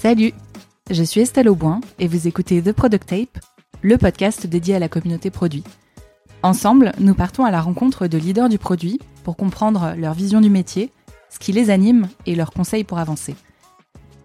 Salut, 0.00 0.32
je 0.92 1.02
suis 1.02 1.22
Estelle 1.22 1.48
Auboin 1.48 1.80
et 1.98 2.06
vous 2.06 2.28
écoutez 2.28 2.62
The 2.62 2.70
Product 2.70 3.04
Tape, 3.04 3.44
le 3.82 3.98
podcast 3.98 4.46
dédié 4.46 4.76
à 4.76 4.78
la 4.78 4.88
communauté 4.88 5.28
produit. 5.28 5.64
Ensemble, 6.44 6.92
nous 7.00 7.14
partons 7.14 7.44
à 7.44 7.50
la 7.50 7.60
rencontre 7.60 8.06
de 8.06 8.16
leaders 8.16 8.48
du 8.48 8.58
produit 8.58 9.00
pour 9.24 9.36
comprendre 9.36 9.94
leur 9.98 10.14
vision 10.14 10.40
du 10.40 10.50
métier, 10.50 10.92
ce 11.30 11.40
qui 11.40 11.50
les 11.50 11.68
anime 11.68 12.06
et 12.26 12.36
leurs 12.36 12.52
conseils 12.52 12.84
pour 12.84 12.98
avancer. 12.98 13.34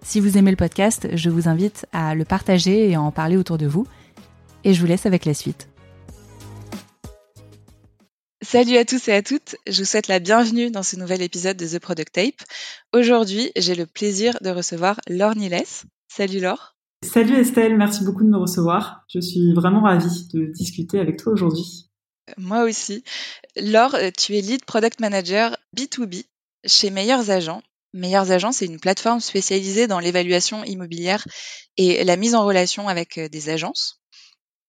Si 0.03 0.19
vous 0.19 0.37
aimez 0.37 0.51
le 0.51 0.57
podcast, 0.57 1.07
je 1.11 1.31
vous 1.31 1.49
invite 1.49 1.87
à 1.91 2.13
le 2.13 2.23
partager 2.23 2.91
et 2.91 2.93
à 2.93 3.01
en 3.01 3.09
parler 3.09 3.35
autour 3.35 3.57
de 3.57 3.65
vous. 3.65 3.87
Et 4.63 4.75
je 4.75 4.79
vous 4.79 4.85
laisse 4.85 5.07
avec 5.07 5.25
la 5.25 5.33
suite. 5.33 5.69
Salut 8.43 8.75
à 8.75 8.83
tous 8.83 9.07
et 9.07 9.13
à 9.13 9.21
toutes, 9.21 9.55
je 9.67 9.79
vous 9.79 9.85
souhaite 9.85 10.09
la 10.09 10.19
bienvenue 10.19 10.69
dans 10.69 10.83
ce 10.83 10.97
nouvel 10.97 11.21
épisode 11.21 11.55
de 11.55 11.65
The 11.65 11.79
Product 11.79 12.11
Tape. 12.11 12.43
Aujourd'hui, 12.91 13.53
j'ai 13.55 13.73
le 13.73 13.85
plaisir 13.85 14.37
de 14.41 14.49
recevoir 14.49 14.99
Laure 15.07 15.35
Niles. 15.37 15.63
Salut 16.09 16.41
Laure. 16.41 16.75
Salut 17.05 17.37
Estelle, 17.37 17.77
merci 17.77 18.03
beaucoup 18.03 18.23
de 18.23 18.27
me 18.27 18.37
recevoir. 18.37 19.05
Je 19.07 19.21
suis 19.21 19.53
vraiment 19.53 19.81
ravie 19.81 20.27
de 20.33 20.47
discuter 20.47 20.99
avec 20.99 21.17
toi 21.17 21.31
aujourd'hui. 21.31 21.89
Moi 22.37 22.63
aussi. 22.63 23.05
Laure, 23.55 23.95
tu 24.17 24.35
es 24.35 24.41
lead 24.41 24.65
product 24.65 24.99
manager 24.99 25.55
B2B 25.77 26.25
chez 26.65 26.89
Meilleurs 26.89 27.29
Agents. 27.29 27.63
Meilleurs 27.93 28.29
Agents, 28.29 28.51
c'est 28.51 28.65
une 28.65 28.79
plateforme 28.79 29.21
spécialisée 29.21 29.87
dans 29.87 29.99
l'évaluation 29.99 30.65
immobilière 30.65 31.25
et 31.77 32.03
la 32.03 32.17
mise 32.17 32.35
en 32.35 32.45
relation 32.45 32.89
avec 32.89 33.17
des 33.17 33.49
agences. 33.49 34.01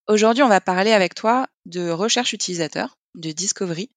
Aujourd'hui, 0.07 0.45
on 0.45 0.49
va 0.49 0.61
parler 0.61 0.93
avec 0.93 1.17
toi 1.17 1.49
de 1.67 1.91
recherche 1.91 2.35
utilisateur 2.35 2.99
de 3.15 3.31
Discovery, 3.33 3.91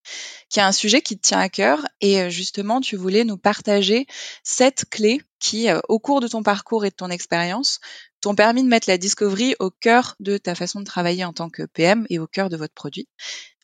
qui 0.49 0.59
est 0.59 0.63
un 0.63 0.71
sujet 0.71 1.02
qui 1.02 1.17
te 1.17 1.28
tient 1.28 1.39
à 1.39 1.50
cœur. 1.50 1.86
Et 2.02 2.22
euh, 2.22 2.30
justement, 2.30 2.81
tu 2.81 2.95
voulais 2.95 3.23
nous 3.23 3.38
partager 3.38 4.05
sept 4.44 4.86
clés 4.89 5.22
qui, 5.39 5.69
euh, 5.69 5.80
au 5.88 6.00
cours 6.00 6.22
de 6.22 6.28
ton 6.28 6.44
parcours 6.44 6.86
et 6.86 6.89
de 6.89 6.95
ton 6.95 7.09
expérience, 7.09 7.80
t'ont 8.22 8.36
permis 8.36 8.64
de 8.64 8.67
mettre 8.67 8.89
la 8.89 8.97
Discovery 8.97 9.55
au 9.59 9.69
cœur 9.69 10.16
de 10.19 10.38
ta 10.38 10.55
façon 10.55 10.80
de 10.80 10.86
travailler 10.86 11.25
en 11.25 11.33
tant 11.33 11.50
que 11.50 11.64
PM 11.64 12.05
et 12.09 12.19
au 12.19 12.27
cœur 12.27 12.50
de 12.50 12.58
votre 12.58 12.73
produit. 12.73 13.08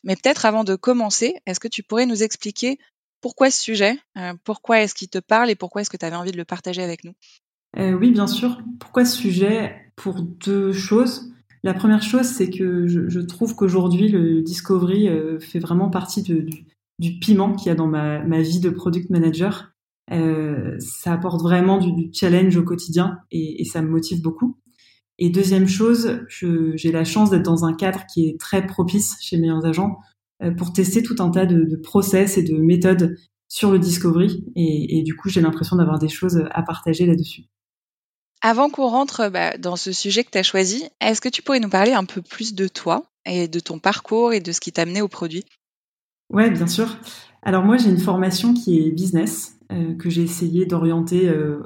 Mais 0.02 0.16
peut-être 0.16 0.44
avant 0.44 0.64
de 0.64 0.76
commencer, 0.76 1.34
est-ce 1.46 1.60
que 1.60 1.68
tu 1.68 1.82
pourrais 1.82 2.06
nous 2.06 2.22
expliquer 2.22 2.78
pourquoi 3.20 3.50
ce 3.50 3.60
sujet, 3.60 3.98
euh, 4.18 4.34
pourquoi 4.44 4.82
est-ce 4.82 4.94
qu'il 4.94 5.08
te 5.08 5.18
parle 5.18 5.50
et 5.50 5.54
pourquoi 5.54 5.80
est-ce 5.80 5.90
que 5.90 5.96
tu 5.96 6.04
avais 6.04 6.16
envie 6.16 6.32
de 6.32 6.36
le 6.36 6.44
partager 6.44 6.82
avec 6.82 7.04
nous? 7.04 7.14
Oui, 7.76 8.12
bien 8.12 8.28
sûr. 8.28 8.60
Pourquoi 8.78 9.04
ce 9.04 9.16
sujet? 9.16 9.90
Pour 9.96 10.22
deux 10.22 10.72
choses. 10.72 11.32
La 11.64 11.72
première 11.72 12.02
chose, 12.02 12.26
c'est 12.26 12.50
que 12.50 12.86
je, 12.86 13.20
trouve 13.20 13.56
qu'aujourd'hui, 13.56 14.08
le 14.08 14.42
Discovery 14.42 15.08
euh, 15.08 15.40
fait 15.40 15.58
vraiment 15.58 15.88
partie 15.88 16.22
du, 16.22 16.46
piment 17.22 17.54
qu'il 17.54 17.68
y 17.68 17.70
a 17.70 17.74
dans 17.74 17.86
ma, 17.86 18.42
vie 18.42 18.60
de 18.60 18.68
product 18.68 19.08
manager. 19.08 19.72
Euh, 20.12 20.76
ça 20.78 21.14
apporte 21.14 21.40
vraiment 21.40 21.78
du, 21.78 22.10
challenge 22.12 22.54
au 22.58 22.64
quotidien 22.64 23.18
et, 23.30 23.64
ça 23.64 23.80
me 23.80 23.88
motive 23.88 24.20
beaucoup. 24.20 24.58
Et 25.18 25.30
deuxième 25.30 25.66
chose, 25.66 26.20
j'ai 26.28 26.92
la 26.92 27.04
chance 27.04 27.30
d'être 27.30 27.44
dans 27.44 27.64
un 27.64 27.72
cadre 27.72 28.04
qui 28.12 28.28
est 28.28 28.38
très 28.38 28.66
propice 28.66 29.16
chez 29.22 29.38
Meilleurs 29.38 29.64
Agents 29.64 29.96
euh, 30.42 30.50
pour 30.50 30.74
tester 30.74 31.02
tout 31.02 31.16
un 31.20 31.30
tas 31.30 31.46
de, 31.46 31.76
process 31.76 32.36
et 32.36 32.42
de 32.42 32.58
méthodes 32.58 33.16
sur 33.48 33.72
le 33.72 33.78
Discovery. 33.78 34.44
et 34.54 35.02
du 35.02 35.16
coup, 35.16 35.30
j'ai 35.30 35.40
l'impression 35.40 35.76
d'avoir 35.76 35.98
des 35.98 36.08
choses 36.08 36.44
à 36.50 36.62
partager 36.62 37.06
là-dessus. 37.06 37.44
Avant 38.46 38.68
qu'on 38.68 38.88
rentre 38.88 39.30
bah, 39.30 39.56
dans 39.56 39.74
ce 39.74 39.90
sujet 39.90 40.22
que 40.22 40.30
tu 40.30 40.36
as 40.36 40.42
choisi, 40.42 40.84
est-ce 41.00 41.22
que 41.22 41.30
tu 41.30 41.40
pourrais 41.40 41.60
nous 41.60 41.70
parler 41.70 41.92
un 41.92 42.04
peu 42.04 42.20
plus 42.20 42.54
de 42.54 42.68
toi 42.68 43.10
et 43.24 43.48
de 43.48 43.58
ton 43.58 43.78
parcours 43.78 44.34
et 44.34 44.40
de 44.40 44.52
ce 44.52 44.60
qui 44.60 44.70
t'a 44.70 44.82
amené 44.82 45.00
au 45.00 45.08
produit? 45.08 45.46
Ouais, 46.30 46.50
bien 46.50 46.66
sûr. 46.66 46.98
Alors 47.42 47.64
moi, 47.64 47.78
j'ai 47.78 47.88
une 47.88 47.98
formation 47.98 48.52
qui 48.52 48.80
est 48.80 48.90
business, 48.90 49.56
euh, 49.72 49.94
que 49.94 50.10
j'ai 50.10 50.20
essayé 50.20 50.66
d'orienter 50.66 51.26
euh, 51.26 51.58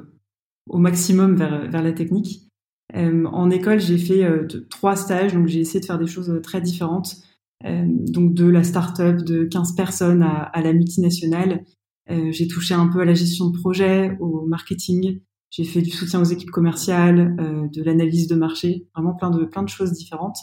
au 0.69 0.77
maximum 0.77 1.35
vers, 1.35 1.83
la 1.83 1.91
technique. 1.91 2.47
Euh, 2.95 3.25
en 3.25 3.49
école, 3.49 3.81
j'ai 3.81 3.97
fait 3.97 4.25
trois 4.69 4.95
stages, 4.95 5.33
donc 5.33 5.47
j'ai 5.47 5.59
essayé 5.59 5.81
de 5.81 5.85
faire 5.85 5.99
des 5.99 6.07
choses 6.07 6.31
très 6.43 6.61
différentes. 6.61 7.17
donc 7.61 8.33
de 8.33 8.45
la 8.45 8.63
start-up 8.63 9.17
de 9.17 9.43
15 9.43 9.75
personnes 9.75 10.23
à 10.23 10.61
la 10.61 10.71
multinationale. 10.71 11.65
j'ai 12.07 12.47
touché 12.47 12.73
un 12.73 12.87
peu 12.87 13.01
à 13.01 13.05
la 13.05 13.15
gestion 13.15 13.49
de 13.49 13.57
projet, 13.59 14.15
au 14.21 14.45
marketing, 14.45 15.19
j'ai 15.49 15.63
fait 15.63 15.81
du 15.81 15.89
soutien 15.89 16.21
aux 16.21 16.25
équipes 16.25 16.51
commerciales, 16.51 17.35
euh, 17.39 17.67
de 17.73 17.83
l'analyse 17.83 18.27
de 18.27 18.35
marché, 18.35 18.87
vraiment 18.95 19.15
plein 19.15 19.31
de 19.31 19.45
plein 19.45 19.63
de 19.63 19.69
choses 19.69 19.91
différentes. 19.91 20.37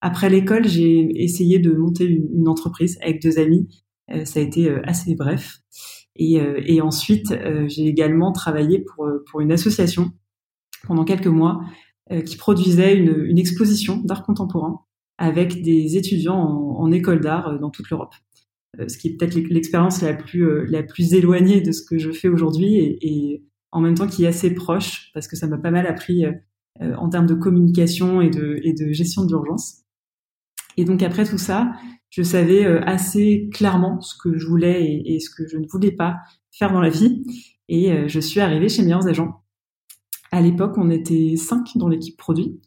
Après 0.00 0.30
l'école, 0.30 0.66
j'ai 0.66 1.08
essayé 1.22 1.58
de 1.58 1.72
monter 1.72 2.04
une, 2.04 2.48
entreprise 2.48 2.98
avec 3.02 3.20
deux 3.20 3.38
amis. 3.38 3.68
Euh, 4.10 4.24
ça 4.24 4.40
a 4.40 4.42
été 4.42 4.70
euh, 4.70 4.80
assez 4.84 5.14
bref. 5.14 5.58
Et, 6.14 6.40
euh, 6.40 6.60
et 6.64 6.80
ensuite, 6.80 7.34
j'ai 7.68 7.86
également 7.86 8.32
travaillé 8.32 8.80
pour 8.80 9.08
pour 9.30 9.40
une 9.40 9.52
association 9.52 10.10
pendant 10.86 11.04
quelques 11.04 11.26
mois 11.26 11.60
qui 12.24 12.36
produisait 12.36 12.96
une, 12.96 13.24
une 13.26 13.38
exposition 13.38 13.98
d'art 13.98 14.24
contemporain 14.24 14.80
avec 15.18 15.62
des 15.62 15.96
étudiants 15.96 16.40
en, 16.40 16.80
en 16.80 16.90
école 16.90 17.20
d'art 17.20 17.60
dans 17.60 17.70
toute 17.70 17.90
l'Europe 17.90 18.14
ce 18.86 18.96
qui 18.96 19.08
est 19.08 19.16
peut-être 19.16 19.34
l'expérience 19.34 20.02
la 20.02 20.14
plus 20.14 20.66
la 20.66 20.82
plus 20.82 21.14
éloignée 21.14 21.60
de 21.60 21.72
ce 21.72 21.82
que 21.82 21.98
je 21.98 22.10
fais 22.10 22.28
aujourd'hui 22.28 22.76
et, 22.76 22.98
et, 23.06 23.44
en 23.72 23.80
même 23.80 23.94
temps 23.94 24.06
qui 24.06 24.24
est 24.24 24.28
assez 24.28 24.54
proche 24.54 25.10
parce 25.14 25.28
que 25.28 25.36
ça 25.36 25.46
m'a 25.46 25.58
pas 25.58 25.70
mal 25.70 25.86
appris 25.86 26.24
euh, 26.24 26.32
euh, 26.80 26.94
en 26.96 27.08
termes 27.08 27.26
de 27.26 27.34
communication 27.34 28.20
et 28.20 28.30
de, 28.30 28.60
et 28.62 28.72
de 28.72 28.92
gestion 28.92 29.24
d'urgence. 29.24 29.82
Et 30.76 30.84
donc 30.84 31.02
après 31.02 31.24
tout 31.24 31.38
ça, 31.38 31.72
je 32.10 32.22
savais 32.22 32.64
euh, 32.64 32.80
assez 32.84 33.50
clairement 33.52 34.00
ce 34.00 34.14
que 34.16 34.38
je 34.38 34.46
voulais 34.46 34.84
et, 34.84 35.14
et, 35.14 35.20
ce 35.20 35.30
que 35.30 35.46
je 35.46 35.58
ne 35.58 35.66
voulais 35.66 35.92
pas 35.92 36.16
faire 36.50 36.72
dans 36.72 36.80
la 36.80 36.90
vie. 36.90 37.24
Et 37.70 38.08
je 38.08 38.18
suis 38.18 38.40
arrivée 38.40 38.70
chez 38.70 38.80
Meilleurs 38.80 39.06
Agents. 39.06 39.42
À 40.32 40.40
l'époque, 40.40 40.78
on 40.78 40.88
était 40.88 41.36
cinq 41.36 41.76
dans 41.76 41.86
l'équipe 41.86 42.16
produit. 42.16 42.58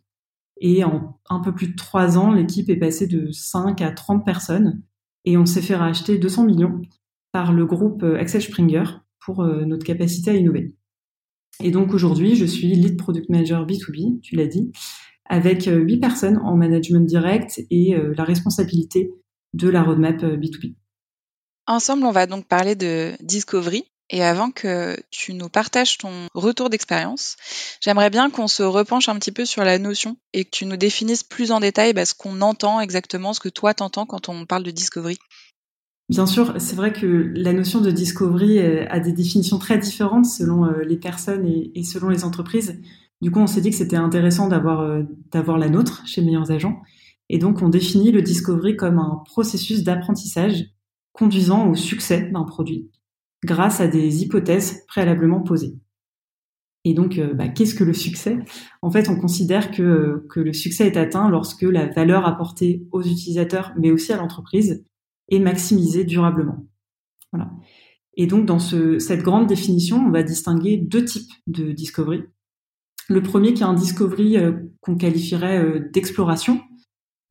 Et 0.60 0.84
en 0.84 1.20
un 1.28 1.40
peu 1.40 1.56
plus 1.56 1.70
de 1.70 1.76
trois 1.76 2.20
ans, 2.20 2.32
l'équipe 2.32 2.70
est 2.70 2.78
passée 2.78 3.08
de 3.08 3.32
5 3.32 3.82
à 3.82 3.92
30 3.92 4.24
personnes. 4.24 4.84
Et 5.26 5.38
on 5.38 5.48
s'est 5.48 5.64
fait 5.64 5.76
racheter 5.76 6.20
200 6.20 6.46
millions 6.46 6.80
par 7.32 7.52
le 7.52 7.66
groupe 7.66 8.04
Axel 8.04 8.44
Springer 8.44 8.84
pour 9.26 9.44
notre 9.44 9.84
capacité 9.84 10.30
à 10.30 10.36
innover. 10.36 10.76
Et 11.60 11.72
donc 11.72 11.94
aujourd'hui, 11.94 12.36
je 12.36 12.46
suis 12.46 12.68
lead 12.74 12.98
product 12.98 13.30
manager 13.30 13.66
B2B, 13.66 14.22
tu 14.22 14.36
l'as 14.36 14.48
dit, 14.48 14.72
avec 15.26 15.68
euh, 15.68 15.78
huit 15.78 15.98
personnes 15.98 16.38
en 16.44 16.56
management 16.56 17.06
direct 17.06 17.62
et 17.70 17.96
euh, 17.96 18.14
la 18.18 18.24
responsabilité 18.24 19.12
de 19.54 19.70
la 19.70 19.84
roadmap 19.84 20.22
B2B. 20.24 20.72
Euh, 20.72 20.76
Ensemble, 21.68 22.06
on 22.06 22.12
va 22.12 22.26
donc 22.26 22.48
parler 22.48 22.76
de 22.76 23.14
discovery. 23.22 23.86
Et 24.14 24.24
avant 24.24 24.52
que 24.52 24.98
tu 25.10 25.34
nous 25.34 25.48
partages 25.48 25.98
ton 25.98 26.28
retour 26.34 26.70
d'expérience, 26.70 27.38
j'aimerais 27.80 28.10
bien 28.10 28.30
qu'on 28.30 28.50
se 28.50 28.62
repenche 28.62 29.08
un 29.08 29.16
petit 29.16 29.32
peu 29.32 29.46
sur 29.46 29.64
la 29.64 29.80
notion 29.80 30.18
et 30.34 30.44
que 30.44 30.50
tu 30.50 30.66
nous 30.66 30.76
définisses 30.76 31.24
plus 31.24 31.54
en 31.54 31.62
détail 31.62 31.94
bah, 31.94 32.06
ce 32.06 32.14
qu'on 32.14 32.42
entend 32.42 32.82
exactement, 32.82 33.32
ce 33.32 33.40
que 33.40 33.48
toi 33.48 33.74
t'entends 33.74 34.06
quand 34.06 34.28
on 34.28 34.46
parle 34.46 34.64
de 34.64 34.72
discovery. 34.72 35.18
Bien 36.12 36.26
sûr, 36.26 36.56
c'est 36.60 36.76
vrai 36.76 36.92
que 36.92 37.32
la 37.38 37.54
notion 37.54 37.80
de 37.80 37.90
discovery 37.90 38.60
euh, 38.60 38.86
a 38.90 39.00
des 39.00 39.14
définitions 39.14 39.60
très 39.60 39.78
différentes 39.78 40.26
selon 40.26 40.66
euh, 40.66 40.84
les 40.84 40.98
personnes 40.98 41.46
et, 41.46 41.84
selon 41.86 42.10
les 42.10 42.26
entreprises. 42.26 42.82
Du 43.22 43.32
coup, 43.32 43.40
on 43.40 43.48
s'est 43.48 43.62
dit 43.62 43.70
que 43.70 43.78
c'était 43.78 43.96
intéressant 43.96 44.50
d'avoir 44.50 44.82
euh, 44.82 45.04
d'avoir 45.32 45.58
la 45.58 45.70
nôtre 45.70 46.06
chez 46.06 46.22
Meilleurs 46.22 46.52
Agents. 46.52 46.82
Et 47.30 47.38
donc, 47.38 47.62
on 47.62 47.70
définit 47.70 48.12
le 48.12 48.22
discovery 48.22 48.76
comme 48.76 49.00
un 49.00 49.24
processus 49.26 49.86
d'apprentissage 49.86 50.66
conduisant 51.14 51.70
au 51.70 51.76
succès 51.76 52.30
d'un 52.30 52.44
produit 52.44 52.92
grâce 53.46 53.80
à 53.80 53.88
des 53.88 54.22
hypothèses 54.22 54.86
préalablement 54.88 55.40
posées. 55.40 55.78
Et 56.84 56.94
donc, 56.94 57.22
bah, 57.36 57.48
qu'est-ce 57.48 57.74
que 57.74 57.86
le 57.86 57.94
succès? 57.94 58.38
En 58.82 58.92
fait, 58.92 59.08
on 59.08 59.16
considère 59.16 59.72
que 59.72 60.26
le 60.36 60.54
succès 60.54 60.88
est 60.88 60.98
atteint 60.98 61.30
lorsque 61.30 61.62
la 61.62 61.88
valeur 61.88 62.26
apportée 62.26 62.86
aux 62.92 63.02
utilisateurs, 63.02 63.72
mais 63.80 63.92
aussi 63.92 64.12
à 64.12 64.18
l'entreprise, 64.18 64.84
et 65.32 65.40
maximiser 65.40 66.04
durablement. 66.04 66.68
Voilà. 67.32 67.50
Et 68.16 68.28
donc, 68.28 68.46
dans 68.46 68.60
ce, 68.60 69.00
cette 69.00 69.24
grande 69.24 69.48
définition, 69.48 69.98
on 70.06 70.12
va 70.12 70.22
distinguer 70.22 70.78
deux 70.78 71.06
types 71.06 71.32
de 71.48 71.72
discovery. 71.72 72.24
Le 73.10 73.24
premier 73.24 73.54
qui 73.54 73.64
est 73.64 73.66
un 73.66 73.74
discovery 73.74 74.38
euh, 74.38 74.52
qu'on 74.82 74.96
qualifierait 74.96 75.64
euh, 75.64 75.90
d'exploration. 75.92 76.62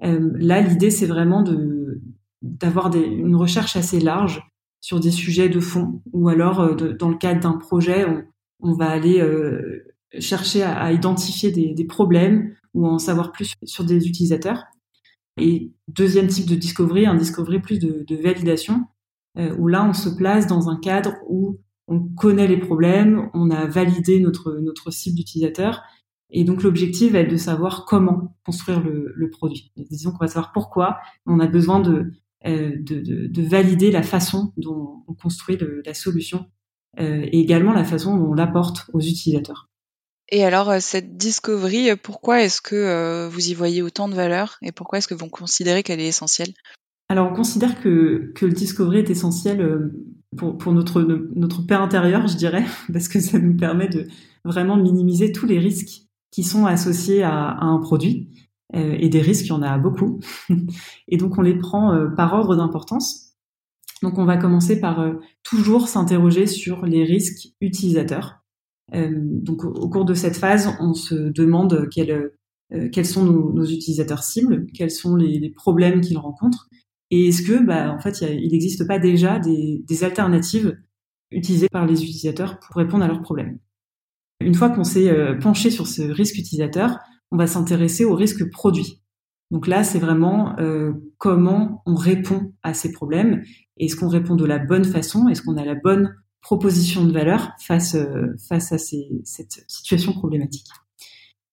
Euh, 0.02 0.31
là, 0.35 0.61
l'idée, 0.61 0.91
c'est 0.91 1.06
vraiment 1.06 1.43
de 1.43 2.00
d'avoir 2.43 2.94
une 2.94 3.37
recherche 3.37 3.76
assez 3.76 4.00
large 4.00 4.43
sur 4.81 4.99
des 4.99 5.11
sujets 5.11 5.50
de 5.50 5.61
fond, 5.61 6.00
ou 6.14 6.31
alors 6.31 6.75
dans 6.75 7.11
le 7.11 7.19
cadre 7.19 7.41
d'un 7.41 7.52
projet, 7.52 8.06
on, 8.61 8.73
va 8.73 8.88
aller 8.88 9.23
chercher 10.20 10.62
à, 10.62 10.91
identifier 10.91 11.50
des, 11.50 11.85
problèmes 11.85 12.55
ou 12.73 12.87
en 12.87 12.99
savoir 12.99 13.31
plus 13.31 13.52
sur 13.64 13.85
des 13.85 14.08
utilisateurs. 14.08 14.64
Et 15.40 15.72
deuxième 15.88 16.28
type 16.28 16.46
de 16.46 16.54
discovery, 16.54 17.06
un 17.06 17.14
discovery 17.14 17.60
plus 17.60 17.78
de, 17.78 18.22
validation, 18.22 18.84
euh, 19.38 19.54
où 19.58 19.69
là 19.69 19.84
on 19.88 19.92
se 19.92 20.08
place 20.08 20.46
dans 20.46 20.69
un 20.69 20.76
cadre 20.76 21.14
où 21.28 21.58
on 21.88 22.00
connaît 22.00 22.46
les 22.46 22.58
problèmes, 22.58 23.31
on 23.34 23.50
a 23.50 23.66
validé 23.66 24.20
notre 24.20 24.58
notre 24.60 24.90
cible 24.92 25.16
d'utilisateur, 25.16 25.82
et 26.31 26.44
donc 26.44 26.62
l'objectif 26.62 27.12
va 27.12 27.20
être 27.20 27.31
de 27.31 27.37
savoir 27.37 27.84
comment 27.84 28.37
construire 28.44 28.81
le, 28.81 29.31
produit. 29.31 29.72
Disons 29.76 30.12
qu'on 30.12 30.19
va 30.19 30.28
savoir 30.28 30.52
pourquoi, 30.52 30.98
on 31.26 31.40
a 31.40 31.46
besoin 31.46 31.81
de 31.81 32.12
euh, 32.46 32.72
de, 32.81 33.00
de, 33.00 33.26
de, 33.26 33.42
valider 33.42 33.90
la 33.90 34.02
façon 34.02 34.54
dont 34.56 35.04
on 35.06 35.12
construit 35.12 35.58
la 35.84 35.92
solution 35.92 36.46
euh, 36.98 37.22
et 37.25 37.38
également 37.38 37.72
la 37.72 37.84
façon 37.84 38.16
dont 38.16 38.31
on 38.31 38.34
l'apporte 38.34 38.88
aux 38.94 39.00
utilisateurs. 39.00 39.69
Et 40.31 40.44
alors, 40.44 40.73
cette 40.81 41.17
discovery, 41.17 41.97
pourquoi 41.97 42.43
est-ce 42.43 42.61
que 42.61 43.29
vous 43.29 43.49
y 43.49 43.55
voyez 43.55 43.82
autant 43.82 44.09
de 44.09 44.15
valeur 44.15 44.59
et 44.62 44.71
pourquoi 44.71 44.99
est-ce 44.99 45.09
que 45.09 45.15
vous 45.15 45.29
considérez 45.29 45.82
qu'elle 45.82 46.00
est 46.00 46.06
essentielle? 46.06 46.53
Alors, 47.09 47.32
on 47.32 47.35
considère 47.35 47.81
que, 47.81 48.32
que 48.37 48.47
le 48.47 48.53
discovery 48.53 48.99
est 48.99 49.11
essentiel 49.11 49.91
pour, 50.37 50.56
pour 50.59 50.73
notre, 50.73 51.03
notre 51.35 51.67
paix 51.67 51.75
intérieure, 51.75 52.27
je 52.27 52.37
dirais, 52.37 52.65
parce 52.93 53.09
que 53.09 53.21
ça 53.21 53.38
nous 53.38 53.56
permet 53.56 53.88
de 53.88 54.06
vraiment 54.44 54.77
minimiser 54.77 55.32
tous 55.32 55.47
les 55.47 55.59
risques 55.59 56.06
qui 56.31 56.43
sont 56.44 56.67
associés 56.67 57.23
à, 57.23 57.59
un 57.61 57.79
produit. 57.79 58.29
Euh, 58.76 58.97
et 59.00 59.09
des 59.09 59.21
risques, 59.21 59.47
il 59.47 59.49
y 59.49 59.53
en 59.53 59.62
a 59.62 59.76
beaucoup. 59.79 60.21
et 61.09 61.17
donc, 61.17 61.38
on 61.38 61.43
les 61.43 61.59
prend 61.59 61.93
euh, 61.93 62.06
par 62.06 62.33
ordre 62.35 62.55
d'importance. 62.55 63.33
Donc, 64.00 64.17
on 64.17 64.25
va 64.25 64.37
commencer 64.37 64.79
par 64.79 65.00
euh, 65.00 65.15
toujours 65.43 65.88
s'interroger 65.88 66.47
sur 66.47 66.87
les 66.87 67.03
risques 67.03 67.49
utilisateurs. 67.61 68.39
Donc, 68.92 69.64
au, 69.64 69.88
cours 69.88 70.04
de 70.04 70.14
cette 70.14 70.37
phase, 70.37 70.69
on 70.81 70.94
se 70.94 71.14
demande 71.14 71.88
quels, 71.90 72.32
quels 72.92 73.06
sont 73.06 73.25
nos, 73.25 73.64
utilisateurs 73.64 74.22
cibles, 74.22 74.66
quels 74.75 74.90
sont 74.90 75.16
les, 75.16 75.50
problèmes 75.50 76.00
qu'ils 76.00 76.19
rencontrent, 76.19 76.69
et 77.10 77.28
est-ce 77.28 77.42
que, 77.42 77.64
bah, 77.64 77.92
en 77.92 77.98
fait, 77.98 78.20
il 78.20 78.52
n'existe 78.52 78.87
pas 78.87 78.98
déjà 78.98 79.38
des, 79.38 80.04
alternatives 80.04 80.78
utilisées 81.31 81.69
par 81.69 81.87
les 81.87 82.02
utilisateurs 82.02 82.58
pour 82.60 82.76
répondre 82.76 83.04
à 83.04 83.08
leurs 83.08 83.22
problèmes? 83.22 83.58
Une 84.40 84.54
fois 84.54 84.70
qu'on 84.70 84.84
s'est 84.84 85.12
penché 85.40 85.70
sur 85.70 85.87
ce 85.87 86.02
risque 86.02 86.37
utilisateur, 86.37 86.98
on 87.31 87.37
va 87.37 87.46
s'intéresser 87.46 88.04
au 88.04 88.14
risque 88.14 88.50
produit. 88.50 89.00
Donc 89.50 89.66
là, 89.66 89.82
c'est 89.82 89.98
vraiment 89.98 90.58
euh, 90.58 90.92
comment 91.19 91.82
on 91.87 91.94
répond 91.94 92.52
à 92.62 92.75
ces 92.75 92.92
problèmes? 92.92 93.42
Est-ce 93.78 93.96
qu'on 93.96 94.08
répond 94.08 94.37
de 94.37 94.44
la 94.44 94.58
bonne 94.58 94.84
façon? 94.84 95.28
Est-ce 95.28 95.42
qu'on 95.42 95.56
a 95.56 95.64
la 95.64 95.75
bonne 95.75 96.14
proposition 96.42 97.04
de 97.04 97.12
valeur 97.12 97.52
face, 97.58 97.94
euh, 97.94 98.37
face 98.48 98.72
à 98.72 98.78
cette 98.78 99.64
situation 99.69 100.12
problématique 100.12 100.66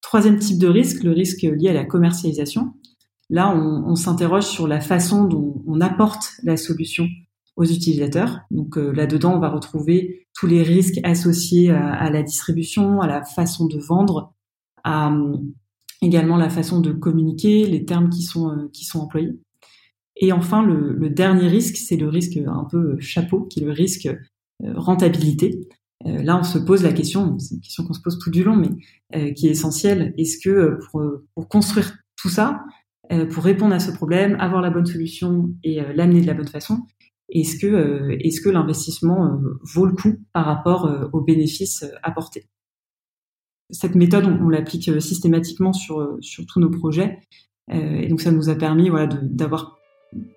Troisième 0.02 0.40
type 0.40 0.58
de 0.58 0.68
risque, 0.68 1.04
le 1.04 1.12
risque 1.12 1.42
lié 1.42 1.70
à 1.70 1.74
la 1.74 1.84
commercialisation. 1.84 2.74
Là, 3.30 3.54
on, 3.54 3.96
s'interroge 3.96 4.46
sur 4.46 4.66
la 4.66 4.80
façon 4.80 5.26
dont 5.26 5.62
on 5.68 5.82
apporte 5.82 6.32
la 6.44 6.56
solution 6.56 7.10
aux 7.58 7.66
utilisateurs. 7.66 8.40
Donc 8.50 8.78
euh, 8.78 8.92
là-dedans, 8.92 9.36
on 9.36 9.40
va 9.40 9.50
retrouver 9.50 10.26
tous 10.34 10.48
les 10.48 10.64
risques 10.64 11.00
associés 11.04 11.72
à, 11.72 12.10
la 12.10 12.24
distribution, 12.24 13.02
à 13.02 13.08
la 13.08 13.26
façon 13.26 13.66
de 13.66 13.78
vendre, 13.80 14.34
à 14.86 15.14
également 16.02 16.38
la 16.38 16.50
façon 16.50 16.80
de 16.80 16.94
communiquer, 16.94 17.66
les 17.66 17.84
termes 17.84 18.10
qui 18.10 18.22
sont 18.22 18.50
euh, 18.50 18.70
qui 18.72 18.86
sont 18.86 19.00
employés. 19.00 19.38
Et 20.16 20.32
enfin, 20.32 20.64
le, 20.64 20.94
le 20.94 21.10
dernier 21.10 21.48
risque, 21.48 21.76
c'est 21.76 21.98
le 21.98 22.08
risque 22.08 22.38
un 22.38 22.66
peu 22.70 22.98
chapeau, 23.00 23.42
qui 23.42 23.60
est 23.60 23.66
le 23.66 23.72
risque 23.72 24.06
euh, 24.06 24.16
rentabilité. 24.64 25.68
Euh, 26.06 26.22
là, 26.24 26.38
on 26.40 26.44
se 26.44 26.58
pose 26.58 26.84
la 26.84 26.94
question, 26.94 27.38
c'est 27.40 27.56
une 27.56 27.62
question 27.62 27.86
qu'on 27.86 27.94
se 27.94 28.02
pose 28.02 28.20
tout 28.20 28.30
du 28.32 28.44
long, 28.44 28.56
mais 28.56 29.34
qui 29.34 29.48
est 29.48 29.52
essentielle. 29.52 30.14
Est-ce 30.18 30.38
que 30.44 30.78
pour, 30.92 31.02
pour 31.34 31.48
construire 31.48 31.98
tout 32.16 32.30
ça, 32.30 32.64
pour 33.32 33.44
répondre 33.44 33.74
à 33.74 33.80
ce 33.80 33.92
problème, 33.92 34.36
avoir 34.40 34.62
la 34.62 34.70
bonne 34.70 34.86
solution 34.86 35.50
et 35.64 35.82
l'amener 35.96 36.22
de 36.22 36.28
la 36.28 36.34
bonne 36.34 36.48
façon, 36.48 36.82
est-ce 37.30 37.58
que 37.58 38.18
est-ce 38.20 38.42
que 38.42 38.50
l'investissement 38.50 39.40
vaut 39.62 39.86
le 39.86 39.94
coup 39.94 40.18
par 40.34 40.46
rapport 40.46 41.10
aux 41.14 41.22
bénéfices 41.22 41.86
apportés? 42.04 42.50
Cette 43.70 43.96
méthode, 43.96 44.26
on, 44.26 44.50
l'applique 44.50 44.88
euh, 44.88 45.00
systématiquement 45.00 45.74
sur, 45.74 46.00
euh, 46.00 46.18
sur 46.22 46.46
tous 46.46 46.60
nos 46.60 46.70
projets. 46.70 47.20
Euh, 47.72 47.98
et 47.98 48.08
donc, 48.08 48.22
ça 48.22 48.32
nous 48.32 48.50
a 48.50 48.56
permis 48.56 48.90
voilà, 48.90 49.08
d'avoir 49.22 49.77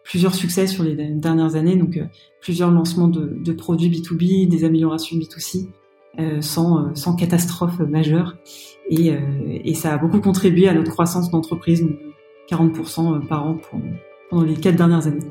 plusieurs 0.05 0.35
succès 0.35 0.67
sur 0.67 0.83
les 0.83 0.95
dernières 0.95 1.55
années, 1.55 1.77
donc 1.77 1.99
plusieurs 2.41 2.71
lancements 2.71 3.09
de, 3.09 3.53
produits 3.53 3.91
B2B, 3.91 4.49
des 4.49 4.65
améliorations 4.65 5.17
B2C, 5.17 5.69
euh, 6.19 6.41
sans, 6.41 6.95
sans 6.95 7.15
catastrophe 7.15 7.79
majeure. 7.79 8.37
Et, 8.89 9.13
euh, 9.13 9.19
et, 9.47 9.75
ça 9.75 9.95
a 9.95 9.99
beaucoup 9.99 10.21
contribué 10.21 10.69
à 10.69 10.75
notre 10.75 10.91
croissance 10.91 11.31
d'entreprise, 11.31 11.87
40% 12.51 13.27
par 13.29 13.47
an 13.47 13.59
pendant 14.29 14.45
les 14.45 14.55
quatre 14.55 14.77
dernières 14.77 15.07
années. 15.07 15.31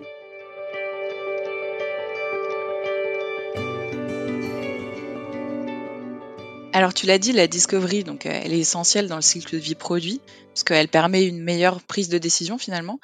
Alors 6.72 6.94
tu 6.94 7.08
l'as 7.08 7.18
dit, 7.18 7.34
la 7.34 7.48
discovery, 7.48 8.06
donc 8.06 8.26
euh, 8.26 8.30
elle 8.32 8.54
est 8.54 8.60
essentielle 8.60 9.10
dans 9.10 9.18
le 9.18 9.22
cycle 9.22 9.56
de 9.56 9.62
vie 9.62 9.76
produit, 9.76 10.22
parce 10.54 10.64
qu'elle 10.64 10.88
permet 10.88 11.26
une 11.26 11.44
meilleure 11.44 11.82
prise 11.82 12.08
de 12.08 12.18
décision 12.18 12.58
finalement. 12.58 13.02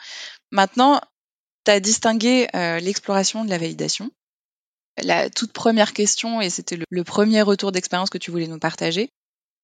Maintenant, 0.51 1.01
tu 1.65 1.71
as 1.71 1.79
distingué 1.79 2.47
euh, 2.55 2.79
l'exploration 2.79 3.43
de 3.43 3.49
la 3.49 3.57
validation. 3.57 4.11
La 5.03 5.29
toute 5.29 5.51
première 5.51 5.93
question, 5.93 6.39
et 6.39 6.49
c'était 6.49 6.77
le, 6.89 7.03
premier 7.03 7.41
retour 7.41 7.71
d'expérience 7.71 8.09
que 8.09 8.17
tu 8.17 8.31
voulais 8.31 8.47
nous 8.47 8.59
partager, 8.59 9.09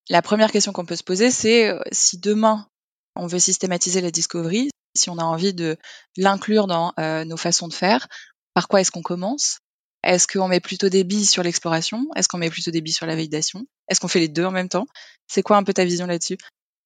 la 0.09 0.21
première 0.21 0.51
question 0.51 0.73
qu'on 0.73 0.85
peut 0.85 0.95
se 0.95 1.03
poser, 1.03 1.31
c'est 1.31 1.69
euh, 1.69 1.79
si 1.91 2.17
demain 2.17 2.67
on 3.15 3.27
veut 3.27 3.39
systématiser 3.39 4.01
la 4.01 4.11
discovery, 4.11 4.69
si 4.95 5.09
on 5.09 5.17
a 5.17 5.23
envie 5.23 5.53
de 5.53 5.77
l'inclure 6.17 6.67
dans 6.67 6.93
nos 6.97 7.37
façons 7.37 7.67
de 7.67 7.73
faire, 7.73 8.07
par 8.53 8.67
quoi 8.67 8.81
est-ce 8.81 8.91
qu'on 8.91 9.01
commence? 9.01 9.59
Est-ce 10.03 10.27
qu'on 10.27 10.47
met 10.47 10.59
plutôt 10.59 10.89
des 10.89 11.03
billes 11.03 11.25
sur 11.25 11.43
l'exploration? 11.43 12.07
Est-ce 12.15 12.27
qu'on 12.27 12.37
met 12.37 12.49
plutôt 12.49 12.71
des 12.71 12.81
billes 12.81 12.93
sur 12.93 13.05
la 13.05 13.15
validation? 13.15 13.65
Est-ce 13.87 13.99
qu'on 13.99 14.07
fait 14.07 14.19
les 14.19 14.27
deux 14.27 14.45
en 14.45 14.51
même 14.51 14.69
temps? 14.69 14.87
C'est 15.27 15.43
quoi 15.43 15.57
un 15.57 15.63
peu 15.63 15.73
ta 15.73 15.85
vision 15.85 16.07
là-dessus? 16.07 16.37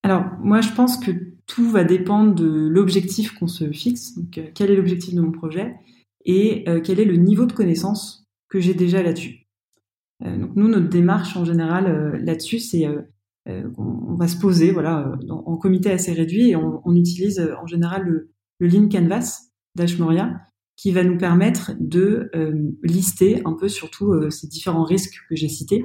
Alors, 0.06 0.24
moi, 0.38 0.60
je 0.60 0.70
pense 0.70 0.98
que 0.98 1.10
tout 1.46 1.68
va 1.68 1.82
dépendre 1.82 2.32
de 2.32 2.68
l'objectif 2.68 3.32
qu'on 3.32 3.48
se 3.48 3.72
fixe. 3.72 4.14
Donc, 4.14 4.38
euh, 4.38 4.46
quel 4.54 4.70
est 4.70 4.76
l'objectif 4.76 5.12
de 5.12 5.20
mon 5.20 5.32
projet 5.32 5.74
et 6.24 6.62
euh, 6.68 6.80
quel 6.80 7.00
est 7.00 7.04
le 7.04 7.16
niveau 7.16 7.44
de 7.44 7.52
connaissance 7.52 8.24
que 8.48 8.60
j'ai 8.60 8.72
déjà 8.72 9.02
là-dessus. 9.02 9.48
Euh, 10.24 10.38
donc, 10.38 10.54
nous, 10.54 10.68
notre 10.68 10.88
démarche 10.88 11.36
en 11.36 11.44
général 11.44 12.22
là-dessus, 12.24 12.60
c'est 12.60 12.86
on, 13.46 14.14
va 14.14 14.28
se 14.28 14.38
poser, 14.38 14.70
voilà, 14.70 15.18
en, 15.28 15.56
comité 15.56 15.90
assez 15.90 16.12
réduit 16.12 16.50
et 16.50 16.56
on, 16.56 16.94
utilise 16.94 17.44
en 17.60 17.66
général 17.66 18.04
le, 18.04 18.30
le 18.60 18.68
Lean 18.68 18.88
Canvas 18.88 19.40
d'Ashmoria 19.74 20.40
qui 20.76 20.92
va 20.92 21.02
nous 21.02 21.18
permettre 21.18 21.72
de 21.80 22.30
lister 22.84 23.42
un 23.44 23.54
peu 23.54 23.66
surtout 23.66 24.30
ces 24.30 24.46
différents 24.46 24.84
risques 24.84 25.18
que 25.28 25.34
j'ai 25.34 25.48
cités. 25.48 25.84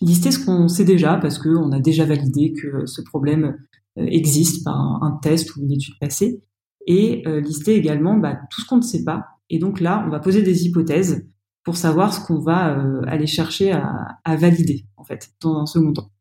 Lister 0.00 0.30
ce 0.30 0.44
qu'on 0.44 0.68
sait 0.68 0.84
déjà 0.84 1.16
parce 1.16 1.38
qu'on 1.38 1.72
a 1.72 1.80
déjà 1.80 2.04
validé 2.04 2.52
que 2.52 2.86
ce 2.86 3.00
problème 3.00 3.56
euh, 3.98 4.06
existe 4.06 4.64
par 4.64 4.76
un, 4.76 5.18
test 5.22 5.56
ou 5.56 5.62
une 5.62 5.72
étude 5.72 5.94
passée, 5.98 6.42
et 6.88 7.24
lister 7.40 7.74
également 7.74 8.16
bah, 8.16 8.38
tout 8.48 8.60
ce 8.60 8.66
qu'on 8.66 8.76
ne 8.76 8.82
sait 8.82 9.02
pas. 9.02 9.24
Et 9.50 9.58
donc 9.58 9.80
là, 9.80 10.04
on 10.06 10.10
va 10.10 10.20
poser 10.20 10.42
des 10.42 10.66
hypothèses 10.66 11.26
pour 11.64 11.76
savoir 11.76 12.14
ce 12.14 12.24
qu'on 12.24 12.38
va 12.38 12.80
aller 13.08 13.26
chercher 13.26 13.72
à, 13.72 14.20
à, 14.24 14.36
valider 14.36 14.86
en 14.96 15.02
fait 15.02 15.30
dans 15.40 15.58
un 15.58 15.66
second 15.66 15.92
temps. 15.92 16.12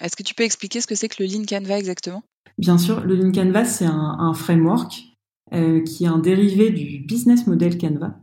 Est-ce 0.00 0.16
que 0.16 0.24
tu 0.24 0.34
peux 0.34 0.42
expliquer 0.42 0.80
ce 0.80 0.88
que 0.88 0.96
c'est 0.96 1.06
que 1.06 1.22
le 1.22 1.28
Lean 1.28 1.44
Canvas 1.48 1.78
exactement? 1.78 2.24
Bien 2.58 2.78
sûr, 2.78 3.04
le 3.04 3.14
Lean 3.14 3.30
Canvas 3.30 3.66
c'est 3.66 3.84
un, 3.84 4.16
un 4.18 4.34
framework 4.34 5.10
euh, 5.52 5.82
qui 5.82 6.04
est 6.04 6.06
un 6.06 6.20
dérivé 6.20 6.70
du 6.70 7.00
business 7.00 7.48
model 7.48 7.76
Canva. 7.76 8.16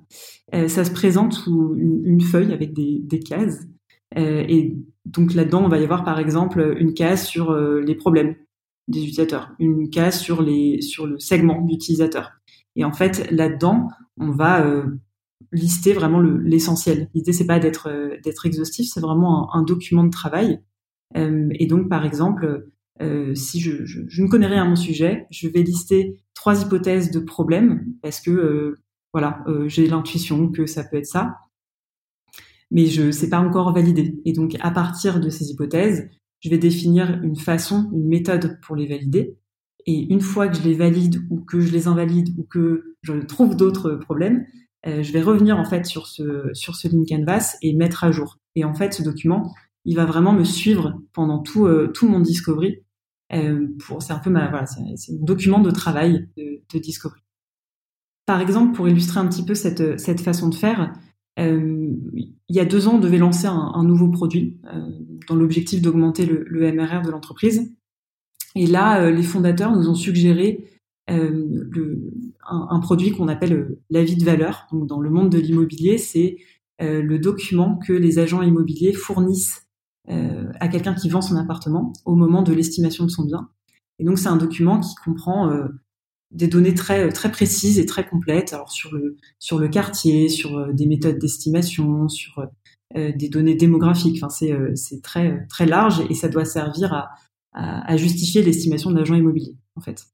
Euh, 0.55 0.69
ça 0.69 0.85
se 0.85 0.91
présente 0.91 1.33
sous 1.33 1.75
une, 1.75 2.21
feuille 2.21 2.53
avec 2.53 2.73
des, 2.73 3.01
des 3.03 3.19
cases. 3.19 3.65
Euh, 4.17 4.45
et 4.47 4.75
donc 5.05 5.33
là-dedans, 5.33 5.63
on 5.65 5.69
va 5.69 5.79
y 5.79 5.83
avoir 5.83 6.03
par 6.03 6.19
exemple 6.19 6.75
une 6.79 6.93
case 6.93 7.25
sur 7.25 7.55
les 7.55 7.95
problèmes 7.95 8.35
des 8.87 8.99
utilisateurs, 8.99 9.53
une 9.59 9.89
case 9.89 10.19
sur 10.19 10.41
les 10.41 10.81
sur 10.81 11.07
le 11.07 11.19
segment 11.19 11.61
d'utilisateurs. 11.61 12.31
Et 12.75 12.83
en 12.83 12.93
fait, 12.93 13.29
là-dedans, 13.31 13.87
on 14.19 14.31
va 14.31 14.65
lister 15.53 15.93
vraiment 15.93 16.19
l'essentiel. 16.19 17.09
L'idée 17.13 17.31
c'est 17.31 17.47
pas 17.47 17.59
d'être 17.59 17.89
d'être 18.23 18.45
exhaustif, 18.45 18.89
c'est 18.93 18.99
vraiment 18.99 19.53
un, 19.55 19.63
document 19.63 20.03
de 20.03 20.09
travail. 20.09 20.59
et 21.15 21.67
donc 21.67 21.87
par 21.87 22.05
exemple, 22.05 22.67
euh, 23.01 23.35
si 23.35 23.59
je, 23.59 23.85
je, 23.85 24.01
je, 24.07 24.23
ne 24.23 24.27
connais 24.27 24.47
rien 24.47 24.63
à 24.63 24.67
mon 24.67 24.75
sujet, 24.75 25.27
je 25.29 25.47
vais 25.47 25.61
lister 25.61 26.19
trois 26.33 26.61
hypothèses 26.61 27.11
de 27.11 27.19
problèmes 27.19 27.85
parce 28.01 28.19
que 28.19 28.31
euh, 28.31 28.79
voilà, 29.13 29.43
euh, 29.47 29.67
j'ai 29.67 29.87
l'intuition 29.87 30.49
que 30.49 30.65
ça 30.65 30.83
peut 30.83 30.97
être 30.97 31.05
ça, 31.05 31.35
mais 32.71 32.85
je 32.87 33.11
sais 33.11 33.29
pas 33.29 33.39
encore 33.39 33.73
validé. 33.73 34.19
Et 34.25 34.33
donc 34.33 34.55
à 34.59 34.71
partir 34.71 35.19
de 35.19 35.29
ces 35.29 35.49
hypothèses, 35.51 36.09
je 36.39 36.49
vais 36.49 36.57
définir 36.57 37.21
une 37.23 37.35
façon, 37.35 37.89
une 37.93 38.07
méthode 38.07 38.59
pour 38.61 38.75
les 38.75 38.87
valider. 38.87 39.37
Et 39.85 40.11
une 40.11 40.21
fois 40.21 40.47
que 40.47 40.57
je 40.57 40.63
les 40.63 40.75
valide 40.75 41.21
ou 41.29 41.39
que 41.39 41.61
je 41.61 41.71
les 41.71 41.87
invalide 41.87 42.29
ou 42.37 42.43
que 42.43 42.95
je 43.01 43.13
trouve 43.13 43.55
d'autres 43.55 43.91
problèmes, 43.91 44.45
euh, 44.85 45.01
je 45.01 45.13
vais 45.13 45.21
revenir 45.21 45.57
en 45.57 45.65
fait 45.65 45.85
sur 45.85 46.07
ce 46.07 46.49
sur 46.53 46.75
ce 46.75 46.87
link 46.87 47.09
canvas 47.09 47.55
et 47.61 47.73
mettre 47.73 48.03
à 48.03 48.11
jour. 48.11 48.37
Et 48.55 48.65
en 48.65 48.73
fait, 48.73 48.93
ce 48.93 49.01
document, 49.01 49.53
il 49.85 49.95
va 49.95 50.05
vraiment 50.05 50.33
me 50.33 50.43
suivre 50.43 51.01
pendant 51.13 51.39
tout 51.39 51.67
tout 51.93 52.07
mon 52.07 52.19
discovery 52.19 52.83
euh, 53.33 53.67
c'est 53.99 54.13
un 54.13 54.19
peu 54.19 54.29
ma, 54.29 54.49
voilà, 54.49 54.65
c'est 54.65 54.79
un 55.11 55.15
document 55.19 55.59
de 55.59 55.71
travail 55.71 56.29
de, 56.37 56.61
de, 56.73 56.79
Discovery. 56.79 57.21
Par 58.25 58.41
exemple, 58.41 58.75
pour 58.75 58.87
illustrer 58.87 59.19
un 59.19 59.27
petit 59.27 59.43
peu 59.43 59.55
cette, 59.55 59.99
cette 59.99 60.21
façon 60.21 60.49
de 60.49 60.55
faire, 60.55 60.81
euh, 60.81 60.87
il 61.37 62.55
y 62.55 62.59
a 62.59 62.65
deux 62.65 62.87
ans, 62.87 62.95
on 62.95 62.99
devait 62.99 63.17
lancer 63.17 63.47
un, 63.47 63.83
nouveau 63.83 64.09
produit 64.09 64.57
euh, 64.73 64.81
dans 65.27 65.35
l'objectif 65.35 65.81
d'augmenter 65.81 66.25
le, 66.25 66.71
MRR 66.71 67.03
de 67.03 67.11
l'entreprise. 67.11 67.73
Et 68.55 68.65
là, 68.65 69.01
euh, 69.01 69.11
les 69.11 69.23
fondateurs 69.23 69.75
nous 69.75 69.89
ont 69.89 69.95
suggéré 69.95 70.65
euh, 71.09 71.71
un, 72.47 72.79
produit 72.79 73.11
qu'on 73.11 73.27
appelle 73.27 73.77
l'avis 73.89 74.15
de 74.15 74.25
valeur. 74.25 74.67
Donc, 74.71 74.87
dans 74.87 74.99
le 74.99 75.09
monde 75.09 75.29
de 75.29 75.37
l'immobilier, 75.37 75.97
c'est 75.97 76.37
le 76.79 77.17
document 77.17 77.77
que 77.77 77.91
les 77.91 78.19
agents 78.19 78.43
immobiliers 78.43 78.93
fournissent 78.93 79.67
à 80.07 80.67
quelqu'un 80.67 80.93
qui 80.93 81.09
vend 81.09 81.21
son 81.21 81.35
appartement 81.35 81.91
au 82.05 82.13
moment 82.13 82.43
de 82.43 82.53
l'estimation 82.53 83.03
de 83.03 83.09
son 83.09 83.25
bien. 83.25 83.49
Et 83.97 84.03
donc 84.03 84.19
c'est 84.19 84.27
un 84.27 84.37
document 84.37 84.79
qui 84.79 84.93
comprend 85.03 85.51
des 86.31 86.47
données 86.47 86.73
très 86.73 87.09
très 87.09 87.31
précises 87.31 87.79
et 87.79 87.85
très 87.85 88.05
complètes. 88.05 88.53
Alors 88.53 88.71
sur 88.71 88.93
le 88.93 89.17
sur 89.39 89.59
le 89.59 89.67
quartier 89.67 90.29
sur 90.29 90.73
des 90.73 90.85
méthodes 90.85 91.19
d'estimation 91.19 92.09
sur 92.09 92.45
des 92.95 93.29
données 93.29 93.55
démographiques. 93.55 94.17
Enfin 94.21 94.29
c'est 94.29 94.53
c'est 94.75 95.01
très 95.01 95.45
très 95.47 95.65
large 95.65 96.03
et 96.09 96.13
ça 96.13 96.27
doit 96.27 96.45
servir 96.45 96.93
à 96.93 97.09
à, 97.53 97.91
à 97.91 97.97
justifier 97.97 98.43
l'estimation 98.43 98.91
de 98.91 98.97
l'agent 98.97 99.15
immobilier 99.15 99.55
en 99.75 99.81
fait. 99.81 100.05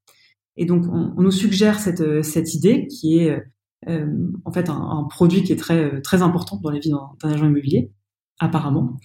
Et 0.56 0.66
donc 0.66 0.86
on, 0.86 1.14
on, 1.18 1.22
nous 1.22 1.32
suggère 1.32 1.80
cette 1.80 2.24
cette 2.24 2.54
idée 2.54 2.88
qui 2.88 3.18
est 3.20 3.44
en 3.88 4.52
fait 4.52 4.70
un, 4.70 4.80
un, 4.80 5.04
produit 5.06 5.44
qui 5.44 5.52
est 5.52 5.58
très 5.58 6.02
très 6.02 6.22
important 6.22 6.60
dans 6.62 6.70
la 6.70 6.80
vie 6.80 6.92
d'un 6.92 7.30
agent 7.30 7.46
immobilier 7.46 7.92
apparemment. 8.40 8.98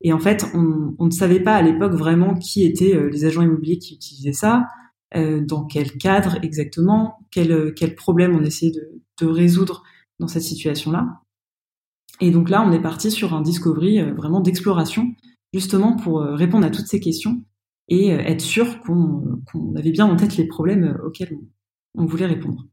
Et 0.00 0.12
en 0.12 0.18
fait 0.18 0.46
on, 0.52 0.94
on 0.98 1.06
ne 1.06 1.10
savait 1.10 1.40
pas 1.40 1.54
à 1.54 1.62
l'époque 1.62 1.94
vraiment 1.94 2.34
qui 2.34 2.64
étaient 2.64 3.08
les 3.08 3.24
agents 3.24 3.42
immobiliers 3.42 3.78
qui 3.78 3.94
utilisaient 3.94 4.32
ça 4.32 4.66
euh, 5.14 5.40
dans 5.40 5.64
quel 5.64 5.92
cadre 5.98 6.38
exactement, 6.42 7.18
quel, 7.30 7.74
quel 7.74 7.94
problème 7.94 8.34
on 8.36 8.42
essayait 8.42 8.72
de, 8.72 9.02
de 9.20 9.26
résoudre 9.26 9.82
dans 10.18 10.28
cette 10.28 10.42
situation-là? 10.42 11.20
Et 12.20 12.30
donc 12.30 12.50
là, 12.50 12.64
on 12.66 12.72
est 12.72 12.80
parti 12.80 13.10
sur 13.10 13.34
un 13.34 13.42
discovery 13.42 14.00
euh, 14.00 14.14
vraiment 14.14 14.40
d'exploration, 14.40 15.14
justement 15.52 15.96
pour 15.96 16.20
euh, 16.20 16.34
répondre 16.34 16.66
à 16.66 16.70
toutes 16.70 16.86
ces 16.86 17.00
questions 17.00 17.42
et 17.88 18.08
être 18.08 18.40
sûr 18.40 18.80
qu'on 18.80 19.40
avait 19.76 19.92
bien 19.92 20.06
en 20.06 20.16
tête 20.16 20.36
les 20.36 20.48
problèmes 20.48 20.98
auxquels 21.04 21.32
on, 21.94 22.02
on, 22.02 22.04
voulait 22.04 22.26
répondre. 22.26 22.66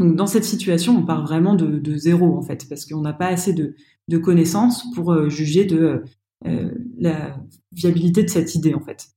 Donc 0.00 0.16
dans 0.16 0.26
cette 0.26 0.42
situation, 0.42 0.98
on 0.98 1.04
part 1.04 1.22
vraiment 1.22 1.54
de, 1.54 1.78
de 1.78 1.96
zéro 1.96 2.36
en 2.36 2.42
fait, 2.42 2.68
parce 2.68 2.84
qu'on 2.84 3.02
n'a 3.02 3.12
pas 3.12 3.28
assez 3.28 3.52
de, 3.52 3.76
de, 4.08 4.18
connaissances 4.18 4.90
pour 4.92 5.30
juger 5.30 5.66
de 5.66 6.02
euh, 6.46 6.70
la 6.98 7.38
viabilité 7.72 8.22
de 8.22 8.28
cette 8.28 8.54
idée 8.54 8.74
en 8.74 8.80
fait. 8.80 9.13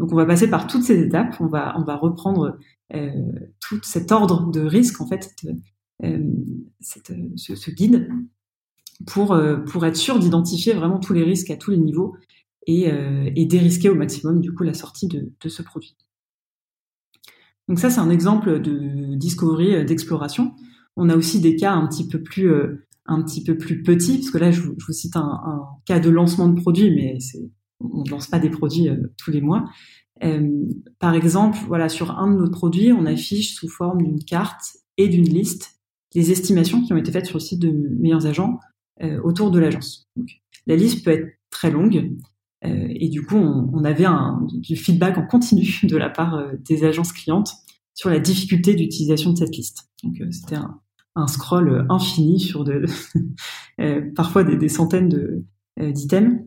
Donc 0.00 0.12
on 0.12 0.16
va 0.16 0.24
passer 0.24 0.48
par 0.48 0.66
toutes 0.66 0.82
ces 0.82 0.98
étapes, 0.98 1.36
on 1.40 1.46
va 1.46 1.74
on 1.78 1.84
va 1.84 1.94
reprendre 1.94 2.58
euh, 2.94 3.10
tout 3.60 3.78
cet 3.82 4.12
ordre 4.12 4.50
de 4.50 4.62
risque 4.62 5.02
en 5.02 5.06
fait, 5.06 5.36
euh, 6.02 6.18
ce, 6.80 7.70
guide 7.70 8.08
pour 9.06 9.32
euh, 9.32 9.58
pour 9.58 9.84
être 9.84 9.98
sûr 9.98 10.18
d'identifier 10.18 10.72
vraiment 10.72 11.00
tous 11.00 11.12
les 11.12 11.22
risques 11.22 11.50
à 11.50 11.56
tous 11.56 11.70
les 11.70 11.76
niveaux 11.76 12.16
et, 12.66 12.90
dérisquer 13.44 13.90
au 13.90 13.94
maximum 13.94 14.40
du 14.40 14.54
coup 14.54 14.62
la 14.62 14.72
sortie 14.72 15.06
de, 15.06 15.30
ce 15.46 15.60
produit. 15.60 15.94
Donc 17.68 17.78
ça 17.78 17.90
c'est 17.90 18.00
un 18.00 18.10
exemple 18.10 18.58
de 18.58 19.16
discovery 19.16 19.84
d'exploration. 19.84 20.54
On 20.96 21.10
a 21.10 21.16
aussi 21.16 21.40
des 21.40 21.56
cas 21.56 21.72
un 21.72 21.86
petit 21.86 22.08
peu 22.08 22.22
plus 22.22 22.50
un 23.04 23.22
petit 23.22 23.44
peu 23.44 23.58
plus 23.58 23.82
petits 23.82 24.16
parce 24.16 24.30
que 24.30 24.38
là 24.38 24.50
je 24.50 24.62
vous, 24.62 24.92
cite 24.92 25.16
un, 25.16 25.62
cas 25.84 26.00
de 26.00 26.08
lancement 26.08 26.48
de 26.48 26.58
produit 26.58 26.90
mais 26.90 27.20
c'est 27.20 27.50
on 27.80 28.04
lance 28.10 28.26
pas 28.26 28.38
des 28.38 28.50
produits 28.50 28.88
euh, 28.88 29.12
tous 29.16 29.30
les 29.30 29.40
mois. 29.40 29.64
Euh, 30.22 30.66
par 30.98 31.14
exemple, 31.14 31.58
voilà, 31.66 31.88
sur 31.88 32.18
un 32.18 32.30
de 32.30 32.38
nos 32.38 32.50
produits, 32.50 32.92
on 32.92 33.06
affiche 33.06 33.54
sous 33.54 33.68
forme 33.68 34.02
d'une 34.02 34.22
carte 34.22 34.76
et 34.96 35.08
d'une 35.08 35.24
liste 35.24 35.80
les 36.14 36.32
estimations 36.32 36.82
qui 36.82 36.92
ont 36.92 36.96
été 36.96 37.12
faites 37.12 37.26
sur 37.26 37.38
le 37.38 37.42
site 37.42 37.60
de 37.60 37.70
meilleurs 37.70 38.26
agents 38.26 38.58
euh, 39.02 39.20
autour 39.22 39.50
de 39.50 39.60
l'agence. 39.60 40.08
La 40.66 40.76
liste 40.76 41.04
peut 41.04 41.12
être 41.12 41.28
très 41.50 41.70
longue 41.70 42.16
et 42.62 43.08
du 43.08 43.24
coup, 43.24 43.36
on, 43.36 43.84
avait 43.84 44.04
du 44.52 44.76
feedback 44.76 45.16
en 45.16 45.26
continu 45.26 45.80
de 45.84 45.96
la 45.96 46.10
part 46.10 46.44
des 46.58 46.84
agences 46.84 47.10
clientes 47.10 47.54
sur 47.94 48.10
la 48.10 48.18
difficulté 48.18 48.74
d'utilisation 48.74 49.32
de 49.32 49.38
cette 49.38 49.56
liste. 49.56 49.88
Donc, 50.04 50.20
c'était 50.30 50.56
un, 51.14 51.26
scroll 51.26 51.86
infini 51.88 52.38
sur 52.38 52.64
de, 52.64 52.84
parfois 54.14 54.44
des, 54.44 54.68
centaines 54.68 55.42
d'items. 55.78 56.42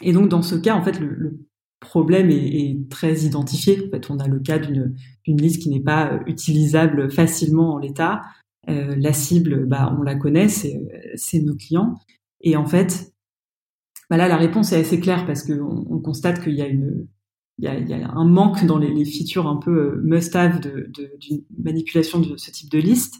Et 0.00 0.12
donc 0.12 0.28
dans 0.28 0.42
ce 0.42 0.54
cas, 0.54 0.74
en 0.74 0.82
fait, 0.82 0.98
le, 0.98 1.14
le 1.14 1.40
problème 1.80 2.30
est, 2.30 2.34
est, 2.36 2.88
très 2.90 3.20
identifié. 3.20 3.86
En 3.86 3.90
fait, 3.90 4.10
on 4.10 4.18
a 4.18 4.28
le 4.28 4.38
cas 4.38 4.58
d'une 4.58 4.94
liste 5.26 5.62
qui 5.62 5.70
n'est 5.70 5.80
pas 5.80 6.12
euh, 6.12 6.18
utilisable 6.26 7.10
facilement 7.10 7.74
en 7.74 7.78
l'état. 7.78 8.22
Euh, 8.68 8.94
la 8.98 9.12
cible, 9.12 9.66
bah, 9.66 9.96
on 9.98 10.02
la 10.02 10.14
connaît, 10.14 10.48
c'est 10.48 11.40
nos 11.40 11.56
clients. 11.56 11.94
Et 12.42 12.56
en 12.56 12.66
fait, 12.66 13.12
bah 14.10 14.16
là, 14.16 14.28
la 14.28 14.36
réponse 14.36 14.72
est 14.72 14.80
assez 14.80 15.00
claire 15.00 15.24
parce 15.26 15.44
qu'on 15.44 15.86
on 15.88 15.98
constate 16.00 16.42
qu'il 16.42 16.54
y 16.54 16.62
a 16.62 16.66
une 16.66 17.06
il 17.60 17.64
y 17.64 17.68
a, 17.68 17.78
y 17.78 18.02
a 18.02 18.10
un 18.10 18.24
manque 18.24 18.64
dans 18.64 18.78
les, 18.78 18.92
les 18.92 19.04
features 19.04 19.46
un 19.46 19.56
peu 19.56 19.70
euh, 19.70 20.00
must-have 20.02 20.60
d'une 20.60 21.44
manipulation 21.58 22.18
de 22.18 22.36
ce 22.38 22.50
type 22.50 22.70
de 22.70 22.78
liste. 22.78 23.16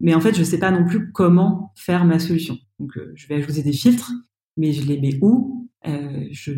Mais 0.00 0.14
en 0.14 0.20
fait, 0.20 0.34
je 0.34 0.40
ne 0.40 0.44
sais 0.44 0.58
pas 0.58 0.70
non 0.70 0.84
plus 0.84 1.12
comment 1.12 1.72
faire 1.76 2.04
ma 2.04 2.18
solution. 2.18 2.58
Donc, 2.80 2.96
euh, 2.96 3.12
je 3.14 3.28
vais 3.28 3.36
ajouter 3.36 3.62
des 3.62 3.72
filtres, 3.72 4.10
mais 4.56 4.72
je 4.72 4.86
les 4.86 4.98
mets 4.98 5.18
où 5.20 5.52
euh, 5.52 5.68
je 5.84 6.52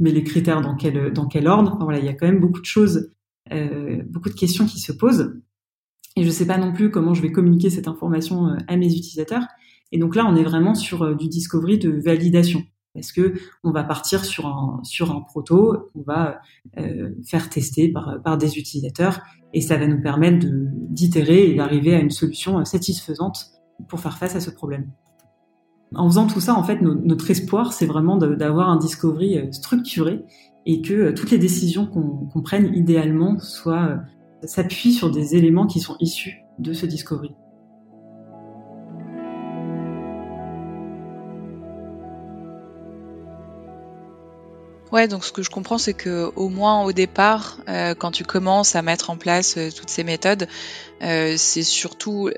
mets 0.00 0.10
les 0.10 0.24
critères 0.24 0.60
dans 0.60 0.74
quel 0.74 1.12
dans 1.12 1.26
quel 1.26 1.46
ordre. 1.46 1.78
Voilà, 1.80 1.98
il 1.98 2.04
y 2.04 2.08
a 2.08 2.14
quand 2.14 2.26
même 2.26 2.40
beaucoup 2.40 2.60
de 2.60 2.66
choses, 2.66 3.12
euh, 3.52 4.02
beaucoup 4.08 4.30
de 4.30 4.34
questions 4.34 4.66
qui 4.66 4.80
se 4.80 4.92
posent. 4.92 5.40
Et 6.16 6.24
je 6.24 6.30
sais 6.30 6.46
pas 6.46 6.58
non 6.58 6.72
plus 6.72 6.90
comment 6.90 7.14
je 7.14 7.22
vais 7.22 7.30
communiquer 7.30 7.70
cette 7.70 7.86
information 7.86 8.48
euh, 8.48 8.56
à 8.66 8.76
mes 8.76 8.92
utilisateurs. 8.94 9.44
Et 9.92 9.98
donc 9.98 10.16
là, 10.16 10.24
on 10.26 10.36
est 10.36 10.42
vraiment 10.42 10.74
sur 10.74 11.02
euh, 11.02 11.14
du 11.14 11.28
discovery 11.28 11.78
de 11.78 11.90
validation. 11.90 12.62
Parce 12.94 13.12
que 13.12 13.34
on 13.62 13.70
va 13.70 13.84
partir 13.84 14.24
sur 14.24 14.46
un 14.46 14.80
sur 14.82 15.12
un 15.12 15.20
proto, 15.20 15.90
on 15.94 16.02
va 16.02 16.40
euh, 16.76 17.10
faire 17.24 17.48
tester 17.48 17.88
par 17.92 18.20
par 18.24 18.36
des 18.36 18.58
utilisateurs, 18.58 19.20
et 19.54 19.60
ça 19.60 19.76
va 19.76 19.86
nous 19.86 20.02
permettre 20.02 20.44
d'itérer 20.50 21.48
et 21.48 21.54
d'arriver 21.54 21.94
à 21.94 22.00
une 22.00 22.10
solution 22.10 22.64
satisfaisante 22.64 23.52
pour 23.88 24.00
faire 24.00 24.18
face 24.18 24.34
à 24.34 24.40
ce 24.40 24.50
problème. 24.50 24.90
En 25.94 26.08
faisant 26.08 26.28
tout 26.28 26.40
ça, 26.40 26.54
en 26.54 26.62
fait, 26.62 26.80
notre 26.80 27.30
espoir, 27.30 27.72
c'est 27.72 27.86
vraiment 27.86 28.16
d'avoir 28.16 28.68
un 28.68 28.76
discovery 28.76 29.38
euh, 29.38 29.50
structuré 29.50 30.24
et 30.64 30.82
que 30.82 30.94
euh, 30.94 31.12
toutes 31.12 31.32
les 31.32 31.38
décisions 31.38 31.86
qu'on 31.86 32.42
prenne 32.42 32.72
idéalement 32.76 33.40
soient 33.40 33.88
euh, 33.88 33.96
s'appuient 34.46 34.92
sur 34.92 35.10
des 35.10 35.34
éléments 35.34 35.66
qui 35.66 35.80
sont 35.80 35.96
issus 35.98 36.44
de 36.60 36.72
ce 36.72 36.86
discovery. 36.86 37.34
Ouais, 44.92 45.08
donc 45.08 45.24
ce 45.24 45.32
que 45.32 45.42
je 45.42 45.50
comprends, 45.50 45.78
c'est 45.78 45.94
que 45.94 46.30
au 46.36 46.48
moins 46.48 46.82
au 46.82 46.92
départ, 46.92 47.58
quand 47.98 48.10
tu 48.10 48.24
commences 48.24 48.74
à 48.74 48.82
mettre 48.82 49.10
en 49.10 49.16
place 49.16 49.56
toutes 49.76 49.88
ces 49.88 50.02
méthodes, 50.02 50.48
c'est 51.00 51.62
surtout 51.62 52.28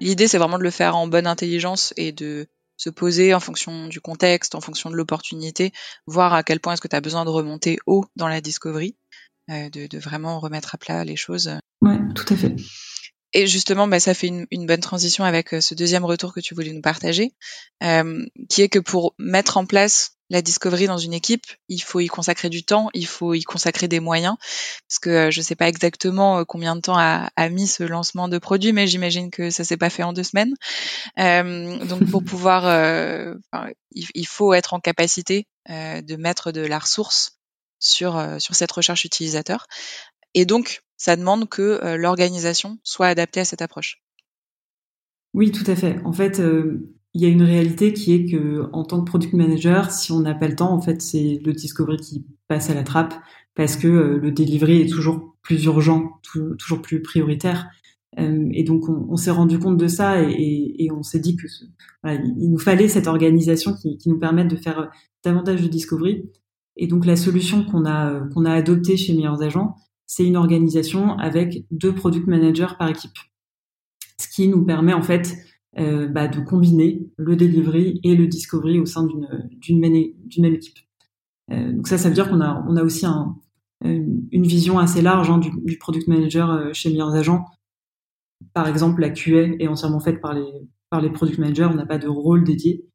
l'idée, 0.00 0.26
c'est 0.26 0.38
vraiment 0.38 0.56
de 0.56 0.62
le 0.62 0.70
faire 0.70 0.96
en 0.96 1.06
bonne 1.06 1.26
intelligence 1.26 1.92
et 1.98 2.12
de 2.12 2.48
se 2.78 2.88
poser 2.88 3.34
en 3.34 3.40
fonction 3.40 3.88
du 3.88 4.00
contexte, 4.00 4.54
en 4.54 4.62
fonction 4.62 4.88
de 4.88 4.94
l'opportunité, 4.94 5.72
voir 6.06 6.32
à 6.32 6.42
quel 6.42 6.60
point 6.60 6.72
est-ce 6.72 6.80
que 6.80 6.88
tu 6.88 6.96
as 6.96 7.02
besoin 7.02 7.26
de 7.26 7.30
remonter 7.30 7.78
haut 7.86 8.06
dans 8.16 8.28
la 8.28 8.40
discovery, 8.40 8.96
euh, 9.50 9.68
de, 9.68 9.86
de, 9.86 9.98
vraiment 9.98 10.40
remettre 10.40 10.74
à 10.74 10.78
plat 10.78 11.04
les 11.04 11.16
choses. 11.16 11.50
Ouais, 11.82 11.98
tout 12.14 12.32
à 12.32 12.36
fait. 12.36 12.54
Et 13.34 13.46
justement, 13.46 13.86
bah, 13.88 14.00
ça 14.00 14.14
fait 14.14 14.28
une, 14.28 14.46
une, 14.50 14.66
bonne 14.66 14.80
transition 14.80 15.24
avec 15.24 15.52
euh, 15.52 15.60
ce 15.60 15.74
deuxième 15.74 16.04
retour 16.04 16.32
que 16.32 16.40
tu 16.40 16.54
voulais 16.54 16.72
nous 16.72 16.80
partager, 16.80 17.34
euh, 17.82 18.24
qui 18.48 18.62
est 18.62 18.68
que 18.68 18.78
pour 18.78 19.14
mettre 19.18 19.58
en 19.58 19.66
place 19.66 20.17
la 20.30 20.42
discovery 20.42 20.86
dans 20.86 20.98
une 20.98 21.14
équipe, 21.14 21.46
il 21.68 21.82
faut 21.82 22.00
y 22.00 22.06
consacrer 22.06 22.50
du 22.50 22.62
temps, 22.62 22.90
il 22.92 23.06
faut 23.06 23.34
y 23.34 23.42
consacrer 23.42 23.88
des 23.88 24.00
moyens, 24.00 24.36
parce 24.88 24.98
que 24.98 25.10
euh, 25.10 25.30
je 25.30 25.40
ne 25.40 25.44
sais 25.44 25.54
pas 25.54 25.68
exactement 25.68 26.38
euh, 26.38 26.44
combien 26.44 26.76
de 26.76 26.80
temps 26.80 26.98
a, 26.98 27.30
a, 27.36 27.48
mis 27.48 27.66
ce 27.66 27.82
lancement 27.82 28.28
de 28.28 28.38
produit, 28.38 28.72
mais 28.72 28.86
j'imagine 28.86 29.30
que 29.30 29.50
ça 29.50 29.64
s'est 29.64 29.76
pas 29.76 29.90
fait 29.90 30.02
en 30.02 30.12
deux 30.12 30.22
semaines. 30.22 30.54
Euh, 31.18 31.84
donc 31.84 32.10
pour 32.10 32.22
pouvoir, 32.24 32.66
euh, 32.66 33.34
il, 33.92 34.06
il, 34.14 34.26
faut 34.26 34.52
être 34.52 34.74
en 34.74 34.80
capacité 34.80 35.46
euh, 35.70 36.02
de 36.02 36.16
mettre 36.16 36.52
de 36.52 36.60
la 36.60 36.78
ressource 36.78 37.38
sur 37.80 38.20
sur 38.40 38.56
cette 38.56 38.72
recherche 38.72 39.04
utilisateur, 39.04 39.66
et 40.34 40.44
donc 40.44 40.82
ça 40.96 41.14
demande 41.14 41.48
que 41.48 41.94
l'organisation 41.96 42.78
soit 42.82 43.06
adaptée 43.06 43.38
à 43.38 43.44
cette 43.44 43.62
approche. 43.62 44.02
Oui, 45.32 45.52
tout 45.52 45.70
à 45.70 45.76
fait. 45.76 46.00
En 46.04 46.12
fait, 46.12 46.42
il 47.14 47.22
y 47.22 47.26
a 47.26 47.28
une 47.28 47.42
réalité 47.42 47.92
qui 47.92 48.12
est 48.12 48.26
que 48.26 48.68
en 48.72 48.84
tant 48.84 49.00
que 49.00 49.10
product 49.10 49.32
manager, 49.32 49.90
si 49.90 50.12
on 50.12 50.20
n'a 50.20 50.34
pas 50.34 50.48
le 50.48 50.56
temps, 50.56 50.72
en 50.72 50.80
fait, 50.80 51.00
c'est 51.00 51.40
le 51.44 51.52
discovery 51.52 51.96
qui 51.96 52.26
passe 52.48 52.70
à 52.70 52.74
la 52.74 52.82
trappe 52.82 53.14
parce 53.54 53.76
que 53.76 53.88
euh, 53.88 54.18
le 54.18 54.30
delivery 54.30 54.82
est 54.82 54.88
toujours 54.88 55.36
plus 55.42 55.64
urgent, 55.64 56.20
toujours 56.58 56.82
plus 56.82 57.02
prioritaire. 57.02 57.68
Euh, 58.18 58.48
et 58.52 58.62
donc, 58.62 58.88
on, 58.88 59.16
s'est 59.16 59.30
rendu 59.30 59.58
compte 59.58 59.76
de 59.76 59.88
ça 59.88 60.22
et, 60.22 60.88
on 60.92 61.02
s'est 61.02 61.20
dit 61.20 61.36
que 61.36 61.46
voilà, 62.02 62.20
il 62.22 62.50
nous 62.50 62.58
fallait 62.58 62.88
cette 62.88 63.06
organisation 63.06 63.74
qui, 63.74 63.98
qui, 63.98 64.08
nous 64.08 64.18
permette 64.18 64.48
de 64.48 64.56
faire 64.56 64.90
davantage 65.24 65.62
de 65.62 65.68
discovery. 65.68 66.24
Et 66.76 66.86
donc, 66.86 67.06
la 67.06 67.16
solution 67.16 67.64
qu'on 67.64 67.84
a 67.84 68.20
qu'on 68.32 68.44
a 68.44 68.52
adoptée 68.52 68.96
chez 68.96 69.14
Meilleurs 69.14 69.42
Agents, 69.42 69.74
c'est 70.06 70.24
une 70.24 70.36
organisation 70.36 71.18
avec 71.18 71.64
deux 71.70 71.94
product 71.94 72.26
managers 72.26 72.74
par 72.78 72.88
équipe, 72.88 73.18
ce 74.20 74.28
qui 74.28 74.48
nous 74.48 74.64
permet 74.64 74.94
en 74.94 75.02
fait 75.02 75.36
euh, 75.78 76.08
bah, 76.08 76.26
de 76.26 76.40
combiner 76.40 77.08
le 77.18 77.36
delivery 77.36 78.00
et 78.02 78.16
le 78.16 78.26
discovery 78.26 78.80
au 78.80 78.86
sein 78.86 79.04
d'une 79.04 79.48
d'une 79.60 79.78
même, 79.78 79.94
équipe. 80.54 80.78
Euh, 81.52 81.72
donc 81.72 81.86
ça, 81.86 81.98
ça 81.98 82.08
veut 82.08 82.14
dire 82.14 82.28
qu'on 82.28 82.40
a 82.40 82.64
on 82.68 82.76
a 82.76 82.82
aussi 82.82 83.06
un, 83.06 83.36
une 83.84 84.46
vision 84.46 84.80
assez 84.80 85.02
large 85.02 85.30
hein, 85.30 85.38
du, 85.38 85.50
du, 85.62 85.78
product 85.78 86.08
manager 86.08 86.50
euh, 86.50 86.72
chez 86.72 86.90
Meilleurs 86.90 87.14
Agents. 87.14 87.44
Par 88.54 88.66
exemple, 88.66 89.00
la 89.00 89.10
QA 89.10 89.54
est 89.60 89.68
entièrement 89.68 90.00
faite 90.00 90.20
par 90.20 90.34
les 90.34 90.46
par 90.90 91.00
les 91.00 91.10
product 91.10 91.38
managers. 91.38 91.68
On 91.70 91.74
n'a 91.74 91.86
pas 91.86 91.98
de 91.98 92.08
rôle 92.08 92.42
dédié. 92.42 92.88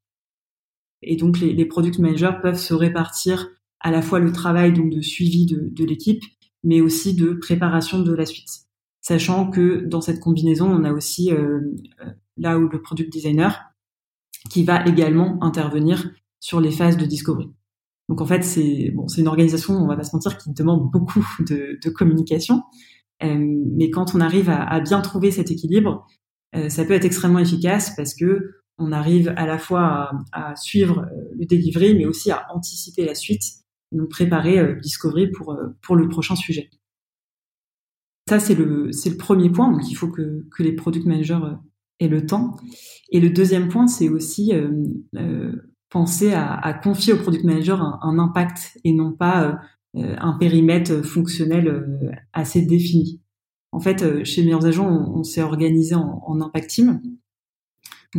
et 1.03 1.15
donc 1.15 1.39
les, 1.39 1.65
product 1.65 1.99
managers 1.99 2.33
peuvent 2.41 2.59
se 2.59 2.73
répartir 2.73 3.49
à 3.79 3.91
la 3.91 4.01
fois 4.01 4.19
le 4.19 4.31
travail 4.33 4.73
donc 4.73 4.89
de 4.89 5.01
suivi 5.01 5.45
de, 5.45 5.69
de 5.71 5.85
l'équipe, 5.85 6.23
mais 6.63 6.81
aussi 6.81 7.13
de 7.15 7.33
préparation 7.33 8.01
de 8.01 8.13
la 8.13 8.25
suite. 8.25 8.67
Sachant 9.01 9.49
que 9.49 9.85
dans 9.85 10.01
cette 10.01 10.19
combinaison, 10.19 10.69
on 10.69 10.83
a 10.83 10.91
aussi 10.91 11.31
là 12.37 12.57
où 12.57 12.67
le 12.67 12.81
product 12.81 13.11
designer 13.11 13.73
qui 14.49 14.63
va 14.63 14.85
également 14.85 15.41
intervenir 15.41 16.11
sur 16.39 16.59
les 16.59 16.71
phases 16.71 16.97
de 16.97 17.05
discovery. 17.05 17.49
Donc 18.09 18.19
en 18.21 18.25
fait, 18.25 18.43
c'est 18.43 18.91
bon, 18.93 19.07
c'est 19.07 19.21
une 19.21 19.27
organisation, 19.27 19.75
on 19.75 19.87
va 19.87 19.95
pas 19.95 20.03
se 20.03 20.15
mentir, 20.15 20.37
qui 20.37 20.51
demande 20.51 20.91
beaucoup 20.91 21.25
de, 21.39 21.89
communication. 21.89 22.63
Euh, 23.23 23.37
mais 23.77 23.89
quand 23.89 24.15
on 24.15 24.19
arrive 24.19 24.49
à, 24.49 24.79
bien 24.81 25.01
trouver 25.01 25.31
cet 25.31 25.51
équilibre, 25.51 26.05
euh, 26.55 26.69
ça 26.69 26.83
peut 26.83 26.93
être 26.93 27.05
extrêmement 27.05 27.39
efficace 27.39 27.95
parce 27.95 28.13
que 28.13 28.55
on 28.77 28.91
arrive 28.91 29.31
à 29.37 29.45
la 29.45 29.57
fois 29.57 30.11
à, 30.31 30.55
suivre 30.55 30.99
euh, 30.99 31.29
le 31.39 31.45
delivery, 31.45 31.95
mais 31.95 32.05
aussi 32.05 32.31
à 32.31 32.45
anticiper 32.53 33.05
la 33.05 33.15
suite 33.15 33.43
et 33.91 33.97
donc 33.97 34.09
préparer 34.09 34.61
le 34.61 34.81
discovery 34.81 35.31
pour 35.31 35.57
pour 35.81 35.95
le 35.95 36.09
prochain 36.09 36.35
sujet. 36.35 36.69
Ça 38.27 38.39
c'est 38.39 38.55
le 38.55 38.91
c'est 38.91 39.11
le 39.11 39.17
premier 39.17 39.49
point. 39.49 39.71
Donc 39.71 39.89
il 39.89 39.95
faut 39.95 40.09
que 40.09 40.45
que 40.51 40.63
les 40.63 40.73
product 40.73 41.05
managers 41.05 41.39
aient 42.03 42.10
le 42.10 42.25
temps. 42.25 42.57
Et 43.10 43.19
le 43.19 43.29
deuxième 43.29 43.69
point, 43.69 43.88
c'est 43.88 44.10
aussi 44.10 44.51
penser 45.93 46.33
à, 46.33 46.74
confier 46.74 47.13
au 47.13 47.17
product 47.17 47.43
manager 47.43 47.79
un, 48.01 48.17
impact 48.17 48.79
et 48.83 48.93
non 48.93 49.12
pas 49.12 49.60
euh, 49.95 50.15
un 50.17 50.33
périmètre 50.33 51.03
fonctionnel 51.05 51.67
euh, 51.67 52.12
assez 52.33 52.63
défini. 52.63 53.22
En 53.72 53.79
fait, 53.79 54.01
euh, 54.01 54.24
chez 54.24 54.43
Meilleurs 54.43 54.65
Agents, 54.65 54.89
on, 54.89 55.24
s'est 55.24 55.43
organisé 55.43 55.93
en, 55.93 56.19
en, 56.25 56.41
impact 56.41 56.72
team, 56.72 57.00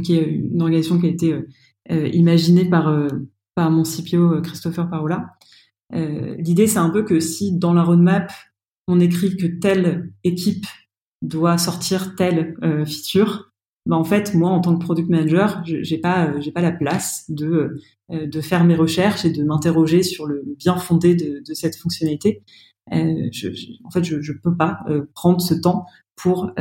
qui 0.05 0.15
est 0.15 0.25
une 0.25 0.63
organisation 0.63 1.01
qui 1.01 1.07
a 1.07 1.11
été 1.11 1.37
imaginée 1.89 2.65
par 2.65 3.09
par 3.55 3.71
mon 3.71 3.85
CPO 3.85 4.41
Christopher 4.43 4.91
Parola. 4.91 5.35
L'idée, 5.93 6.67
c'est 6.67 6.79
un 6.79 6.91
peu 6.91 7.05
que 7.05 7.21
si 7.21 7.57
dans 7.57 7.73
la 7.73 7.85
roadmap 7.85 8.33
on 8.89 8.99
écrit 8.99 9.37
que 9.37 9.47
telle 9.47 10.13
équipe 10.25 10.67
doit 11.23 11.59
sortir 11.59 12.17
telle 12.17 12.57
feature, 12.87 13.53
bah 13.87 13.97
en 13.97 14.05
fait 14.05 14.35
moi 14.35 14.51
en 14.51 14.61
tant 14.61 14.77
que 14.77 14.83
product 14.83 15.11
manager 15.11 15.63
j'ai 15.65 15.99
pas 15.99 16.29
euh, 16.29 16.41
j'ai 16.41 16.53
pas 16.53 16.63
la 16.63 16.73
place 16.73 17.25
de 17.29 17.81
euh, 18.11 18.27
de 18.27 18.41
faire 18.41 18.65
mes 18.65 18.77
recherches 18.77 19.25
et 19.25 19.31
de 19.31 19.43
m'interroger 19.45 20.03
sur 20.03 20.27
le 20.27 20.43
bien 20.59 20.77
fondé 20.77 21.15
de, 21.15 21.43
de 21.47 21.55
cette 21.55 21.77
fonctionnalité. 21.77 22.43
Euh, 22.93 23.29
je, 23.33 23.49
en 23.85 23.91
fait 23.91 24.05
je 24.05 24.21
je 24.21 24.33
peux 24.33 24.57
pas 24.57 24.81
euh, 24.89 25.07
prendre 25.15 25.41
ce 25.41 25.55
temps 25.55 25.87
pour 26.17 26.53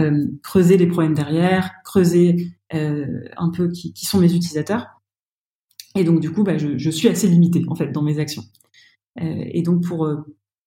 creuser 0.42 0.77
les 0.77 0.88
problèmes 0.88 1.13
derrière 1.13 1.74
creuser 1.86 2.53
un 2.72 3.51
peu 3.51 3.70
qui, 3.70 3.94
qui, 3.94 4.06
sont 4.08 4.20
mes 4.20 4.34
utilisateurs. 4.34 4.88
Et 5.96 6.03
donc 6.03 6.22
du 6.22 6.32
coup 6.32 6.44
bah, 6.44 6.58
je, 6.58 6.77
je 6.77 6.89
suis 6.89 7.08
assez 7.08 7.27
limité 7.27 7.63
en 7.68 7.75
fait 7.75 7.92
dans 7.92 8.01
mes 8.01 8.18
actions. 8.18 8.44
Et 9.22 9.62
donc 9.62 9.84
pour 9.84 10.10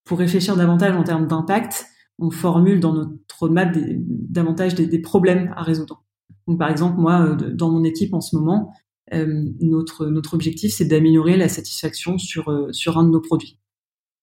pour 0.04 0.18
réfléchir 0.18 0.56
davantage 0.56 0.94
en 0.94 1.02
termes 1.02 1.26
d'impact 1.26 1.86
on 2.18 2.30
formule 2.30 2.80
dans 2.80 2.94
notre 2.94 3.12
roadmap 3.38 3.72
des, 3.72 3.96
davantage 3.98 4.74
des, 4.74 4.86
des 4.86 5.00
problèmes 5.00 5.52
à 5.56 5.62
résoudre 5.62 6.05
donc, 6.46 6.58
par 6.58 6.70
exemple, 6.70 6.98
moi, 6.98 7.22
euh, 7.22 7.52
dans 7.52 7.70
mon 7.70 7.84
équipe 7.84 8.14
en 8.14 8.20
ce 8.20 8.36
moment, 8.36 8.72
euh, 9.14 9.44
notre 9.60 10.06
notre 10.06 10.34
objectif, 10.34 10.72
c'est 10.72 10.84
d'améliorer 10.84 11.36
la 11.36 11.48
satisfaction 11.48 12.18
sur 12.18 12.48
euh, 12.48 12.72
sur 12.72 12.98
un 12.98 13.04
de 13.04 13.10
nos 13.10 13.20
produits. 13.20 13.58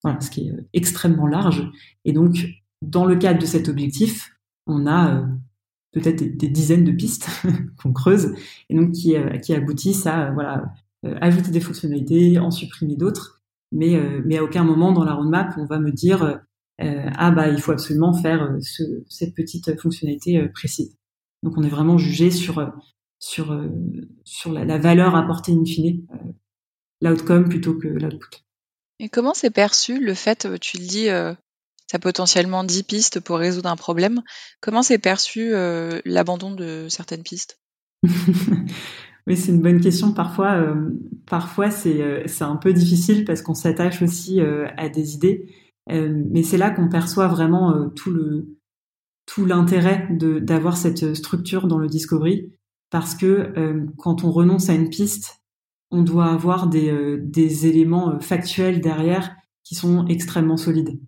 Voilà, 0.03 0.20
ce 0.22 0.30
qui 0.30 0.48
est 0.48 0.53
extrêmement 0.74 1.27
large. 1.27 1.70
Et 2.06 2.13
donc, 2.13 2.46
dans 2.82 3.06
le 3.06 3.15
cadre 3.15 3.39
de 3.39 3.46
cet 3.46 3.70
objectif, 3.70 4.38
on 4.68 4.88
a 4.88 5.25
peut-être 5.94 6.38
des, 6.38 6.48
dizaines 6.50 6.84
de 6.84 6.92
pistes 6.92 7.30
qu'on 7.82 7.94
creuse 7.94 8.34
et 8.70 8.75
donc 8.75 8.92
qui, 8.92 9.16
qui 9.42 9.53
aboutissent 9.53 10.07
à 10.07 10.31
voilà 10.31 10.66
ajouter 11.22 11.51
des 11.51 11.62
fonctionnalités, 11.62 12.40
en 12.40 12.51
supprimer 12.51 12.96
d'autres, 12.96 13.42
mais 13.72 13.98
mais 14.25 14.38
à 14.38 14.44
aucun 14.44 14.64
moment 14.64 14.92
dans 14.92 15.03
la 15.05 15.14
roadmap 15.14 15.53
on 15.57 15.66
va 15.66 15.79
me 15.79 15.92
dire 15.92 16.42
ah 16.79 17.31
bah 17.31 17.50
il 17.50 17.62
faut 17.62 17.72
absolument 17.72 18.14
faire 18.14 18.57
ce, 18.62 18.83
cette 19.07 19.36
petite 19.36 19.79
fonctionnalité 19.79 20.48
précise. 20.50 20.98
Donc 21.44 21.53
on 21.58 21.64
est 21.64 21.70
vraiment 21.70 21.98
jugé 21.98 22.32
sur 22.32 22.60
euh, 22.60 22.68
sur 23.20 23.51
euh, 23.51 23.70
sur 24.24 24.51
la, 24.51 24.66
la, 24.66 24.77
valeur 24.77 25.16
apportée 25.16 25.51
in 25.51 25.64
fine, 25.66 26.08
euh, 26.14 26.32
l'outcome 27.10 27.48
plutôt 27.48 27.75
que 27.75 27.88
l'output. 27.88 28.44
Et 29.00 29.10
comment 29.10 29.34
c'est 29.34 29.50
perçu 29.50 30.00
le 30.00 30.14
fait, 30.14 30.48
tu 30.62 30.77
le 30.77 30.86
dis, 30.86 31.10
euh, 31.10 31.34
ça 31.92 32.00
potentiellement 32.00 32.64
10 32.64 32.84
pistes 32.84 33.20
pour 33.20 33.38
résoudre 33.38 33.70
un 33.70 33.75
problème. 33.75 34.22
Comment 34.62 34.82
c'est 34.82 34.98
perçu 34.98 35.53
euh, 35.53 36.00
l'abandon 36.06 36.51
de 36.51 36.88
certaines 36.90 37.24
pistes? 37.24 37.60
Oui, 39.25 39.38
c'est 39.38 39.53
une 39.53 39.62
bonne 39.62 39.79
question. 39.79 40.12
Parfois, 40.12 40.56
euh, 40.56 40.90
parfois 41.25 41.72
c'est 41.72 42.27
c'est 42.27 42.44
un 42.44 42.58
peu 42.58 42.74
difficile 42.74 43.24
parce 43.24 43.42
qu'on 43.42 43.53
s'attache 43.53 44.01
aussi 44.01 44.42
à 44.42 44.90
des 44.90 45.14
idées, 45.14 45.48
mais 45.88 46.44
c'est 46.44 46.58
là 46.58 46.72
qu'on 46.72 46.90
perçoit 46.90 47.29
vraiment 47.29 47.88
tout 47.92 48.12
le 48.12 48.58
tout 49.25 49.46
l'intérêt 49.46 50.07
d'avoir 50.12 50.77
cette 50.77 51.14
structure 51.14 51.68
dans 51.68 51.77
le 51.77 51.88
discovery 51.88 52.51
parce 52.94 53.16
que 53.16 53.51
euh, 53.57 53.88
quand 53.98 54.24
on 54.24 54.31
renonce 54.31 54.70
à 54.70 54.75
une 54.75 54.90
piste, 54.90 55.42
on 55.90 56.03
doit 56.03 56.27
avoir 56.27 56.68
des, 56.68 56.92
euh, 56.92 57.20
des 57.24 57.66
éléments 57.66 58.12
euh, 58.12 58.20
factuels 58.20 58.81
derrière 58.81 59.36
qui 59.64 59.74
sont 59.74 60.05
extrêmement 60.05 60.57
solides. 60.57 61.00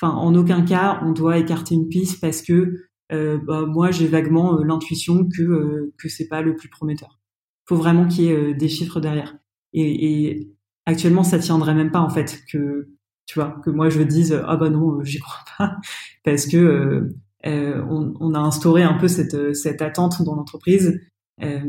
Enfin, 0.00 0.14
en 0.14 0.34
aucun 0.36 0.62
cas, 0.62 1.00
on 1.02 1.10
doit 1.10 1.38
écarter 1.38 1.74
une 1.74 1.88
piste 1.88 2.20
parce 2.20 2.42
que 2.42 2.86
bah, 3.10 3.66
moi 3.66 3.90
j'ai 3.90 4.06
vaguement 4.06 4.56
l'intuition 4.64 5.28
que 5.28 5.92
que 5.98 6.08
c'est 6.08 6.28
pas 6.28 6.40
le 6.40 6.56
plus 6.56 6.70
prometteur. 6.70 7.20
Faut 7.66 7.76
vraiment 7.76 8.08
qu'il 8.08 8.24
y 8.24 8.28
ait 8.28 8.54
des 8.54 8.70
chiffres 8.70 9.00
derrière. 9.00 9.36
Et, 9.74 10.28
et, 10.28 10.50
actuellement, 10.86 11.22
ça 11.22 11.38
tiendrait 11.38 11.74
même 11.74 11.90
pas 11.90 12.00
en 12.00 12.08
fait 12.08 12.42
que 12.50 12.88
tu 13.26 13.38
vois 13.38 13.60
que 13.64 13.70
moi 13.70 13.90
je 13.90 14.02
dise 14.02 14.40
ah 14.46 14.56
bah 14.56 14.70
non 14.70 15.02
j'y 15.04 15.18
crois 15.18 15.44
pas 15.58 15.76
parce 16.24 16.46
que 16.46 16.56
euh, 16.56 17.14
on, 17.44 18.14
on, 18.20 18.34
a 18.34 18.38
instauré 18.38 18.82
un 18.82 18.94
peu 18.94 19.08
cette, 19.08 19.54
cette 19.54 19.82
attente 19.82 20.22
dans 20.22 20.34
l'entreprise, 20.34 21.00
euh, 21.42 21.60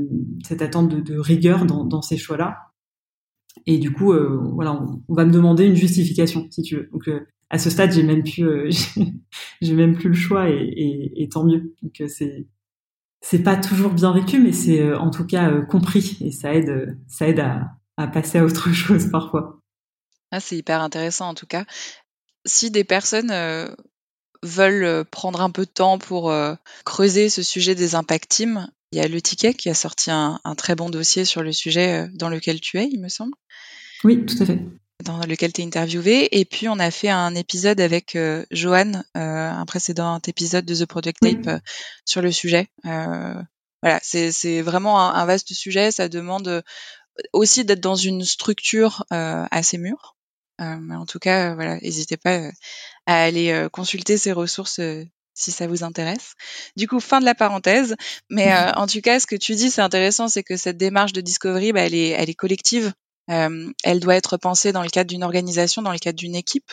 cette 0.43 0.61
attente 0.61 0.89
de, 0.89 1.17
rigueur 1.17 1.65
dans, 1.65 2.01
ces 2.01 2.17
choix-là. 2.17 2.57
Et 3.65 3.77
du 3.77 3.91
coup, 3.91 4.13
euh, 4.13 4.39
voilà, 4.53 4.73
on, 5.07 5.13
va 5.13 5.25
me 5.25 5.31
demander 5.31 5.65
une 5.65 5.75
justification, 5.75 6.47
si 6.51 6.61
tu 6.61 6.75
veux. 6.75 6.89
Donc, 6.91 7.09
à 7.49 7.57
ce 7.57 7.69
stade, 7.69 7.91
j'ai 7.91 8.03
même 8.03 8.23
plus, 8.23 8.95
j'ai 9.61 9.73
même 9.73 9.95
plus 9.95 10.09
le 10.09 10.15
choix, 10.15 10.49
et 10.49 11.29
tant 11.31 11.45
mieux. 11.45 11.73
Donc, 11.81 12.03
c'est 12.07 12.47
c'est 13.23 13.41
pas 13.41 13.55
toujours 13.55 13.93
bien 13.93 14.13
vécu, 14.13 14.37
mais 14.37 14.51
c'est 14.51 14.93
en 14.93 15.09
tout 15.09 15.25
cas 15.25 15.61
compris, 15.61 16.17
et 16.19 16.31
ça 16.31 16.53
aide, 16.53 16.99
ça 17.07 17.27
aide 17.27 17.39
à, 17.39 17.71
à 17.97 18.07
passer 18.07 18.39
à 18.39 18.45
autre 18.45 18.69
chose 18.73 19.09
parfois. 19.09 19.59
Ah, 20.31 20.39
c'est 20.39 20.57
hyper 20.57 20.81
intéressant 20.81 21.29
en 21.29 21.33
tout 21.33 21.45
cas. 21.45 21.65
Si 22.45 22.69
des 22.69 22.83
personnes 22.83 23.31
veulent 24.43 24.83
euh, 24.83 25.03
prendre 25.03 25.41
un 25.41 25.49
peu 25.49 25.65
de 25.65 25.71
temps 25.71 25.97
pour 25.97 26.29
euh, 26.29 26.53
creuser 26.85 27.29
ce 27.29 27.41
sujet 27.41 27.73
des 27.73 27.95
impact 27.95 28.29
teams, 28.29 28.67
il 28.93 28.97
y 28.97 29.01
a 29.01 29.07
le 29.07 29.21
ticket 29.23 29.55
qui 29.55 29.71
a 29.71 29.73
sorti 29.73 30.11
un, 30.11 30.39
un, 30.43 30.53
très 30.53 30.75
bon 30.75 30.87
dossier 30.87 31.25
sur 31.25 31.41
le 31.41 31.51
sujet 31.51 32.03
euh, 32.03 32.07
dans 32.13 32.29
lequel 32.29 32.61
tu 32.61 32.77
es, 32.77 32.87
il 32.87 33.01
me 33.01 33.09
semble. 33.09 33.33
Oui, 34.03 34.23
tout 34.23 34.35
à 34.39 34.45
fait. 34.45 34.59
Dans 35.03 35.19
lequel 35.21 35.51
tu 35.51 35.61
es 35.61 35.65
interviewé. 35.65 36.39
Et 36.39 36.45
puis, 36.45 36.69
on 36.69 36.77
a 36.77 36.91
fait 36.91 37.09
un 37.09 37.33
épisode 37.33 37.81
avec 37.81 38.15
euh, 38.15 38.45
Johan, 38.51 38.91
euh, 39.17 39.49
un 39.49 39.65
précédent 39.65 40.21
épisode 40.27 40.65
de 40.65 40.75
The 40.75 40.85
Project 40.85 41.21
Tape 41.21 41.63
sur 42.05 42.21
le 42.21 42.31
sujet. 42.31 42.67
voilà, 42.83 43.99
c'est 44.03 44.61
vraiment 44.61 45.01
un, 45.01 45.15
un, 45.15 45.25
vaste 45.25 45.51
sujet. 45.53 45.89
Ça 45.89 46.07
demande 46.07 46.63
aussi 47.33 47.65
d'être 47.65 47.81
dans 47.81 47.95
une 47.95 48.23
structure 48.23 49.05
assez 49.09 49.79
mûre. 49.79 50.15
Mais 50.59 50.95
en 50.95 51.05
tout 51.05 51.19
cas, 51.19 51.55
voilà, 51.55 51.79
n'hésitez 51.79 52.17
pas 52.17 52.49
à 53.05 53.23
aller 53.23 53.51
euh, 53.51 53.69
consulter 53.69 54.17
ces 54.17 54.31
ressources 54.31 54.79
euh, 54.79 55.03
si 55.33 55.51
ça 55.51 55.67
vous 55.67 55.83
intéresse. 55.83 56.33
Du 56.75 56.87
coup, 56.87 56.99
fin 56.99 57.19
de 57.19 57.25
la 57.25 57.35
parenthèse. 57.35 57.95
Mais 58.29 58.53
euh, 58.53 58.71
en 58.75 58.87
tout 58.87 59.01
cas, 59.01 59.19
ce 59.19 59.27
que 59.27 59.35
tu 59.35 59.55
dis, 59.55 59.71
c'est 59.71 59.81
intéressant, 59.81 60.27
c'est 60.27 60.43
que 60.43 60.57
cette 60.57 60.77
démarche 60.77 61.13
de 61.13 61.21
discovery, 61.21 61.73
bah, 61.73 61.81
elle, 61.81 61.95
est, 61.95 62.09
elle 62.09 62.29
est 62.29 62.35
collective. 62.35 62.93
Euh, 63.29 63.71
elle 63.83 63.99
doit 63.99 64.15
être 64.15 64.37
pensée 64.37 64.71
dans 64.71 64.83
le 64.83 64.89
cadre 64.89 65.09
d'une 65.09 65.23
organisation, 65.23 65.81
dans 65.81 65.91
le 65.91 65.99
cadre 65.99 66.17
d'une 66.17 66.35
équipe. 66.35 66.71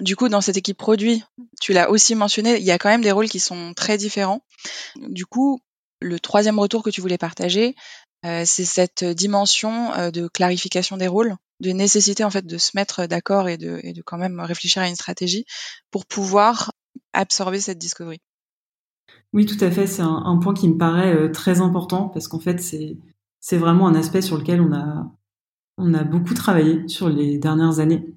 Du 0.00 0.14
coup, 0.14 0.28
dans 0.28 0.42
cette 0.42 0.58
équipe 0.58 0.76
produit, 0.76 1.24
tu 1.60 1.72
l'as 1.72 1.90
aussi 1.90 2.14
mentionné, 2.14 2.58
il 2.58 2.64
y 2.64 2.70
a 2.70 2.78
quand 2.78 2.90
même 2.90 3.02
des 3.02 3.12
rôles 3.12 3.30
qui 3.30 3.40
sont 3.40 3.72
très 3.74 3.96
différents. 3.96 4.42
Du 4.96 5.24
coup, 5.24 5.58
le 6.00 6.20
troisième 6.20 6.58
retour 6.58 6.82
que 6.82 6.90
tu 6.90 7.00
voulais 7.00 7.16
partager, 7.16 7.68
euh, 7.68 7.74
c'est 8.22 8.64
cette 8.64 9.04
dimension 9.04 9.92
euh, 9.94 10.10
de 10.10 10.28
clarification 10.28 10.96
des 10.96 11.08
rôles 11.08 11.36
de 11.60 11.70
nécessité 11.70 12.22
en 12.24 12.30
fait 12.30 12.46
de 12.46 12.58
se 12.58 12.72
mettre 12.74 13.06
d'accord 13.06 13.48
et 13.48 13.56
de, 13.56 13.80
quand 14.04 14.18
même 14.18 14.40
réfléchir 14.40 14.82
à 14.82 14.88
une 14.88 14.94
stratégie 14.94 15.46
pour 15.90 16.04
pouvoir 16.04 16.72
absorber 17.12 17.60
cette 17.60 17.78
discovery. 17.78 18.18
Oui, 19.32 19.46
tout 19.46 19.62
à 19.64 19.70
fait. 19.70 19.86
C'est 19.86 20.02
un, 20.02 20.36
point 20.36 20.54
qui 20.54 20.68
me 20.68 20.76
paraît 20.76 21.14
euh, 21.14 21.30
très 21.30 21.60
important 21.60 22.08
parce 22.08 22.28
qu'en 22.28 22.40
fait, 22.40 22.60
c'est 22.60 23.56
vraiment 23.56 23.88
un 23.88 23.94
aspect 23.94 24.22
sur 24.22 24.36
lequel 24.36 24.60
on 24.60 24.72
a 24.72 25.10
on 25.78 25.92
a 25.92 26.04
beaucoup 26.04 26.32
travaillé 26.32 26.88
sur 26.88 27.10
les 27.10 27.36
dernières 27.36 27.80
années. 27.80 28.14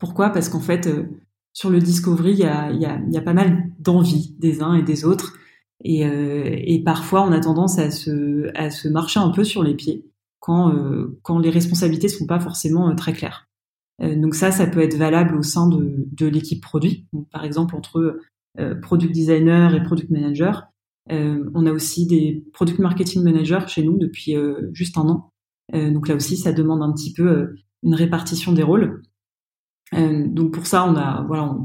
Pourquoi? 0.00 0.30
Parce 0.30 0.48
qu'en 0.48 0.60
fait, 0.60 0.88
euh, 0.88 1.04
sur 1.52 1.70
le 1.70 1.78
discovery, 1.78 2.32
il 2.32 2.38
y 2.38 2.44
a, 2.44 2.72
y, 2.72 2.84
a, 2.84 3.00
y 3.08 3.16
a 3.16 3.22
pas 3.22 3.32
mal 3.32 3.70
d'envie 3.78 4.34
des 4.40 4.60
uns 4.60 4.74
et 4.74 4.82
des 4.82 5.04
autres. 5.04 5.34
Et, 5.84 6.06
euh, 6.06 6.44
et, 6.46 6.82
parfois, 6.82 7.22
on 7.22 7.32
a 7.32 7.40
tendance 7.40 7.78
à 7.78 7.90
se, 7.90 8.50
à 8.54 8.70
se 8.70 8.88
marcher 8.88 9.20
un 9.20 9.28
peu 9.30 9.44
sur 9.44 9.62
les 9.62 9.74
pieds 9.74 10.06
quand 10.40 10.74
quand 11.22 11.38
les 11.38 11.48
responsabilités 11.48 12.08
sont 12.08 12.26
pas 12.26 12.38
forcément 12.38 12.94
très 12.94 13.14
claires. 13.14 13.48
donc 14.02 14.34
ça, 14.34 14.50
ça 14.52 14.66
peut 14.66 14.80
être 14.80 14.96
valable 14.96 15.36
au 15.36 15.42
sein 15.42 15.68
de, 15.68 16.06
de 16.12 16.26
l'équipe 16.26 16.62
produit. 16.62 17.06
par 17.32 17.46
exemple, 17.46 17.74
entre 17.74 18.20
product 18.82 19.10
designer 19.10 19.74
et 19.74 19.82
product 19.82 20.10
manager, 20.10 20.66
on 21.08 21.64
a 21.64 21.72
aussi 21.72 22.06
des 22.06 22.44
product 22.52 22.78
marketing 22.78 23.22
managers 23.22 23.66
chez 23.68 23.82
nous 23.84 23.96
depuis 23.96 24.36
juste 24.74 24.98
un 24.98 25.08
an. 25.08 25.30
donc 25.72 26.08
là 26.08 26.14
aussi, 26.14 26.36
ça 26.36 26.52
demande 26.52 26.82
un 26.82 26.92
petit 26.92 27.14
peu 27.14 27.54
une 27.82 27.94
répartition 27.94 28.52
des 28.52 28.62
rôles. 28.62 29.02
donc 29.94 30.52
pour 30.52 30.66
ça, 30.66 30.86
on 30.86 30.94
a 30.94 31.24
voilà, 31.26 31.56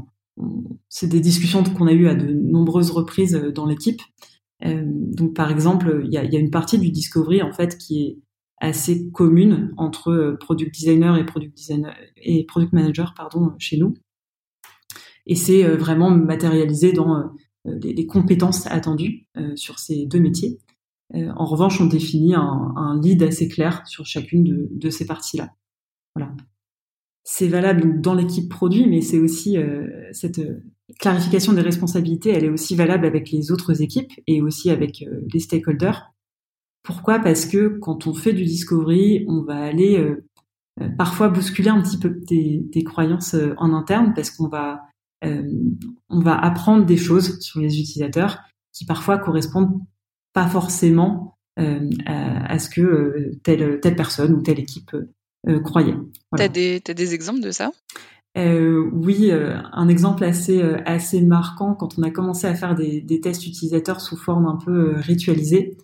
c'est 0.88 1.08
des 1.08 1.20
discussions 1.20 1.62
qu'on 1.62 1.86
a 1.86 1.92
eues 1.92 2.08
à 2.08 2.14
de 2.14 2.32
nombreuses 2.32 2.90
reprises 2.90 3.34
dans 3.54 3.66
l'équipe. 3.66 4.00
donc 4.62 5.34
par 5.34 5.50
exemple, 5.50 6.02
il 6.04 6.12
y 6.12 6.18
a, 6.18 6.38
une 6.38 6.50
partie 6.50 6.78
du 6.78 6.90
discovery 6.90 7.42
en 7.42 7.52
fait 7.52 7.78
qui 7.78 8.02
est 8.02 8.18
assez 8.58 9.10
commune 9.10 9.72
entre 9.78 10.36
product 10.40 10.74
designer 10.74 11.16
et 11.16 11.24
product 11.24 11.56
designer 11.56 11.94
et 12.16 12.44
product 12.44 12.72
manager 12.72 13.14
pardon 13.16 13.52
chez 13.58 13.78
nous. 13.78 13.94
Et 15.26 15.34
c'est 15.34 15.64
vraiment 15.76 16.10
matérialisé 16.10 16.92
dans 16.92 17.32
les, 17.64 18.06
compétences 18.06 18.66
attendues 18.66 19.26
sur 19.54 19.78
ces 19.78 20.06
deux 20.06 20.20
métiers. 20.20 20.58
en 21.14 21.44
revanche, 21.44 21.80
on 21.80 21.86
définit 21.86 22.34
un, 22.34 22.72
un, 22.76 23.00
lead 23.00 23.22
assez 23.22 23.48
clair 23.48 23.86
sur 23.86 24.06
chacune 24.06 24.44
de, 24.44 24.68
de 24.70 24.90
ces 24.90 25.06
parties-là. 25.06 25.54
Voilà. 26.14 26.34
C'est 27.24 27.48
valable 27.48 28.00
dans 28.00 28.14
l'équipe 28.14 28.48
produit, 28.48 28.86
mais 28.86 29.02
c'est 29.02 29.18
aussi 29.18 29.58
euh, 29.58 29.86
cette 30.12 30.38
euh, 30.38 30.62
clarification 30.98 31.52
des 31.52 31.60
responsabilités, 31.60 32.30
elle 32.30 32.44
est 32.44 32.50
aussi 32.50 32.74
valable 32.74 33.06
avec 33.06 33.30
les 33.30 33.52
autres 33.52 33.82
équipes 33.82 34.12
et 34.26 34.40
aussi 34.40 34.70
avec 34.70 35.02
euh, 35.02 35.20
les 35.32 35.40
stakeholders. 35.40 36.12
Pourquoi? 36.82 37.18
Parce 37.18 37.44
que 37.44 37.78
quand 37.78 38.06
on 38.06 38.14
fait 38.14 38.32
du 38.32 38.44
discovery, 38.44 39.24
on 39.28 39.42
va 39.42 39.58
aller 39.58 40.02
parfois 40.96 41.28
bousculer 41.28 41.68
un 41.68 41.82
petit 41.82 41.98
peu 41.98 42.08
des, 42.08 42.62
des 42.72 42.82
croyances 42.84 43.36
en 43.58 43.74
interne 43.74 44.14
parce 44.14 44.30
qu'on 44.30 44.48
va 44.48 44.80
on 45.22 46.20
va 46.20 46.38
apprendre 46.38 46.86
des 46.86 46.96
choses 46.96 47.38
sur 47.40 47.60
les 47.60 47.78
utilisateurs 47.78 48.38
qui 48.72 48.86
parfois 48.86 49.18
correspondent 49.18 49.78
pas 50.32 50.48
forcément 50.48 51.36
à, 51.58 52.54
à, 52.54 52.58
ce 52.58 52.70
que 52.70 53.30
telle 53.42 53.78
telle 53.80 53.94
personne 53.94 54.32
ou 54.32 54.40
telle 54.40 54.58
équipe 54.58 54.96
euh, 55.48 55.60
croyait. 55.60 55.96
T'as 56.36 56.48
des, 56.48 56.82
as 56.88 56.94
des 56.94 57.14
exemples 57.14 57.40
de 57.40 57.50
ça? 57.50 57.70
Euh, 58.36 58.88
oui, 58.92 59.30
euh, 59.30 59.56
un 59.72 59.88
exemple 59.88 60.22
assez 60.22 60.62
assez 60.62 61.20
marquant 61.20 61.74
quand 61.74 61.98
on 61.98 62.02
a 62.02 62.10
commencé 62.10 62.46
à 62.46 62.54
faire 62.54 62.74
des, 62.74 63.00
des 63.00 63.20
tests 63.20 63.46
utilisateurs 63.46 64.00
sous 64.00 64.16
forme 64.16 64.46
un 64.46 64.56
peu 64.56 64.94
ritualisée. 64.96 65.76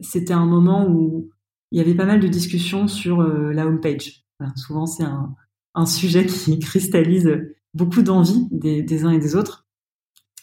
C'était 0.00 0.32
un 0.32 0.46
moment 0.46 0.88
où 0.88 1.28
il 1.70 1.76
y 1.78 1.82
avait 1.82 1.94
pas 1.94 2.06
mal 2.06 2.18
de 2.18 2.28
discussions 2.28 2.88
sur 2.88 3.22
la 3.22 3.66
homepage. 3.66 4.24
Voilà, 4.38 4.54
souvent, 4.56 4.86
c'est 4.86 5.04
un, 5.04 5.34
un 5.74 5.84
sujet 5.84 6.24
qui 6.24 6.58
cristallise 6.60 7.30
beaucoup 7.74 8.00
d'envie 8.00 8.46
des, 8.50 8.82
des, 8.82 9.04
uns 9.04 9.10
et 9.10 9.18
des 9.18 9.36
autres. 9.36 9.66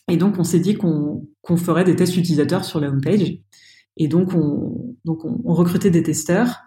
Et 0.07 0.17
donc, 0.17 0.37
on 0.37 0.43
s'est 0.43 0.59
dit 0.59 0.75
qu'on 0.75 1.25
ferait 1.57 1.83
des 1.83 1.95
tests 1.95 2.15
utilisateurs 2.15 2.63
sur 2.63 2.79
la 2.79 2.89
homepage. 2.89 3.39
Et 3.97 4.07
donc, 4.07 4.35
on, 4.35 4.95
donc 5.03 5.25
on, 5.25 5.41
on 5.43 5.53
recrutait 5.55 5.89
des 5.89 6.03
testeurs 6.03 6.61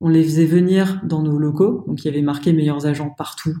on 0.00 0.08
les 0.08 0.24
faisait 0.24 0.46
venir 0.46 1.00
dans 1.04 1.22
nos 1.22 1.38
locaux, 1.38 1.84
donc 1.86 2.02
il 2.02 2.06
y 2.06 2.08
avait 2.08 2.22
marqué 2.22 2.52
meilleurs 2.52 2.86
agents 2.86 3.10
partout. 3.10 3.54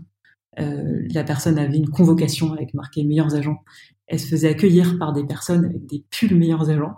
Euh, 0.58 1.06
la 1.12 1.22
personne 1.22 1.58
avait 1.58 1.76
une 1.76 1.90
convocation 1.90 2.52
avec 2.52 2.74
marqué 2.74 3.04
meilleurs 3.04 3.34
agents. 3.34 3.62
Elle 4.06 4.18
se 4.18 4.26
faisait 4.26 4.48
accueillir 4.48 4.98
par 4.98 5.12
des 5.12 5.24
personnes 5.24 5.66
avec 5.66 5.86
des 5.86 6.04
pulls 6.10 6.36
meilleurs 6.36 6.70
agents. 6.70 6.96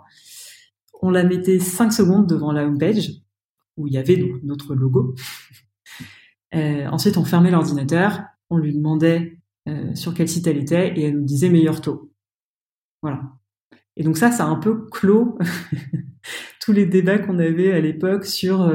On 1.01 1.11
la 1.11 1.23
mettait 1.23 1.59
cinq 1.59 1.91
secondes 1.91 2.27
devant 2.27 2.51
la 2.51 2.65
homepage 2.65 3.11
où 3.75 3.87
il 3.87 3.93
y 3.93 3.97
avait 3.97 4.33
notre 4.43 4.75
logo. 4.75 5.15
Euh, 6.55 6.85
ensuite, 6.89 7.17
on 7.17 7.25
fermait 7.25 7.49
l'ordinateur, 7.49 8.21
on 8.51 8.57
lui 8.57 8.75
demandait 8.75 9.39
euh, 9.67 9.95
sur 9.95 10.13
quel 10.13 10.29
site 10.29 10.45
elle 10.45 10.59
était 10.59 10.93
et 10.95 11.05
elle 11.05 11.17
nous 11.17 11.25
disait 11.25 11.49
meilleur 11.49 11.81
taux. 11.81 12.13
Voilà. 13.01 13.23
Et 13.95 14.03
donc 14.03 14.17
ça, 14.17 14.31
ça 14.31 14.45
a 14.45 14.49
un 14.49 14.57
peu 14.57 14.87
clos 14.91 15.35
tous 16.61 16.71
les 16.71 16.85
débats 16.85 17.17
qu'on 17.17 17.39
avait 17.39 17.73
à 17.73 17.79
l'époque 17.79 18.27
sur 18.27 18.71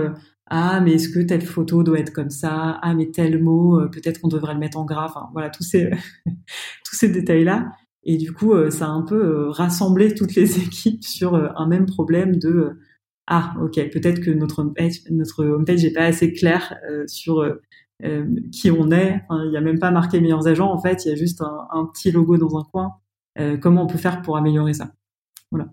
ah 0.51 0.81
mais 0.81 0.95
est-ce 0.95 1.11
que 1.11 1.21
telle 1.21 1.43
photo 1.43 1.83
doit 1.83 1.99
être 1.99 2.13
comme 2.13 2.31
ça? 2.31 2.79
Ah 2.83 2.95
mais 2.95 3.11
tel 3.11 3.43
mot 3.43 3.81
euh, 3.81 3.89
peut-être 3.89 4.21
qu'on 4.21 4.29
devrait 4.29 4.55
le 4.55 4.61
mettre 4.61 4.79
en 4.79 4.85
gras. 4.85 5.29
Voilà 5.33 5.51
tous 5.51 5.63
ces 5.63 5.91
tous 6.27 6.97
ces 6.97 7.09
détails 7.11 7.45
là 7.45 7.73
et 8.05 8.17
du 8.17 8.33
coup 8.33 8.55
euh, 8.55 8.71
ça 8.71 8.87
a 8.87 8.91
un 8.91 9.03
peu 9.03 9.17
euh, 9.23 9.51
rassemblé 9.51 10.15
toutes 10.15 10.35
les 10.35 10.59
équipes 10.65 11.05
sur 11.05 11.35
un 11.35 11.67
même 11.67 11.87
problème 11.87 12.37
de 12.37 12.79
ah 13.27 13.55
ok 13.61 13.75
peut-être 13.91 14.21
que 14.21 14.31
notre 14.31 14.61
homepage 14.61 15.03
notre 15.11 15.45
homepage 15.45 15.83
n'est 15.85 15.93
pas 15.93 16.05
assez 16.05 16.33
clair 16.33 16.75
sur 17.07 17.59
qui 18.53 18.71
on 18.71 18.91
est. 18.93 19.23
Il 19.31 19.51
n'y 19.51 19.57
a 19.57 19.61
même 19.61 19.81
pas 19.81 19.91
marqué 19.91 20.21
meilleurs 20.21 20.47
agents 20.47 20.73
en 20.73 20.79
fait. 20.79 21.05
Il 21.05 21.09
y 21.09 21.13
a 21.13 21.17
juste 21.17 21.43
un, 21.43 21.67
un 21.73 21.85
petit 21.87 22.11
logo 22.13 22.37
dans 22.39 22.57
un 22.59 22.65
coin. 22.65 22.95
Comment 23.61 23.83
on 23.85 23.87
peut 23.87 23.99
faire 23.99 24.23
pour 24.23 24.37
améliorer 24.37 24.75
ça? 24.75 24.93
Voilà. 25.51 25.69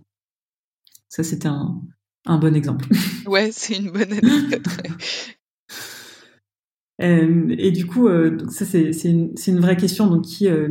Ça 1.07 1.23
c'était 1.23 1.47
un, 1.47 1.81
un 2.25 2.37
bon 2.37 2.55
exemple. 2.55 2.87
Ouais, 3.27 3.49
c'est 3.51 3.77
une 3.77 3.89
bonne 3.89 4.13
anecdote. 4.13 4.67
euh, 7.01 7.55
et 7.57 7.71
du 7.71 7.87
coup, 7.87 8.07
euh, 8.07 8.37
ça 8.49 8.65
c'est 8.65 8.91
une, 9.03 9.33
une, 9.47 9.59
vraie 9.59 9.77
question. 9.77 10.07
Donc, 10.07 10.25
qui, 10.25 10.47
euh, 10.47 10.69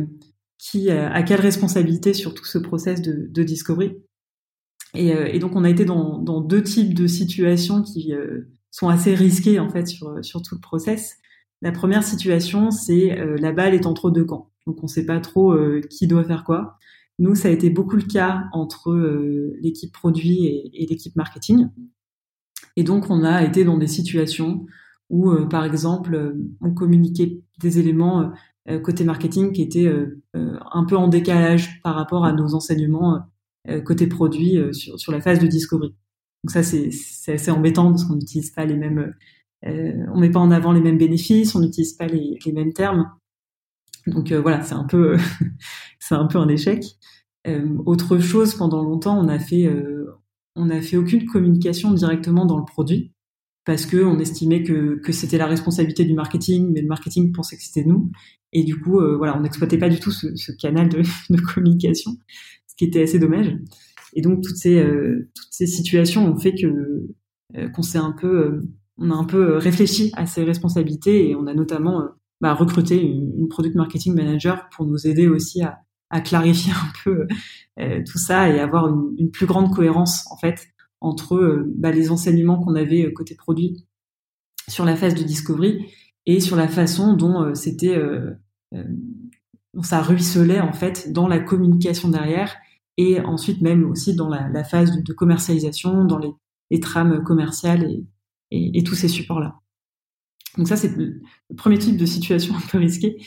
qui 0.57 0.89
a 0.89 1.21
quelle 1.23 1.41
responsabilité 1.41 2.13
sur 2.13 2.33
tout 2.33 2.45
ce 2.45 2.57
process 2.57 3.01
de, 3.01 3.27
de 3.29 3.43
discovery? 3.43 3.97
Et, 4.93 5.09
et, 5.09 5.39
donc, 5.39 5.57
on 5.57 5.65
a 5.65 5.69
été 5.69 5.83
dans, 5.83 6.17
dans, 6.17 6.39
deux 6.39 6.63
types 6.63 6.93
de 6.93 7.07
situations 7.07 7.83
qui 7.83 8.13
sont 8.71 8.87
assez 8.87 9.13
risquées 9.13 9.59
en 9.59 9.69
fait 9.69 9.85
sur, 9.85 10.23
sur 10.23 10.41
tout 10.41 10.55
le 10.55 10.61
process. 10.61 11.17
La 11.61 11.73
première 11.73 12.05
situation, 12.05 12.71
c'est 12.71 13.19
la 13.37 13.51
balle 13.51 13.73
est 13.73 13.85
entre 13.85 14.09
deux 14.09 14.23
camps. 14.23 14.49
Donc, 14.65 14.77
on 14.79 14.85
ne 14.85 14.91
sait 14.91 15.05
pas 15.05 15.19
trop 15.19 15.53
qui 15.89 16.07
doit 16.07 16.23
faire 16.23 16.45
quoi. 16.45 16.77
Nous, 17.17 17.35
ça 17.35 17.47
a 17.47 17.51
été 17.51 17.69
beaucoup 17.69 17.95
le 17.95 18.03
cas 18.03 18.43
entre 18.51 18.91
euh, 18.91 19.55
l'équipe 19.61 19.93
produit 19.93 20.45
et, 20.45 20.85
l'équipe 20.89 21.15
marketing. 21.15 21.69
Et 22.75 22.83
donc, 22.83 23.09
on 23.09 23.23
a 23.23 23.43
été 23.43 23.63
dans 23.63 23.77
des 23.77 23.87
situations 23.87 24.65
où, 25.09 25.31
euh, 25.31 25.45
par 25.47 25.63
exemple, 25.63 26.15
euh, 26.15 26.33
on 26.61 26.73
communiquait 26.73 27.41
des 27.59 27.79
éléments 27.79 28.31
côté 28.83 29.03
marketing 29.03 29.51
qui 29.51 29.61
étaient 29.61 29.87
un 30.33 30.85
peu 30.85 30.97
en 30.97 31.07
décalage 31.07 31.83
par 31.83 31.93
rapport 31.93 32.25
à 32.25 32.33
nos 32.33 32.55
enseignements 32.55 33.19
côté 33.85 34.07
produit 34.07 34.57
sur, 34.71 34.99
sur, 34.99 35.11
la 35.11 35.21
phase 35.21 35.37
de 35.37 35.45
discovery. 35.45 35.89
Donc 36.43 36.49
ça, 36.49 36.63
c'est 36.63 36.89
assez 37.31 37.51
embêtant 37.51 37.91
parce 37.91 38.05
qu'on 38.05 38.15
n'utilise 38.15 38.49
pas 38.49 38.65
les 38.65 38.75
mêmes, 38.75 39.13
on 39.61 40.17
met 40.17 40.31
pas 40.31 40.39
en 40.39 40.49
avant 40.49 40.71
les 40.71 40.81
mêmes 40.81 40.97
bénéfices, 40.97 41.53
on 41.53 41.59
n'utilise 41.59 41.93
pas 41.93 42.07
les, 42.07 42.39
les 42.43 42.51
mêmes 42.51 42.73
termes. 42.73 43.07
Donc 44.07 44.31
euh, 44.31 44.41
voilà, 44.41 44.61
c'est 44.61 44.73
un 44.73 44.83
peu, 44.83 45.17
c'est 45.99 46.15
un 46.15 46.25
peu 46.25 46.37
un 46.37 46.47
échec. 46.47 46.83
Euh, 47.47 47.77
autre 47.85 48.19
chose, 48.19 48.55
pendant 48.55 48.83
longtemps, 48.83 49.19
on 49.19 49.27
a 49.27 49.39
fait, 49.39 49.65
euh, 49.65 50.05
on 50.55 50.69
a 50.69 50.81
fait 50.81 50.97
aucune 50.97 51.25
communication 51.25 51.91
directement 51.93 52.45
dans 52.45 52.57
le 52.57 52.65
produit 52.65 53.11
parce 53.65 53.85
que 53.85 53.97
on 53.97 54.19
estimait 54.19 54.63
que, 54.63 54.99
que 55.03 55.11
c'était 55.11 55.39
la 55.39 55.47
responsabilité 55.47 56.05
du 56.05 56.13
marketing, 56.13 56.71
mais 56.71 56.81
le 56.81 56.87
marketing 56.87 57.31
pensait 57.31 57.57
que 57.57 57.63
c'était 57.63 57.83
nous. 57.83 58.11
Et 58.53 58.63
du 58.63 58.79
coup, 58.79 58.99
voilà, 59.17 59.35
on 59.37 59.41
n'exploitait 59.41 59.79
pas 59.79 59.89
du 59.89 59.99
tout 59.99 60.11
ce, 60.11 60.35
ce 60.35 60.51
canal 60.51 60.87
de, 60.87 61.01
de, 61.29 61.41
communication, 61.41 62.11
ce 62.67 62.75
qui 62.75 62.85
était 62.85 63.03
assez 63.03 63.17
dommage. 63.19 63.57
Et 64.13 64.21
donc 64.21 64.43
toutes 64.43 64.55
ces 64.55 64.81
toutes 65.33 65.47
ces 65.51 65.65
situations 65.65 66.31
ont 66.31 66.37
fait 66.37 66.53
que 66.53 67.07
qu'on 67.73 67.81
s'est 67.81 67.97
un 67.97 68.11
peu 68.13 68.61
on 68.97 69.11
a 69.11 69.15
un 69.15 69.25
peu 69.25 69.57
réfléchi 69.57 70.11
à 70.15 70.25
ces 70.25 70.43
responsabilités 70.43 71.29
et 71.29 71.35
on 71.35 71.47
a 71.47 71.53
notamment 71.53 72.11
bah, 72.41 72.53
recruter 72.53 73.01
une, 73.01 73.47
product 73.47 73.75
marketing 73.75 74.13
manager 74.13 74.67
pour 74.69 74.85
nous 74.85 75.07
aider 75.07 75.27
aussi 75.27 75.61
à, 75.61 75.81
clarifier 76.21 76.71
un 76.75 76.91
peu 77.03 77.27
euh, 77.79 78.01
tout 78.09 78.17
ça 78.17 78.49
et 78.49 78.59
avoir 78.59 78.87
une, 78.87 79.31
plus 79.31 79.45
grande 79.45 79.73
cohérence 79.73 80.25
en 80.31 80.37
fait 80.37 80.67
entre 81.01 81.35
euh, 81.35 81.73
bah, 81.75 81.91
les 81.91 82.11
enseignements 82.11 82.61
qu'on 82.61 82.75
avait 82.75 83.05
euh, 83.05 83.11
côté 83.11 83.35
produit 83.35 83.85
sur 84.69 84.85
la 84.85 84.95
phase 84.95 85.13
de 85.15 85.23
discovery 85.23 85.93
et 86.25 86.39
sur 86.39 86.55
la 86.55 86.67
façon 86.67 87.13
dont 87.13 87.53
c'était 87.53 88.01
ça 89.83 90.01
ruisselait 90.01 90.59
en 90.59 90.73
fait 90.73 91.11
dans 91.11 91.27
la 91.27 91.39
communication 91.39 92.09
derrière 92.09 92.55
et 92.97 93.19
ensuite 93.19 93.61
même 93.61 93.87
aussi 93.91 94.15
dans 94.15 94.27
la, 94.27 94.63
phase 94.63 95.03
de, 95.03 95.13
commercialisation, 95.13 96.03
dans 96.03 96.17
les, 96.17 96.79
trames 96.79 97.23
commerciales 97.23 97.87
et 98.49 98.83
tous 98.83 98.95
ces 98.95 99.07
supports 99.07 99.39
là. 99.39 99.59
Donc 100.57 100.67
ça, 100.67 100.75
c'est 100.75 100.95
le 100.95 101.21
premier 101.57 101.77
type 101.77 101.97
de 101.97 102.05
situation 102.05 102.55
un 102.55 102.67
peu 102.71 102.77
risquée. 102.77 103.17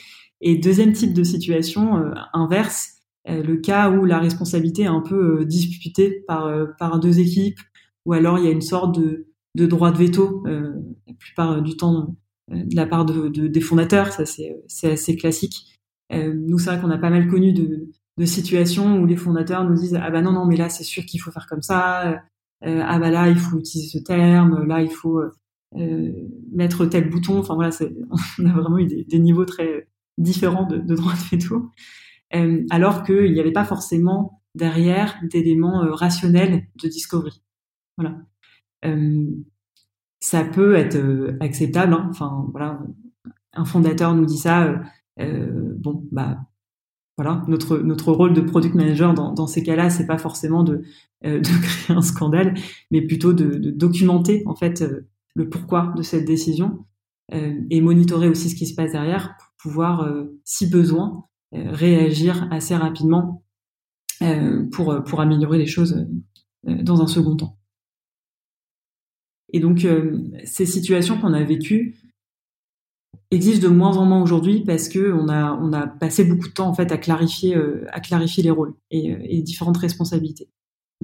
Et 0.40 0.56
deuxième 0.56 0.92
type 0.92 1.14
de 1.14 1.24
situation 1.24 1.96
euh, 1.98 2.12
inverse, 2.32 3.02
euh, 3.28 3.42
le 3.42 3.56
cas 3.56 3.90
où 3.90 4.04
la 4.04 4.18
responsabilité 4.18 4.82
est 4.82 4.86
un 4.86 5.00
peu 5.00 5.40
euh, 5.40 5.44
disputée 5.44 6.22
par, 6.26 6.50
par 6.78 7.00
deux 7.00 7.18
équipes, 7.18 7.58
ou 8.04 8.12
alors 8.12 8.38
il 8.38 8.44
y 8.44 8.48
a 8.48 8.52
une 8.52 8.60
sorte 8.60 8.98
de, 8.98 9.26
de 9.54 9.66
droit 9.66 9.90
de 9.90 9.98
veto, 9.98 10.44
la 10.46 11.14
plupart 11.18 11.60
du 11.62 11.76
temps 11.76 12.16
de 12.50 12.76
la 12.76 12.86
part 12.86 13.04
de, 13.04 13.28
de, 13.28 13.46
des 13.46 13.60
fondateurs, 13.60 14.12
ça 14.12 14.24
c'est 14.24 14.90
assez 14.90 15.16
classique. 15.16 15.78
nous, 16.10 16.58
c'est 16.58 16.70
vrai 16.70 16.80
qu'on 16.80 16.90
a 16.90 16.96
pas 16.96 17.10
mal 17.10 17.28
connu 17.28 17.52
de, 17.52 17.90
de 18.16 18.24
situations 18.24 18.98
où 18.98 19.04
les 19.04 19.16
fondateurs 19.16 19.68
nous 19.68 19.74
disent 19.74 19.98
ah 20.00 20.10
bah 20.10 20.22
non 20.22 20.32
non 20.32 20.46
mais 20.46 20.56
là 20.56 20.70
c'est 20.70 20.84
sûr 20.84 21.04
qu'il 21.04 21.20
faut 21.20 21.30
faire 21.30 21.46
comme 21.46 21.60
ça 21.60 22.22
ah 22.62 22.98
bah 22.98 23.10
là 23.10 23.28
il 23.28 23.36
faut 23.36 23.58
utiliser 23.58 23.98
ce 23.98 24.02
terme, 24.02 24.64
là 24.66 24.80
il 24.80 24.90
faut 24.90 25.20
mettre 25.74 26.87
tel 26.87 27.09
bouton. 27.11 27.38
Enfin 27.38 27.54
voilà, 27.54 27.70
on 28.38 28.46
a 28.46 28.52
vraiment 28.52 28.78
eu 28.78 28.87
des, 28.87 29.18
niveaux 29.18 29.44
très 29.44 29.88
différents 30.16 30.66
de, 30.66 30.78
de 30.78 30.94
droit 30.94 31.12
de 31.12 31.37
veto, 31.37 31.70
alors 32.70 33.02
qu'il 33.04 33.33
n'y 33.33 33.40
avait 33.40 33.52
pas 33.52 33.64
forcément 33.64 34.42
derrière 34.54 35.16
d'éléments 35.31 35.81
rationnels 35.94 36.66
de 36.83 36.88
discovery. 36.88 37.42
Voilà. 37.96 38.18
ça 40.20 40.44
peut 40.44 40.74
être 40.74 41.37
acceptable. 41.40 41.92
Hein. 41.92 42.07
Enfin 42.11 42.46
voilà, 42.50 42.81
un 43.52 43.64
fondateur 43.64 44.14
nous 44.14 44.26
dit 44.26 44.38
ça. 44.38 44.81
bon 45.18 46.07
bah 46.11 46.38
voilà, 47.18 47.42
notre 47.48 47.78
notre 47.78 48.12
rôle 48.12 48.33
de 48.33 48.40
product 48.40 48.76
manager 48.76 49.12
dans, 49.12 49.46
ces 49.48 49.64
cas-là, 49.64 49.90
c'est 49.90 50.07
pas 50.07 50.18
forcément 50.18 50.62
de 50.62 50.83
euh, 51.26 51.40
de 51.40 51.62
créer 51.62 51.96
un 51.96 52.00
scandale, 52.00 52.54
mais 52.92 53.02
plutôt 53.02 53.33
de, 53.33 53.70
documenter 53.70 54.44
en 54.46 54.54
fait 54.54 54.83
euh, 54.83 55.09
le 55.38 55.48
pourquoi 55.48 55.94
de 55.96 56.03
cette 56.03 56.24
décision 56.24 56.85
euh, 57.33 57.55
et 57.70 57.81
monitorer 57.81 58.29
aussi 58.29 58.51
ce 58.51 58.55
qui 58.55 58.66
se 58.66 58.74
passe 58.74 58.92
derrière 58.92 59.37
pour 59.38 59.70
pouvoir, 59.70 60.09
si 60.44 60.68
besoin, 60.68 61.24
réagir 61.53 62.46
assez 62.53 62.77
rapidement 62.77 63.42
pour 64.70 65.03
pour 65.03 65.20
améliorer 65.20 65.59
les 65.59 65.66
choses 65.66 66.07
dans 66.64 67.03
un 67.03 67.09
second 67.09 67.35
temps. 67.35 67.59
Et 69.53 69.59
donc 69.59 69.85
ces 70.44 70.64
situations 70.64 71.20
qu'on 71.20 71.33
a 71.33 71.42
vécues, 71.42 71.96
existe 73.31 73.62
de 73.62 73.68
moins 73.68 73.96
en 73.96 74.07
moins 74.07 74.22
aujourd'hui 74.22 74.64
parce 74.64 74.88
que 74.88 75.12
on 75.12 75.29
a 75.29 75.59
on 75.61 75.72
a 75.72 75.87
passé 75.87 76.24
beaucoup 76.24 76.48
de 76.48 76.53
temps 76.53 76.68
en 76.68 76.74
fait 76.74 76.92
à 76.92 76.98
clarifier 76.98 77.57
euh, 77.57 77.85
à 77.90 78.01
clarifier 78.01 78.42
les 78.42 78.51
rôles 78.51 78.74
et, 78.90 79.12
euh, 79.12 79.18
et, 79.22 79.42
différentes 79.42 79.77
responsabilités. 79.77 80.48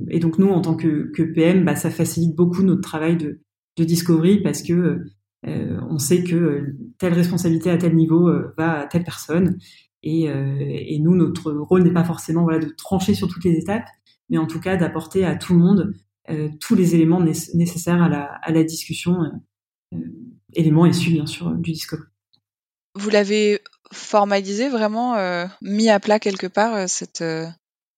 Et 0.09 0.19
donc 0.19 0.39
nous 0.39 0.49
en 0.49 0.61
tant 0.61 0.75
que, 0.75 1.11
que 1.15 1.23
PM, 1.23 1.65
bah, 1.65 1.77
ça 1.77 1.91
facilite 1.91 2.35
beaucoup 2.35 2.63
notre 2.63 2.81
travail 2.81 3.17
de, 3.17 3.41
de 3.77 3.85
discovery 3.85 4.43
parce 4.43 4.63
que 4.63 5.05
euh, 5.47 5.81
on 5.91 5.99
sait 5.99 6.25
que 6.25 6.75
telle 6.99 7.13
responsabilité 7.13 7.71
à 7.71 7.77
tel 7.77 7.95
niveau 7.95 8.31
va 8.57 8.81
à 8.81 8.87
telle 8.87 9.05
personne. 9.05 9.59
Et, 10.03 10.25
et 10.25 10.99
nous 10.99 11.15
notre 11.17 11.51
rôle 11.51 11.83
n'est 11.83 11.93
pas 11.93 12.05
forcément 12.05 12.43
voilà 12.43 12.59
de 12.59 12.69
trancher 12.69 13.15
sur 13.15 13.27
toutes 13.27 13.45
les 13.45 13.57
étapes, 13.57 13.89
mais 14.29 14.37
en 14.37 14.47
tout 14.47 14.61
cas 14.61 14.77
d'apporter 14.77 15.25
à 15.25 15.35
tout 15.35 15.55
le 15.55 15.61
monde 15.61 15.95
tous 16.61 16.75
les 16.75 16.95
éléments 16.95 17.21
nécessaires 17.21 18.03
à 18.03 18.11
la, 18.11 18.25
à 18.25 18.53
la 18.53 18.65
discussion, 18.65 19.17
éléments 20.53 20.85
issus 20.85 21.11
bien 21.11 21.25
sûr 21.25 21.51
du 21.53 21.73
discovery. 21.73 22.07
Vous 22.95 23.11
l'avez 23.11 23.61
formalisé 23.93 24.69
vraiment, 24.69 25.17
euh, 25.17 25.47
mis 25.63 25.89
à 25.89 26.01
plat 26.01 26.21
quelque 26.21 26.47
part 26.47 26.75
euh, 26.75 26.85
cette 26.87 27.23
euh, 27.23 27.47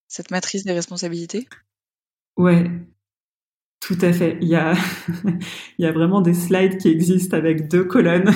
cette 0.08 0.30
matrice 0.30 0.64
des 0.64 0.72
responsabilités? 0.72 1.48
Ouais, 2.36 2.70
tout 3.80 3.98
à 4.00 4.12
fait. 4.12 4.38
Il 4.40 4.48
y 4.48 4.56
a 4.56 4.74
il 5.78 5.84
y 5.84 5.86
a 5.86 5.92
vraiment 5.92 6.20
des 6.20 6.34
slides 6.34 6.78
qui 6.78 6.88
existent 6.88 7.36
avec 7.36 7.68
deux 7.68 7.84
colonnes 7.84 8.30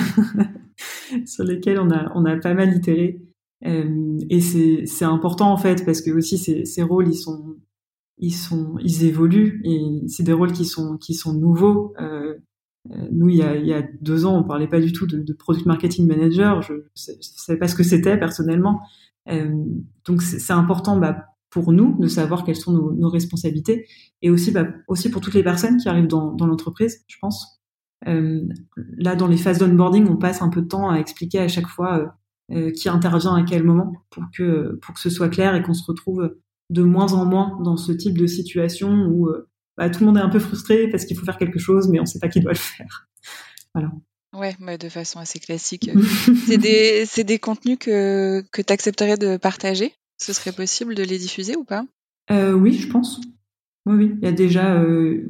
sur 1.25 1.43
lesquelles 1.43 1.79
on 1.79 1.91
a 1.91 2.11
on 2.15 2.25
a 2.25 2.37
pas 2.37 2.53
mal 2.53 2.75
itéré. 2.75 3.21
et 3.63 4.41
c'est 4.41 4.85
c'est 4.85 5.05
important 5.05 5.51
en 5.51 5.57
fait 5.57 5.85
parce 5.85 6.01
que 6.01 6.11
aussi 6.11 6.37
ces 6.37 6.65
ces 6.65 6.83
rôles 6.83 7.09
ils 7.09 7.17
sont 7.17 7.57
ils 8.17 8.33
sont 8.33 8.77
ils 8.79 9.05
évoluent 9.05 9.61
et 9.65 10.07
c'est 10.07 10.23
des 10.23 10.33
rôles 10.33 10.53
qui 10.53 10.65
sont 10.65 10.97
qui 10.97 11.13
sont 11.13 11.33
nouveaux. 11.33 11.93
Euh, 11.99 12.35
euh, 12.89 13.07
nous, 13.11 13.29
il 13.29 13.37
y, 13.37 13.43
a, 13.43 13.55
il 13.55 13.65
y 13.65 13.73
a, 13.73 13.83
deux 14.01 14.25
ans, 14.25 14.39
on 14.39 14.43
parlait 14.43 14.67
pas 14.67 14.79
du 14.79 14.91
tout 14.91 15.05
de, 15.05 15.19
de 15.19 15.33
product 15.33 15.65
marketing 15.65 16.07
manager. 16.07 16.61
Je, 16.61 16.73
ne 16.73 17.21
savais 17.21 17.59
pas 17.59 17.67
ce 17.67 17.75
que 17.75 17.83
c'était 17.83 18.17
personnellement. 18.17 18.81
Euh, 19.29 19.63
donc, 20.05 20.21
c'est 20.21 20.53
important 20.53 20.97
bah, 20.97 21.30
pour 21.51 21.73
nous 21.73 21.97
de 21.99 22.07
savoir 22.07 22.43
quelles 22.43 22.55
sont 22.55 22.71
nos, 22.71 22.93
nos 22.93 23.09
responsabilités 23.09 23.85
et 24.21 24.29
aussi, 24.29 24.51
bah, 24.51 24.67
aussi 24.87 25.11
pour 25.11 25.21
toutes 25.21 25.33
les 25.33 25.43
personnes 25.43 25.77
qui 25.77 25.89
arrivent 25.89 26.07
dans, 26.07 26.31
dans 26.31 26.47
l'entreprise, 26.47 27.03
je 27.07 27.17
pense. 27.21 27.61
Euh, 28.07 28.41
là, 28.97 29.15
dans 29.15 29.27
les 29.27 29.37
phases 29.37 29.59
d'onboarding, 29.59 30.07
on 30.07 30.17
passe 30.17 30.41
un 30.41 30.49
peu 30.49 30.61
de 30.61 30.67
temps 30.67 30.89
à 30.89 30.97
expliquer 30.97 31.39
à 31.39 31.47
chaque 31.47 31.67
fois 31.67 31.99
euh, 31.99 32.07
euh 32.55 32.71
qui 32.71 32.89
intervient 32.89 33.35
à 33.35 33.43
quel 33.43 33.63
moment 33.63 33.93
pour 34.09 34.23
que 34.35 34.79
pour 34.81 34.95
que 34.95 34.99
ce 34.99 35.11
soit 35.11 35.29
clair 35.29 35.53
et 35.53 35.61
qu'on 35.61 35.75
se 35.75 35.85
retrouve 35.85 36.35
de 36.71 36.81
moins 36.81 37.13
en 37.13 37.25
moins 37.25 37.59
dans 37.63 37.77
ce 37.77 37.91
type 37.91 38.17
de 38.17 38.25
situation 38.25 39.05
où 39.05 39.29
bah, 39.77 39.89
tout 39.89 39.99
le 39.99 40.07
monde 40.07 40.17
est 40.17 40.21
un 40.21 40.29
peu 40.29 40.39
frustré 40.39 40.89
parce 40.89 41.05
qu'il 41.05 41.17
faut 41.17 41.25
faire 41.25 41.37
quelque 41.37 41.59
chose, 41.59 41.89
mais 41.89 41.99
on 41.99 42.03
ne 42.03 42.07
sait 42.07 42.19
pas 42.19 42.29
qui 42.29 42.39
doit 42.39 42.53
le 42.53 42.57
faire. 42.57 43.07
Voilà. 43.73 43.91
Ouais, 44.33 44.55
mais 44.59 44.77
de 44.77 44.89
façon 44.89 45.19
assez 45.19 45.39
classique. 45.39 45.89
c'est 46.47 46.57
des, 46.57 47.05
c'est 47.05 47.23
des 47.23 47.39
contenus 47.39 47.77
que, 47.79 48.41
que 48.51 48.61
tu 48.61 48.73
accepterais 48.73 49.17
de 49.17 49.37
partager? 49.37 49.93
Ce 50.21 50.33
serait 50.33 50.51
possible 50.51 50.93
de 50.93 51.01
les 51.01 51.17
diffuser 51.17 51.55
ou 51.55 51.63
pas? 51.63 51.83
Euh, 52.29 52.53
Oui, 52.53 52.73
je 52.73 52.87
pense. 52.87 53.19
Oui, 53.87 53.95
oui. 53.95 54.15
Il 54.21 54.25
y 54.25 54.27
a 54.27 54.31
déjà, 54.31 54.75
euh, 54.79 55.25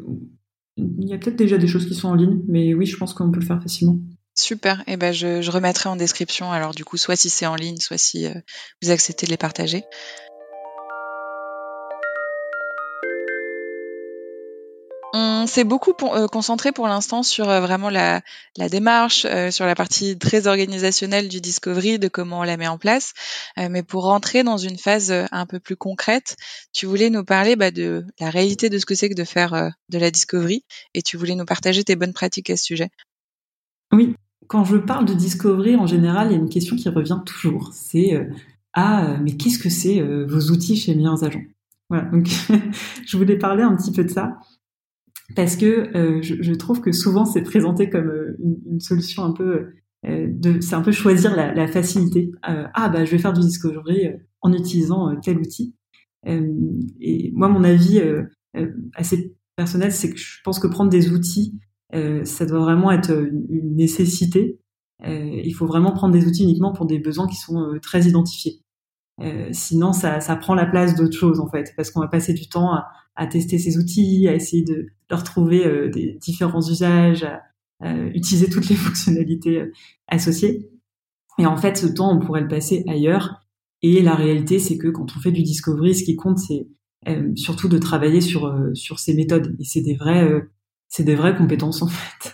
il 0.75 1.07
y 1.07 1.13
a 1.13 1.17
peut-être 1.17 1.37
déjà 1.37 1.57
des 1.57 1.67
choses 1.67 1.87
qui 1.87 1.95
sont 1.95 2.09
en 2.09 2.15
ligne, 2.15 2.41
mais 2.49 2.73
oui, 2.73 2.85
je 2.85 2.97
pense 2.97 3.13
qu'on 3.13 3.31
peut 3.31 3.39
le 3.39 3.45
faire 3.45 3.61
facilement. 3.61 3.97
Super. 4.35 4.81
Et 4.81 4.93
eh 4.93 4.97
ben, 4.97 5.13
je, 5.13 5.41
je 5.41 5.51
remettrai 5.51 5.87
en 5.87 5.95
description. 5.95 6.51
Alors, 6.51 6.73
du 6.73 6.83
coup, 6.83 6.97
soit 6.97 7.15
si 7.15 7.29
c'est 7.29 7.45
en 7.45 7.55
ligne, 7.55 7.77
soit 7.77 7.97
si 7.97 8.25
euh, 8.25 8.33
vous 8.81 8.91
acceptez 8.91 9.25
de 9.25 9.31
les 9.31 9.37
partager. 9.37 9.83
On 15.41 15.47
s'est 15.47 15.63
beaucoup 15.63 15.93
euh, 16.03 16.27
concentré 16.27 16.71
pour 16.71 16.87
l'instant 16.87 17.23
sur 17.23 17.49
euh, 17.49 17.61
vraiment 17.61 17.89
la, 17.89 18.21
démarche, 18.69 19.25
euh, 19.25 19.49
sur 19.49 19.65
la 19.65 19.73
partie 19.73 20.15
très 20.19 20.45
organisationnelle 20.45 21.29
du 21.29 21.41
Discovery, 21.41 21.97
de 21.97 22.07
comment 22.09 22.41
on 22.41 22.43
la 22.43 22.57
met 22.57 22.67
en 22.67 22.77
place. 22.77 23.13
mais 23.57 23.81
pour 23.81 24.03
rentrer 24.03 24.43
dans 24.43 24.57
une 24.57 24.77
phase 24.77 25.11
un 25.31 25.45
peu 25.47 25.59
plus 25.59 25.75
concrète, 25.75 26.35
tu 26.73 26.85
voulais 26.85 27.09
nous 27.09 27.23
parler 27.23 27.55
bah, 27.55 27.71
de 27.71 28.05
la 28.19 28.29
réalité 28.29 28.69
de 28.69 28.77
ce 28.77 28.85
que 28.85 28.93
c'est 28.93 29.09
que 29.09 29.15
de 29.15 29.23
faire 29.23 29.71
de 29.89 29.97
la 29.97 30.11
Discovery 30.11 30.63
et 30.93 31.01
tu 31.01 31.17
voulais 31.17 31.33
nous 31.33 31.45
partager 31.45 31.83
tes 31.83 31.95
bonnes 31.95 32.13
pratiques 32.13 32.51
à 32.51 32.55
ce 32.55 32.63
sujet. 32.63 32.89
Oui, 33.91 34.13
quand 34.47 34.63
je 34.63 34.77
parle 34.77 35.05
de 35.05 35.15
Discovery, 35.15 35.75
en 35.75 35.87
général, 35.87 36.27
il 36.27 36.33
y 36.33 36.35
a 36.35 36.39
une 36.39 36.49
question 36.49 36.75
qui 36.75 36.87
revient 36.87 37.19
toujours. 37.25 37.71
C'est 37.73 38.27
Ah, 38.73 39.17
mais 39.21 39.35
qu'est-ce 39.37 39.57
que 39.57 39.69
c'est 39.69 40.01
vos 40.01 40.51
outils 40.51 40.75
chez 40.75 40.93
Meilleurs 40.93 41.23
Agents? 41.23 41.45
Voilà, 41.89 42.05
donc 42.05 42.29
je 43.07 43.17
voulais 43.17 43.37
parler 43.37 43.63
un 43.63 43.75
petit 43.75 43.91
peu 43.91 44.03
de 44.03 44.09
ça 44.09 44.37
parce 45.35 45.55
que 45.55 45.95
euh, 45.95 46.21
je, 46.21 46.35
je, 46.41 46.53
trouve 46.53 46.81
que 46.81 46.91
souvent 46.91 47.25
c'est 47.25 47.43
présenté 47.43 47.89
comme 47.89 48.09
euh, 48.09 48.37
une, 48.39 48.57
une, 48.73 48.79
solution 48.79 49.23
un 49.23 49.31
peu 49.31 49.73
euh, 50.05 50.27
de 50.29 50.61
c'est 50.61 50.75
un 50.75 50.81
peu 50.81 50.91
choisir 50.91 51.35
la, 51.35 51.53
la 51.53 51.67
facilité. 51.67 52.31
Ah 52.43 52.89
bah 52.89 53.05
je 53.05 53.11
vais 53.11 53.17
faire 53.17 53.33
du 53.33 53.41
discovery 53.41 54.09
en 54.41 54.53
utilisant 54.53 55.15
tel 55.21 55.37
outil. 55.37 55.75
Et 56.25 57.31
moi 57.33 57.49
mon 57.49 57.63
avis 57.63 58.01
assez 58.95 59.35
personnel 59.55 59.91
c'est 59.91 60.11
que 60.11 60.17
je 60.17 60.39
pense 60.43 60.59
que 60.59 60.67
prendre 60.67 60.89
des 60.89 61.11
outils 61.11 61.59
ça 61.91 62.45
doit 62.45 62.59
vraiment 62.59 62.91
être 62.91 63.11
une, 63.11 63.75
nécessité. 63.75 64.59
Il 65.03 65.53
faut 65.53 65.65
vraiment 65.65 65.91
prendre 65.91 66.13
des 66.13 66.25
outils 66.25 66.43
uniquement 66.43 66.73
pour 66.73 66.85
des 66.85 66.99
besoins 66.99 67.27
qui 67.27 67.35
sont 67.35 67.77
très 67.81 68.03
identifiés 68.03 68.61
sinon 69.51 69.93
ça, 69.93 70.19
ça 70.19 70.35
prend 70.35 70.55
la 70.55 70.65
place 70.65 70.95
d'autres 70.95 71.17
choses 71.17 71.39
en 71.39 71.49
fait 71.49 71.73
parce 71.75 71.91
qu'on 71.91 71.99
va 71.99 72.07
passer 72.07 72.33
du 72.33 72.49
temps 72.49 72.73
à, 72.73 72.87
à 73.15 73.27
tester 73.27 73.57
ces 73.59 73.77
outils, 73.77 74.27
à 74.27 74.33
essayer 74.33 74.63
de 74.63 74.87
leur 75.09 75.23
trouver 75.23 75.65
euh, 75.65 75.89
des 75.89 76.17
différents 76.21 76.61
usages, 76.67 77.23
à, 77.23 77.41
utiliser 78.13 78.47
toutes 78.47 78.69
les 78.69 78.75
fonctionnalités 78.87 79.61
euh, 79.61 79.71
associées. 80.07 80.69
Et 81.39 81.45
en 81.45 81.57
fait, 81.57 81.77
ce 81.77 81.87
temps, 81.87 82.15
on 82.15 82.19
pourrait 82.19 82.41
le 82.41 82.47
passer 82.47 82.83
ailleurs. 82.87 83.41
Et 83.81 84.01
la 84.01 84.15
réalité, 84.15 84.59
c'est 84.59 84.77
que 84.77 84.87
quand 84.87 85.15
on 85.15 85.19
fait 85.19 85.31
du 85.31 85.41
discovery, 85.41 85.95
ce 85.95 86.03
qui 86.03 86.15
compte, 86.15 86.37
c'est 86.37 86.67
euh, 87.07 87.31
surtout 87.35 87.67
de 87.67 87.79
travailler 87.79 88.21
sur 88.21 88.53
sur 88.73 88.99
ces 88.99 89.15
méthodes. 89.15 89.55
Et 89.59 89.63
c'est 89.63 89.81
des 89.81 89.95
vrais 89.95 90.29
c'est 90.87 91.03
des 91.03 91.15
vraies 91.15 91.35
compétences 91.35 91.81
en 91.81 91.87
fait. 91.87 92.33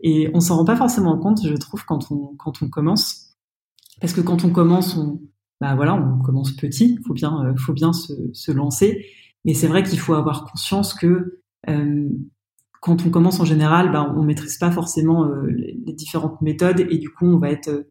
Et 0.00 0.30
on 0.34 0.40
s'en 0.40 0.58
rend 0.58 0.64
pas 0.64 0.76
forcément 0.76 1.18
compte, 1.18 1.44
je 1.44 1.54
trouve, 1.54 1.84
quand 1.84 2.12
on 2.12 2.36
quand 2.36 2.62
on 2.62 2.68
commence, 2.68 3.36
parce 4.00 4.12
que 4.12 4.20
quand 4.20 4.44
on 4.44 4.50
commence, 4.50 4.96
on 4.96 5.20
bah 5.60 5.74
voilà, 5.74 5.94
on 5.94 6.18
commence 6.22 6.52
petit, 6.52 6.98
faut 7.06 7.14
bien 7.14 7.54
faut 7.56 7.72
bien 7.72 7.92
se, 7.92 8.12
se 8.32 8.52
lancer. 8.52 9.04
Mais 9.44 9.54
c'est 9.54 9.66
vrai 9.66 9.82
qu'il 9.82 9.98
faut 9.98 10.14
avoir 10.14 10.44
conscience 10.44 10.94
que 10.94 11.40
euh, 11.68 12.08
quand 12.80 13.04
on 13.06 13.10
commence 13.10 13.40
en 13.40 13.44
général, 13.44 13.92
ben, 13.92 14.14
on 14.16 14.22
maîtrise 14.22 14.58
pas 14.58 14.70
forcément 14.70 15.26
euh, 15.26 15.46
les 15.50 15.92
différentes 15.92 16.40
méthodes 16.40 16.80
et 16.80 16.98
du 16.98 17.10
coup 17.10 17.26
on 17.26 17.38
va 17.38 17.50
être 17.50 17.86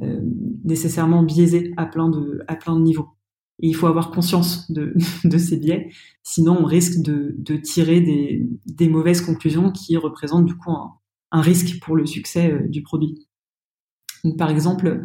euh, 0.00 0.20
nécessairement 0.64 1.22
biaisé 1.22 1.72
à 1.76 1.86
plein 1.86 2.08
de 2.08 2.42
à 2.48 2.56
plein 2.56 2.76
de 2.76 2.82
niveaux. 2.82 3.08
Et 3.60 3.68
il 3.68 3.74
faut 3.74 3.88
avoir 3.88 4.12
conscience 4.12 4.70
de, 4.70 4.94
de 5.24 5.38
ces 5.38 5.56
biais, 5.56 5.90
sinon 6.22 6.58
on 6.60 6.64
risque 6.64 7.02
de, 7.02 7.34
de 7.38 7.56
tirer 7.56 8.00
des, 8.00 8.48
des, 8.66 8.88
mauvaises 8.88 9.20
conclusions 9.20 9.72
qui 9.72 9.96
représentent 9.96 10.46
du 10.46 10.54
coup 10.56 10.70
un, 10.70 10.92
un 11.32 11.40
risque 11.40 11.80
pour 11.80 11.96
le 11.96 12.06
succès 12.06 12.64
du 12.68 12.82
produit. 12.82 13.26
Donc, 14.24 14.36
par 14.36 14.50
exemple, 14.50 15.02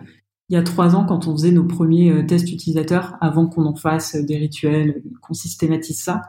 il 0.53 0.55
y 0.55 0.59
a 0.59 0.63
trois 0.63 0.95
ans, 0.95 1.03
quand 1.03 1.27
on 1.27 1.33
faisait 1.33 1.51
nos 1.51 1.65
premiers 1.65 2.11
euh, 2.11 2.23
tests 2.23 2.51
utilisateurs, 2.51 3.15
avant 3.21 3.47
qu'on 3.47 3.65
en 3.65 3.75
fasse 3.75 4.15
des 4.15 4.37
rituels, 4.37 5.01
qu'on 5.19 5.33
systématise 5.33 5.99
ça, 5.99 6.21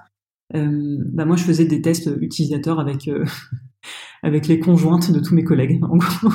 euh, 0.54 0.98
bah 1.12 1.24
moi 1.24 1.36
je 1.36 1.42
faisais 1.42 1.64
des 1.64 1.82
tests 1.82 2.10
utilisateurs 2.20 2.78
avec 2.80 3.08
euh, 3.08 3.24
les 4.22 4.60
conjointes 4.60 5.10
de 5.10 5.20
tous 5.20 5.34
mes 5.34 5.44
collègues, 5.44 5.82
en 5.82 5.96
gros. 5.96 6.32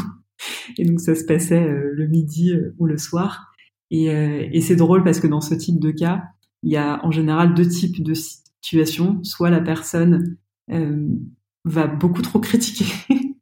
Et 0.78 0.86
donc 0.86 0.99
ça 0.99 1.15
se 1.15 1.23
passait 1.23 1.63
euh, 1.63 1.91
le 1.95 2.08
midi 2.08 2.54
ou 2.78 2.86
le 2.86 2.97
soir. 2.97 3.52
Et, 3.91 4.06
et 4.06 4.62
c'est 4.62 4.75
drôle 4.75 5.04
parce 5.04 5.19
que 5.19 5.25
dans 5.25 5.41
ce 5.41 5.56
type 5.56 5.80
de 5.80 5.89
cas, 5.89 6.21
il 6.62 6.71
y 6.71 6.78
a 6.78 7.04
en 7.04 7.10
général 7.10 7.56
deux 7.56 7.67
types 7.67 8.04
de 8.04 8.13
situations. 8.13 9.19
Soit 9.23 9.49
la 9.49 9.62
personne 9.62 10.38
va 11.65 11.88
beaucoup 11.88 12.21
trop 12.21 12.39
critiquer 12.39 12.86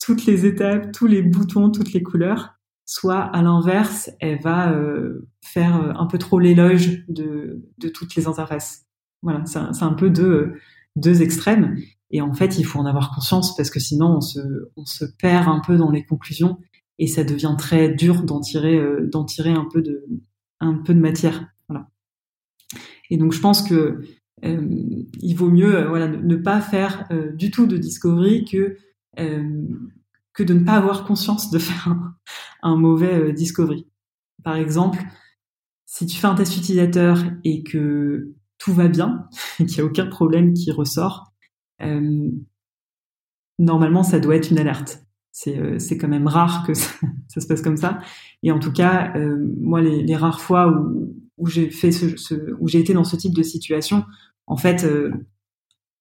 toutes 0.00 0.24
les 0.24 0.46
étapes, 0.46 0.90
tous 0.90 1.06
les 1.06 1.20
boutons, 1.20 1.70
toutes 1.70 1.92
les 1.92 2.02
couleurs, 2.02 2.54
soit 2.86 3.20
à 3.20 3.42
l'inverse, 3.42 4.10
elle 4.20 4.40
va 4.40 4.72
euh, 4.72 5.26
faire 5.42 5.82
euh, 5.82 5.92
un 5.96 6.06
peu 6.06 6.18
trop 6.18 6.38
l'éloge 6.38 7.04
de, 7.08 7.62
de 7.78 7.88
toutes 7.88 8.14
les 8.14 8.26
interfaces. 8.26 8.84
Voilà, 9.22 9.42
c'est 9.46 9.82
un, 9.82 9.94
peu 9.94 10.10
deux, 10.10 10.54
deux 10.96 11.22
extrêmes. 11.22 11.76
Et 12.10 12.20
en 12.20 12.34
fait, 12.34 12.58
il 12.58 12.64
faut 12.64 12.78
en 12.78 12.86
avoir 12.86 13.14
conscience 13.14 13.56
parce 13.56 13.70
que 13.70 13.80
sinon, 13.80 14.16
on 14.16 14.20
se, 14.20 14.38
on 14.76 14.84
se 14.84 15.04
perd 15.04 15.48
un 15.48 15.60
peu 15.60 15.76
dans 15.76 15.90
les 15.90 16.04
conclusions 16.04 16.58
et 16.98 17.06
ça 17.06 17.24
devient 17.24 17.54
très 17.58 17.88
dur 17.88 18.22
d'en 18.22 18.40
tirer, 18.40 18.78
euh, 18.78 19.10
tirer 19.26 19.52
un 19.52 19.66
peu 19.72 19.82
de, 19.82 20.04
un 20.60 20.74
peu 20.74 20.94
de 20.94 21.00
matière. 21.00 21.48
Voilà. 21.68 21.88
Et 23.10 23.16
donc, 23.16 23.32
je 23.32 23.40
pense 23.40 23.62
que 23.62 24.02
euh, 24.44 24.68
il 25.20 25.34
vaut 25.34 25.50
mieux, 25.50 25.74
euh, 25.74 25.88
voilà, 25.88 26.08
ne, 26.08 26.36
pas 26.36 26.60
faire 26.60 27.08
du 27.34 27.50
tout 27.50 27.66
de 27.66 27.76
discovery 27.76 28.44
que 28.44 28.76
que 29.16 30.42
de 30.42 30.52
ne 30.52 30.64
pas 30.64 30.72
avoir 30.72 31.04
conscience 31.04 31.50
de 31.50 31.60
faire 31.60 31.88
un, 31.88 32.16
un 32.64 32.76
mauvais 32.76 33.32
discovery. 33.32 33.86
Par 34.42 34.56
exemple, 34.56 34.98
si 35.86 36.06
tu 36.06 36.16
fais 36.16 36.26
un 36.26 36.34
test 36.34 36.56
utilisateur 36.56 37.22
et 37.44 37.62
que 37.62 38.34
tout 38.58 38.72
va 38.72 38.88
bien, 38.88 39.28
qu'il 39.56 39.68
n'y 39.68 39.80
a 39.80 39.84
aucun 39.84 40.06
problème 40.06 40.52
qui 40.52 40.72
ressort, 40.72 41.32
euh, 41.82 42.30
normalement, 43.58 44.02
ça 44.02 44.18
doit 44.18 44.36
être 44.36 44.50
une 44.50 44.58
alerte. 44.58 45.04
C'est 45.30 45.58
euh, 45.58 45.78
quand 46.00 46.08
même 46.08 46.26
rare 46.26 46.66
que 46.66 46.74
ça, 47.28 47.40
se 47.40 47.46
passe 47.46 47.62
comme 47.62 47.76
ça. 47.76 48.00
Et 48.42 48.50
en 48.50 48.58
tout 48.58 48.72
cas, 48.72 49.12
euh, 49.16 49.36
moi, 49.60 49.80
les, 49.80 50.16
rares 50.16 50.40
fois 50.40 50.68
où, 51.38 51.46
j'ai 51.46 51.70
où 52.60 52.68
j'ai 52.68 52.78
été 52.78 52.94
dans 52.94 53.04
ce 53.04 53.16
type 53.16 53.34
de 53.34 53.42
situation, 53.42 54.04
en 54.46 54.56
fait, 54.56 54.84
euh, 54.84 55.10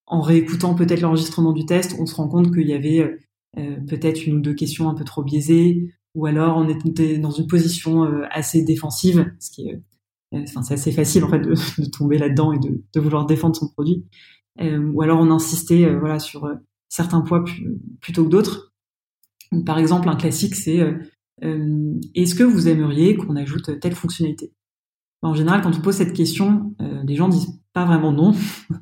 en 0.06 0.21
réécoutant 0.21 0.76
peut-être 0.76 1.02
l'enregistrement 1.02 1.54
du 1.54 1.65
test, 1.65 1.95
on 1.99 2.06
se 2.06 2.15
rend 2.15 2.28
compte 2.28 2.54
qu'il 2.54 2.67
y 2.67 2.73
avait 2.73 3.17
euh, 3.58 3.78
peut-être 3.88 4.26
une 4.26 4.38
ou 4.38 4.41
deux 4.41 4.54
questions 4.54 4.89
un 4.89 4.95
peu 4.95 5.04
trop 5.04 5.23
biaisées, 5.23 5.93
ou 6.15 6.26
alors 6.26 6.58
on 6.58 6.67
était 6.69 7.17
dans 7.17 7.32
une 7.32 7.47
position 7.47 8.04
assez 8.30 8.63
défensive, 8.63 9.32
ce 9.39 9.52
qui 9.52 9.69
est 9.69 9.82
Enfin, 10.34 10.63
c'est 10.63 10.73
assez 10.73 10.91
facile 10.91 11.23
en 11.23 11.30
fait 11.30 11.39
de, 11.39 11.54
de 11.82 11.89
tomber 11.89 12.17
là-dedans 12.17 12.54
et 12.54 12.60
de, 12.60 12.82
de, 12.93 12.99
vouloir 12.99 13.26
défendre 13.26 13.56
son 13.56 13.69
produit. 13.69 14.06
Euh, 14.62 14.91
ou 14.93 15.02
alors 15.02 15.19
on 15.19 15.32
insistait 15.32 15.86
euh, 15.86 15.97
voilà 15.99 16.19
sur 16.19 16.45
euh, 16.45 16.54
certains 16.89 17.21
poids 17.21 17.43
plutôt 18.02 18.23
que 18.26 18.30
d'autres. 18.30 18.73
Par 19.65 19.78
exemple, 19.78 20.10
un 20.10 20.15
classique, 20.15 20.56
c'est 20.56 20.80
est-ce 22.15 22.34
que 22.34 22.43
vous 22.43 22.67
aimeriez 22.67 23.15
qu'on 23.15 23.36
ajoute 23.36 23.80
telle 23.80 23.93
fonctionnalité? 23.93 24.52
En 25.21 25.36
général, 25.36 25.62
quand 25.62 25.78
on 25.78 25.82
pose 25.82 25.95
cette 25.95 26.13
question, 26.13 26.76
les 26.80 27.15
gens 27.15 27.30
disent 27.30 27.62
pas 27.71 27.86
vraiment 27.86 28.12
non. 28.12 28.34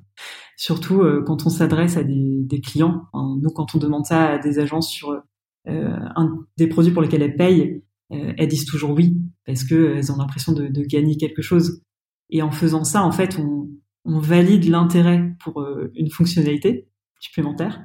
Surtout 0.55 1.03
quand 1.25 1.45
on 1.45 1.49
s'adresse 1.49 1.97
à 1.97 2.03
des, 2.03 2.43
des 2.43 2.61
clients. 2.61 3.03
nous, 3.13 3.49
quand 3.49 3.75
on 3.75 3.79
demande 3.79 4.05
ça 4.05 4.29
à 4.29 4.37
des 4.37 4.59
agences 4.59 4.89
sur 4.89 5.21
un, 5.65 6.45
des 6.57 6.67
produits 6.67 6.91
pour 6.91 7.01
lesquels 7.01 7.21
elles 7.21 7.35
payent, 7.35 7.83
elles 8.09 8.47
disent 8.47 8.65
toujours 8.65 8.91
oui 8.91 9.17
parce 9.45 9.63
que 9.63 9.95
elles 9.95 10.11
ont 10.11 10.17
l'impression 10.17 10.53
de, 10.53 10.67
de, 10.67 10.83
gagner 10.83 11.17
quelque 11.17 11.41
chose. 11.41 11.83
Et 12.29 12.41
en 12.41 12.51
faisant 12.51 12.83
ça, 12.83 13.03
en 13.03 13.11
fait, 13.11 13.37
on, 13.39 13.69
on 14.05 14.19
valide 14.19 14.65
l'intérêt 14.65 15.33
pour 15.39 15.61
euh, 15.61 15.91
une 15.95 16.09
fonctionnalité 16.09 16.87
supplémentaire, 17.19 17.81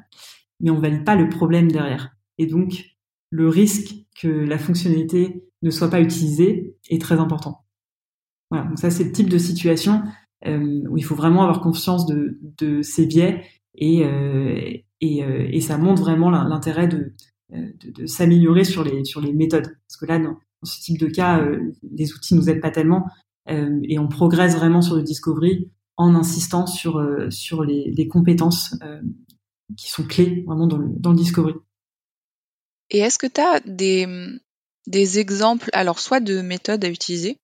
mais 0.61 0.71
on 0.71 0.79
valide 0.79 1.05
pas 1.05 1.17
le 1.17 1.29
problème 1.29 1.71
derrière. 1.71 2.17
Et 2.39 2.47
donc, 2.47 2.97
le 3.31 3.49
risque 3.49 3.95
que 4.21 4.29
la 4.29 4.59
fonctionnalité 4.59 5.45
ne 5.63 5.71
soit 5.71 5.91
pas 5.91 6.01
utilisée 6.01 6.77
est 6.89 7.01
très 7.01 7.19
important. 7.19 7.65
Voilà, 8.51 8.67
donc 8.67 8.79
ça 8.79 8.91
c'est 8.91 9.05
le 9.05 9.13
type 9.13 9.29
de 9.29 9.39
situation 9.39 10.03
euh, 10.47 10.83
où 10.89 10.97
il 10.97 11.05
faut 11.05 11.17
vraiment 11.17 11.43
avoir 11.43 11.61
conscience 11.61 12.07
de, 12.07 12.39
de 12.59 12.81
ces 12.83 13.07
biais 13.07 13.45
et, 13.75 14.05
euh, 14.05 14.61
et, 15.01 15.25
euh, 15.25 15.49
et, 15.51 15.61
ça 15.61 15.77
montre 15.79 16.03
vraiment 16.03 16.31
l'intérêt 16.31 16.87
de, 16.87 17.15
de, 17.51 17.91
de 17.91 18.07
s'améliorer 18.07 18.65
sur 18.65 18.85
les, 18.85 19.05
sur 19.05 19.21
les 19.21 19.33
méthodes. 19.33 19.67
Parce 19.89 19.97
que 20.01 20.07
là, 20.07 20.19
dans, 20.19 20.39
ce 20.63 20.81
type 20.81 20.99
de 20.99 21.07
cas, 21.07 21.45
les 21.93 22.13
outils 22.13 22.35
nous 22.35 22.49
aident 22.51 22.61
pas 22.61 22.71
tellement 22.71 23.07
et 23.49 23.99
on 23.99 24.09
progresse 24.09 24.57
vraiment 24.57 24.83
sur 24.83 24.97
le 24.97 25.03
discovery 25.03 25.71
en 25.97 26.15
insistant 26.15 26.67
sur, 26.67 26.99
euh, 26.99 27.31
sur 27.31 27.65
les, 27.65 27.91
les 27.91 28.09
compétences 28.09 28.75
euh, 28.83 29.01
qui 29.77 29.91
sont 29.91 30.05
clés 30.05 30.45
vraiment 30.47 30.67
dans 30.67 30.79
le, 30.79 30.89
dans 30.99 31.11
le 31.11 31.17
discovery. 31.17 31.55
Et 32.91 32.99
est-ce 32.99 33.19
que 33.19 33.27
tu 33.27 33.41
as 33.41 33.61
des, 33.61 34.07
des 34.87 35.19
exemples, 35.19 35.71
alors 35.73 35.99
soit 35.99 36.21
de 36.21 36.41
méthodes 36.41 36.85
à 36.85 36.89
utiliser, 36.89 37.39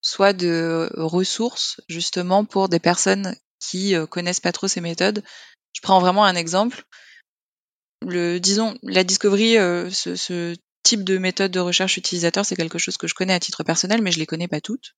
soit 0.00 0.32
de 0.32 0.90
ressources 0.96 1.80
justement 1.88 2.44
pour 2.44 2.68
des 2.68 2.78
personnes 2.78 3.34
qui 3.58 3.94
euh, 3.94 4.06
connaissent 4.06 4.40
pas 4.40 4.52
trop 4.52 4.68
ces 4.68 4.80
méthodes? 4.80 5.22
Je 5.72 5.80
prends 5.82 6.00
vraiment 6.00 6.24
un 6.24 6.34
exemple. 6.34 6.84
Le, 8.02 8.38
disons, 8.38 8.76
la 8.82 9.04
discovery, 9.04 9.58
euh, 9.58 9.90
ce, 9.90 10.16
ce, 10.16 10.54
type 10.82 11.04
de 11.04 11.18
méthode 11.18 11.50
de 11.50 11.60
recherche 11.60 11.96
utilisateur, 11.96 12.44
c'est 12.44 12.56
quelque 12.56 12.78
chose 12.78 12.96
que 12.96 13.06
je 13.06 13.14
connais 13.14 13.34
à 13.34 13.40
titre 13.40 13.62
personnel, 13.64 14.00
mais 14.02 14.12
je 14.12 14.18
les 14.18 14.26
connais 14.26 14.48
pas 14.48 14.60
toutes. 14.60 14.94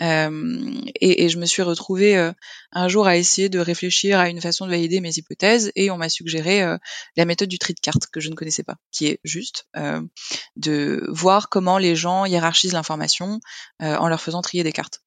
Euh, 0.00 0.74
et, 1.00 1.24
et, 1.24 1.28
je 1.28 1.38
me 1.38 1.46
suis 1.46 1.62
retrouvée 1.62 2.16
euh, 2.16 2.32
un 2.72 2.88
jour 2.88 3.06
à 3.06 3.16
essayer 3.16 3.48
de 3.48 3.58
réfléchir 3.58 4.18
à 4.18 4.28
une 4.28 4.40
façon 4.40 4.66
de 4.66 4.70
valider 4.70 5.00
mes 5.00 5.16
hypothèses, 5.16 5.70
et 5.76 5.90
on 5.90 5.96
m'a 5.96 6.08
suggéré 6.08 6.62
euh, 6.62 6.76
la 7.16 7.24
méthode 7.24 7.48
du 7.48 7.58
tri 7.58 7.74
de 7.74 7.80
cartes 7.80 8.06
que 8.12 8.20
je 8.20 8.30
ne 8.30 8.34
connaissais 8.34 8.64
pas, 8.64 8.76
qui 8.90 9.06
est 9.06 9.20
juste 9.24 9.66
euh, 9.76 10.02
de 10.56 11.06
voir 11.08 11.48
comment 11.48 11.78
les 11.78 11.94
gens 11.94 12.24
hiérarchisent 12.24 12.72
l'information 12.72 13.40
euh, 13.80 13.96
en 13.96 14.08
leur 14.08 14.20
faisant 14.20 14.42
trier 14.42 14.64
des 14.64 14.72
cartes. 14.72 15.02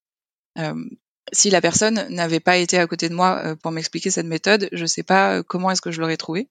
Si 1.32 1.50
la 1.50 1.62
personne 1.62 2.06
n'avait 2.10 2.40
pas 2.40 2.58
été 2.58 2.78
à 2.78 2.88
côté 2.88 3.10
de 3.10 3.16
moi 3.16 3.56
pour 3.62 3.72
m'expliquer 3.72 4.12
cette 4.12 4.26
méthode, 4.28 4.70
je 4.72 4.86
sais 4.86 5.04
pas 5.04 5.44
comment 5.44 5.72
est-ce 5.72 5.82
que 5.82 5.92
je 5.92 6.00
l'aurais 6.00 6.18
trouvée. 6.18 6.50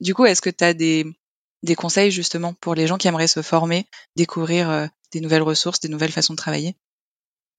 Du 0.00 0.14
coup, 0.14 0.24
est-ce 0.24 0.42
que 0.42 0.50
tu 0.50 0.64
as 0.64 0.74
des 0.74 1.06
des 1.64 1.74
conseils 1.74 2.10
justement 2.10 2.52
pour 2.52 2.74
les 2.74 2.86
gens 2.86 2.98
qui 2.98 3.08
aimeraient 3.08 3.26
se 3.26 3.42
former, 3.42 3.86
découvrir 4.16 4.70
euh, 4.70 4.86
des 5.12 5.20
nouvelles 5.20 5.42
ressources, 5.42 5.80
des 5.80 5.88
nouvelles 5.88 6.12
façons 6.12 6.34
de 6.34 6.38
travailler? 6.38 6.76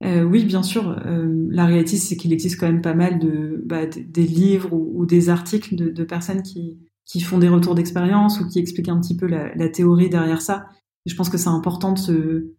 Euh, 0.04 0.24
oui, 0.24 0.46
bien 0.46 0.64
sûr. 0.64 0.90
Euh, 1.06 1.48
la 1.50 1.66
réalité, 1.66 1.98
c'est 1.98 2.18
qu'il 2.18 2.34
existe 2.34 2.60
quand 2.60 2.68
même 2.68 2.82
pas 2.82 2.94
mal 2.94 3.20
de 3.20 3.62
bah, 3.66 3.86
des 3.86 4.28
livres 4.28 4.74
ou, 4.74 5.06
des 5.06 5.30
articles 5.30 5.76
de, 5.76 6.04
personnes 6.04 6.44
qui, 6.44 6.78
qui 7.06 7.22
font 7.22 7.38
des 7.38 7.50
retours 7.50 7.76
d'expérience 7.76 8.40
ou 8.40 8.48
qui 8.48 8.60
expliquent 8.60 8.90
un 8.90 9.00
petit 9.00 9.16
peu 9.16 9.26
la, 9.26 9.70
théorie 9.70 10.10
derrière 10.10 10.42
ça. 10.42 10.68
Je 11.06 11.16
pense 11.16 11.30
que 11.30 11.38
c'est 11.38 11.50
important 11.50 11.94
de 11.94 12.00
se 12.00 12.52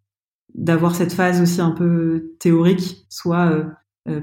d'avoir 0.55 0.95
cette 0.95 1.13
phase 1.13 1.43
aussi 1.43 1.61
un 1.61 1.73
peu 1.73 2.35
théorique, 2.39 3.05
soit 3.11 3.51
euh, 3.51 3.65
euh 3.65 3.71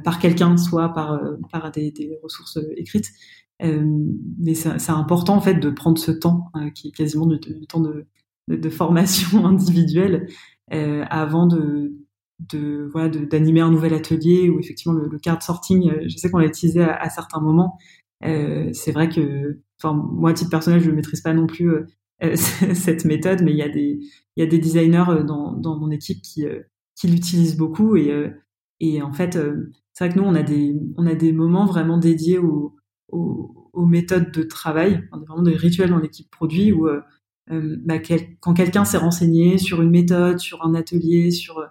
par 0.03 0.19
quelqu'un, 0.19 0.57
soit 0.57 0.93
par 0.93 1.19
par 1.51 1.71
des, 1.71 1.91
des 1.91 2.17
ressources 2.23 2.59
écrites. 2.77 3.09
Euh, 3.61 3.83
mais 4.39 4.55
c'est 4.55 4.89
important 4.89 5.35
en 5.35 5.41
fait 5.41 5.55
de 5.55 5.69
prendre 5.69 5.97
ce 5.97 6.11
temps 6.11 6.49
euh, 6.55 6.69
qui 6.71 6.89
est 6.89 6.91
quasiment 6.91 7.27
du, 7.27 7.39
temps 7.67 7.79
de, 7.79 8.07
de, 8.49 8.69
formation 8.69 9.45
individuelle 9.45 10.27
euh, 10.73 11.05
avant 11.09 11.45
de, 11.45 11.93
de 12.51 12.89
voilà 12.91 13.09
d'animer 13.09 13.61
un 13.61 13.69
nouvel 13.69 13.93
atelier 13.93 14.49
ou 14.49 14.59
effectivement 14.59 14.93
le, 14.93 15.07
le 15.07 15.19
card 15.19 15.41
sorting. 15.41 15.93
je 16.07 16.17
sais 16.17 16.31
qu'on 16.31 16.39
l'a 16.39 16.47
utilisé 16.47 16.81
à, 16.81 16.95
à, 16.95 17.09
certains 17.09 17.39
moments. 17.39 17.77
c'est 18.21 18.91
vrai 18.91 19.07
que, 19.07 19.59
moi 19.83 20.31
à 20.31 20.33
titre 20.33 20.49
personnel, 20.49 20.81
je 20.81 20.89
ne 20.89 20.95
maîtrise 20.95 21.21
pas 21.21 21.33
non 21.33 21.45
plus 21.45 21.71
cette 22.35 23.05
méthode, 23.05 23.43
mais 23.43 23.51
il 23.51 23.57
y 23.57 23.63
a 23.63 23.69
des 23.69 23.99
il 24.35 24.43
y 24.43 24.43
a 24.43 24.47
des 24.47 24.57
designers 24.57 25.23
dans, 25.27 25.51
dans 25.51 25.77
mon 25.77 25.91
équipe 25.91 26.21
qui 26.21 26.45
qui 26.95 27.07
l'utilisent 27.07 27.57
beaucoup 27.57 27.95
et 27.95 28.11
et 28.79 29.01
en 29.01 29.13
fait 29.13 29.37
c'est 29.93 30.05
vrai 30.05 30.13
que 30.13 30.19
nous 30.19 30.25
on 30.25 30.35
a 30.35 30.43
des 30.43 30.75
on 30.97 31.05
a 31.05 31.15
des 31.15 31.31
moments 31.31 31.65
vraiment 31.65 31.97
dédiés 31.97 32.37
au 32.37 32.75
aux, 33.13 33.85
méthodes 33.85 34.31
de 34.31 34.43
travail, 34.43 35.07
on 35.11 35.17
a 35.17 35.25
vraiment 35.25 35.43
des 35.43 35.55
rituels 35.55 35.89
dans 35.89 35.99
l'équipe 35.99 36.29
produit 36.31 36.71
où 36.71 36.87
euh, 36.87 37.01
euh, 37.51 37.75
bah, 37.85 37.99
quand 38.39 38.53
quelqu'un 38.53 38.85
s'est 38.85 38.97
renseigné 38.97 39.57
sur 39.57 39.81
une 39.81 39.89
méthode, 39.89 40.39
sur 40.39 40.65
un 40.65 40.73
atelier, 40.73 41.31
sur 41.31 41.63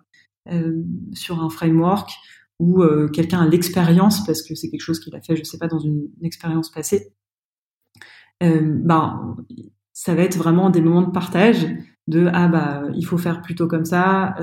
euh, 0.50 0.82
sur 1.12 1.42
un 1.42 1.48
framework, 1.48 2.10
ou 2.58 2.84
quelqu'un 3.12 3.40
a 3.40 3.48
l'expérience 3.48 4.24
parce 4.24 4.42
que 4.42 4.54
c'est 4.54 4.70
quelque 4.70 4.82
chose 4.82 5.00
qu'il 5.00 5.14
a 5.16 5.20
fait, 5.20 5.36
je 5.36 5.42
sais 5.42 5.58
pas, 5.58 5.66
dans 5.66 5.80
une, 5.80 6.08
expérience 6.22 6.70
passée, 6.70 7.12
ben 8.40 9.36
ça 9.92 10.14
va 10.14 10.22
être 10.22 10.36
vraiment 10.36 10.70
des 10.70 10.80
moments 10.80 11.02
de 11.02 11.10
partage 11.10 11.66
de 12.06 12.28
ah 12.32 12.48
bah 12.48 12.84
il 12.94 13.04
faut 13.04 13.18
faire 13.18 13.42
plutôt 13.42 13.66
comme 13.66 13.84
ça, 13.84 14.36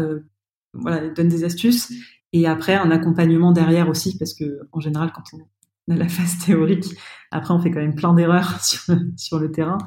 voilà, 0.73 1.07
donne 1.09 1.29
des 1.29 1.45
astuces 1.45 1.93
et 2.33 2.47
après 2.47 2.75
un 2.75 2.91
accompagnement 2.91 3.51
derrière 3.51 3.89
aussi 3.89 4.17
parce 4.17 4.33
que 4.33 4.59
en 4.71 4.79
général 4.79 5.11
quand 5.13 5.23
on 5.33 5.39
la 5.95 6.07
phase 6.07 6.37
théorique. 6.45 6.95
Après, 7.31 7.53
on 7.53 7.59
fait 7.59 7.71
quand 7.71 7.79
même 7.79 7.95
plein 7.95 8.13
d'erreurs 8.13 8.59
sur, 8.63 8.95
sur, 9.17 9.39
le 9.39 9.51
terrain. 9.51 9.77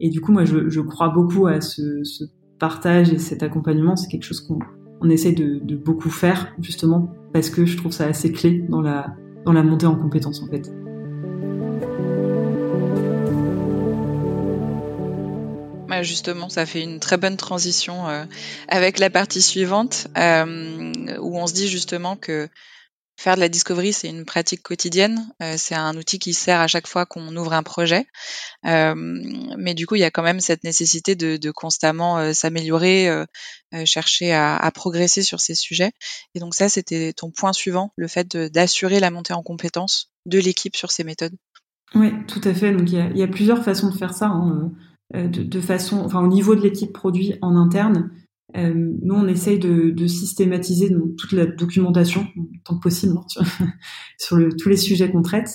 Et 0.00 0.10
du 0.10 0.20
coup, 0.20 0.32
moi, 0.32 0.44
je, 0.44 0.68
je 0.68 0.80
crois 0.80 1.08
beaucoup 1.08 1.46
à 1.46 1.60
ce, 1.60 2.04
ce, 2.04 2.24
partage 2.58 3.12
et 3.12 3.18
cet 3.18 3.42
accompagnement. 3.42 3.96
C'est 3.96 4.08
quelque 4.08 4.24
chose 4.24 4.40
qu'on 4.40 4.58
on 5.00 5.08
essaie 5.10 5.32
de, 5.32 5.60
de, 5.62 5.76
beaucoup 5.76 6.10
faire, 6.10 6.52
justement, 6.60 7.12
parce 7.32 7.50
que 7.50 7.64
je 7.66 7.76
trouve 7.76 7.92
ça 7.92 8.06
assez 8.06 8.32
clé 8.32 8.64
dans 8.68 8.80
la, 8.80 9.14
dans 9.44 9.52
la 9.52 9.62
montée 9.62 9.86
en 9.86 9.94
compétences, 9.94 10.42
en 10.42 10.48
fait. 10.48 10.72
Justement, 16.02 16.48
ça 16.48 16.66
fait 16.66 16.82
une 16.82 17.00
très 17.00 17.16
bonne 17.16 17.36
transition 17.36 18.08
euh, 18.08 18.24
avec 18.68 18.98
la 18.98 19.10
partie 19.10 19.42
suivante, 19.42 20.08
euh, 20.16 21.16
où 21.18 21.38
on 21.38 21.46
se 21.46 21.54
dit 21.54 21.68
justement 21.68 22.16
que 22.16 22.48
Faire 23.20 23.34
de 23.34 23.40
la 23.40 23.48
discovery, 23.48 23.92
c'est 23.92 24.08
une 24.08 24.24
pratique 24.24 24.62
quotidienne. 24.62 25.28
Euh, 25.42 25.56
c'est 25.58 25.74
un 25.74 25.96
outil 25.96 26.20
qui 26.20 26.32
sert 26.32 26.60
à 26.60 26.68
chaque 26.68 26.86
fois 26.86 27.04
qu'on 27.04 27.34
ouvre 27.36 27.52
un 27.52 27.64
projet. 27.64 28.06
Mais 28.62 29.74
du 29.74 29.88
coup, 29.88 29.96
il 29.96 30.00
y 30.00 30.04
a 30.04 30.12
quand 30.12 30.22
même 30.22 30.38
cette 30.38 30.62
nécessité 30.62 31.16
de, 31.16 31.50
constamment 31.50 32.32
s'améliorer, 32.32 33.10
chercher 33.86 34.32
à, 34.32 34.70
progresser 34.72 35.22
sur 35.22 35.40
ces 35.40 35.56
sujets. 35.56 35.90
Et 36.36 36.38
donc 36.38 36.54
ça, 36.54 36.68
c'était 36.68 37.12
ton 37.12 37.32
point 37.32 37.52
suivant, 37.52 37.92
le 37.96 38.06
fait 38.06 38.36
d'assurer 38.36 39.00
la 39.00 39.10
montée 39.10 39.32
en 39.32 39.42
compétence 39.42 40.12
de 40.24 40.38
l'équipe 40.38 40.76
sur 40.76 40.92
ces 40.92 41.02
méthodes. 41.02 41.34
Oui, 41.96 42.12
tout 42.28 42.40
à 42.44 42.54
fait. 42.54 42.70
Donc 42.70 42.88
il 42.88 42.98
y 42.98 43.00
a, 43.00 43.08
il 43.08 43.18
y 43.18 43.24
a 43.24 43.28
plusieurs 43.28 43.64
façons 43.64 43.90
de 43.90 43.96
faire 43.96 44.14
ça. 44.14 44.26
Hein. 44.26 44.70
De, 45.14 45.42
de, 45.42 45.60
façon, 45.60 46.00
enfin 46.00 46.22
au 46.22 46.28
niveau 46.28 46.54
de 46.54 46.60
l'équipe 46.60 46.92
produit 46.92 47.36
en 47.40 47.56
interne, 47.56 48.10
euh, 48.56 48.72
nous, 48.74 49.14
on 49.14 49.28
essaye 49.28 49.58
de, 49.58 49.90
de 49.90 50.06
systématiser 50.06 50.94
toute 51.18 51.32
la 51.32 51.46
documentation, 51.46 52.26
tant 52.64 52.76
que 52.76 52.82
possible, 52.82 53.14
hein, 53.16 53.44
sur, 54.18 54.36
le, 54.36 54.54
tous 54.54 54.68
les 54.68 54.76
sujets 54.76 55.10
qu'on 55.10 55.22
traite. 55.22 55.50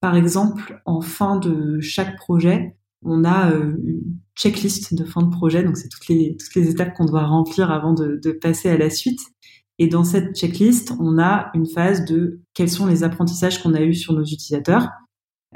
Par 0.00 0.16
exemple, 0.16 0.80
en 0.86 1.02
fin 1.02 1.36
de 1.36 1.80
chaque 1.80 2.16
projet, 2.16 2.76
on 3.02 3.24
a 3.24 3.52
euh, 3.52 3.76
une 3.84 4.02
checklist 4.34 4.94
de 4.94 5.04
fin 5.04 5.22
de 5.22 5.30
projet, 5.30 5.62
donc 5.62 5.76
c'est 5.76 5.88
toutes 5.88 6.08
les, 6.08 6.36
toutes 6.38 6.54
les 6.54 6.70
étapes 6.70 6.94
qu'on 6.94 7.04
doit 7.04 7.26
remplir 7.26 7.70
avant 7.70 7.92
de, 7.92 8.18
de, 8.22 8.32
passer 8.32 8.70
à 8.70 8.78
la 8.78 8.88
suite. 8.88 9.20
Et 9.78 9.88
dans 9.88 10.04
cette 10.04 10.34
checklist, 10.34 10.94
on 10.98 11.18
a 11.18 11.50
une 11.54 11.66
phase 11.66 12.04
de 12.04 12.40
quels 12.54 12.70
sont 12.70 12.86
les 12.86 13.02
apprentissages 13.02 13.62
qu'on 13.62 13.74
a 13.74 13.82
eus 13.82 13.94
sur 13.94 14.14
nos 14.14 14.24
utilisateurs. 14.24 14.88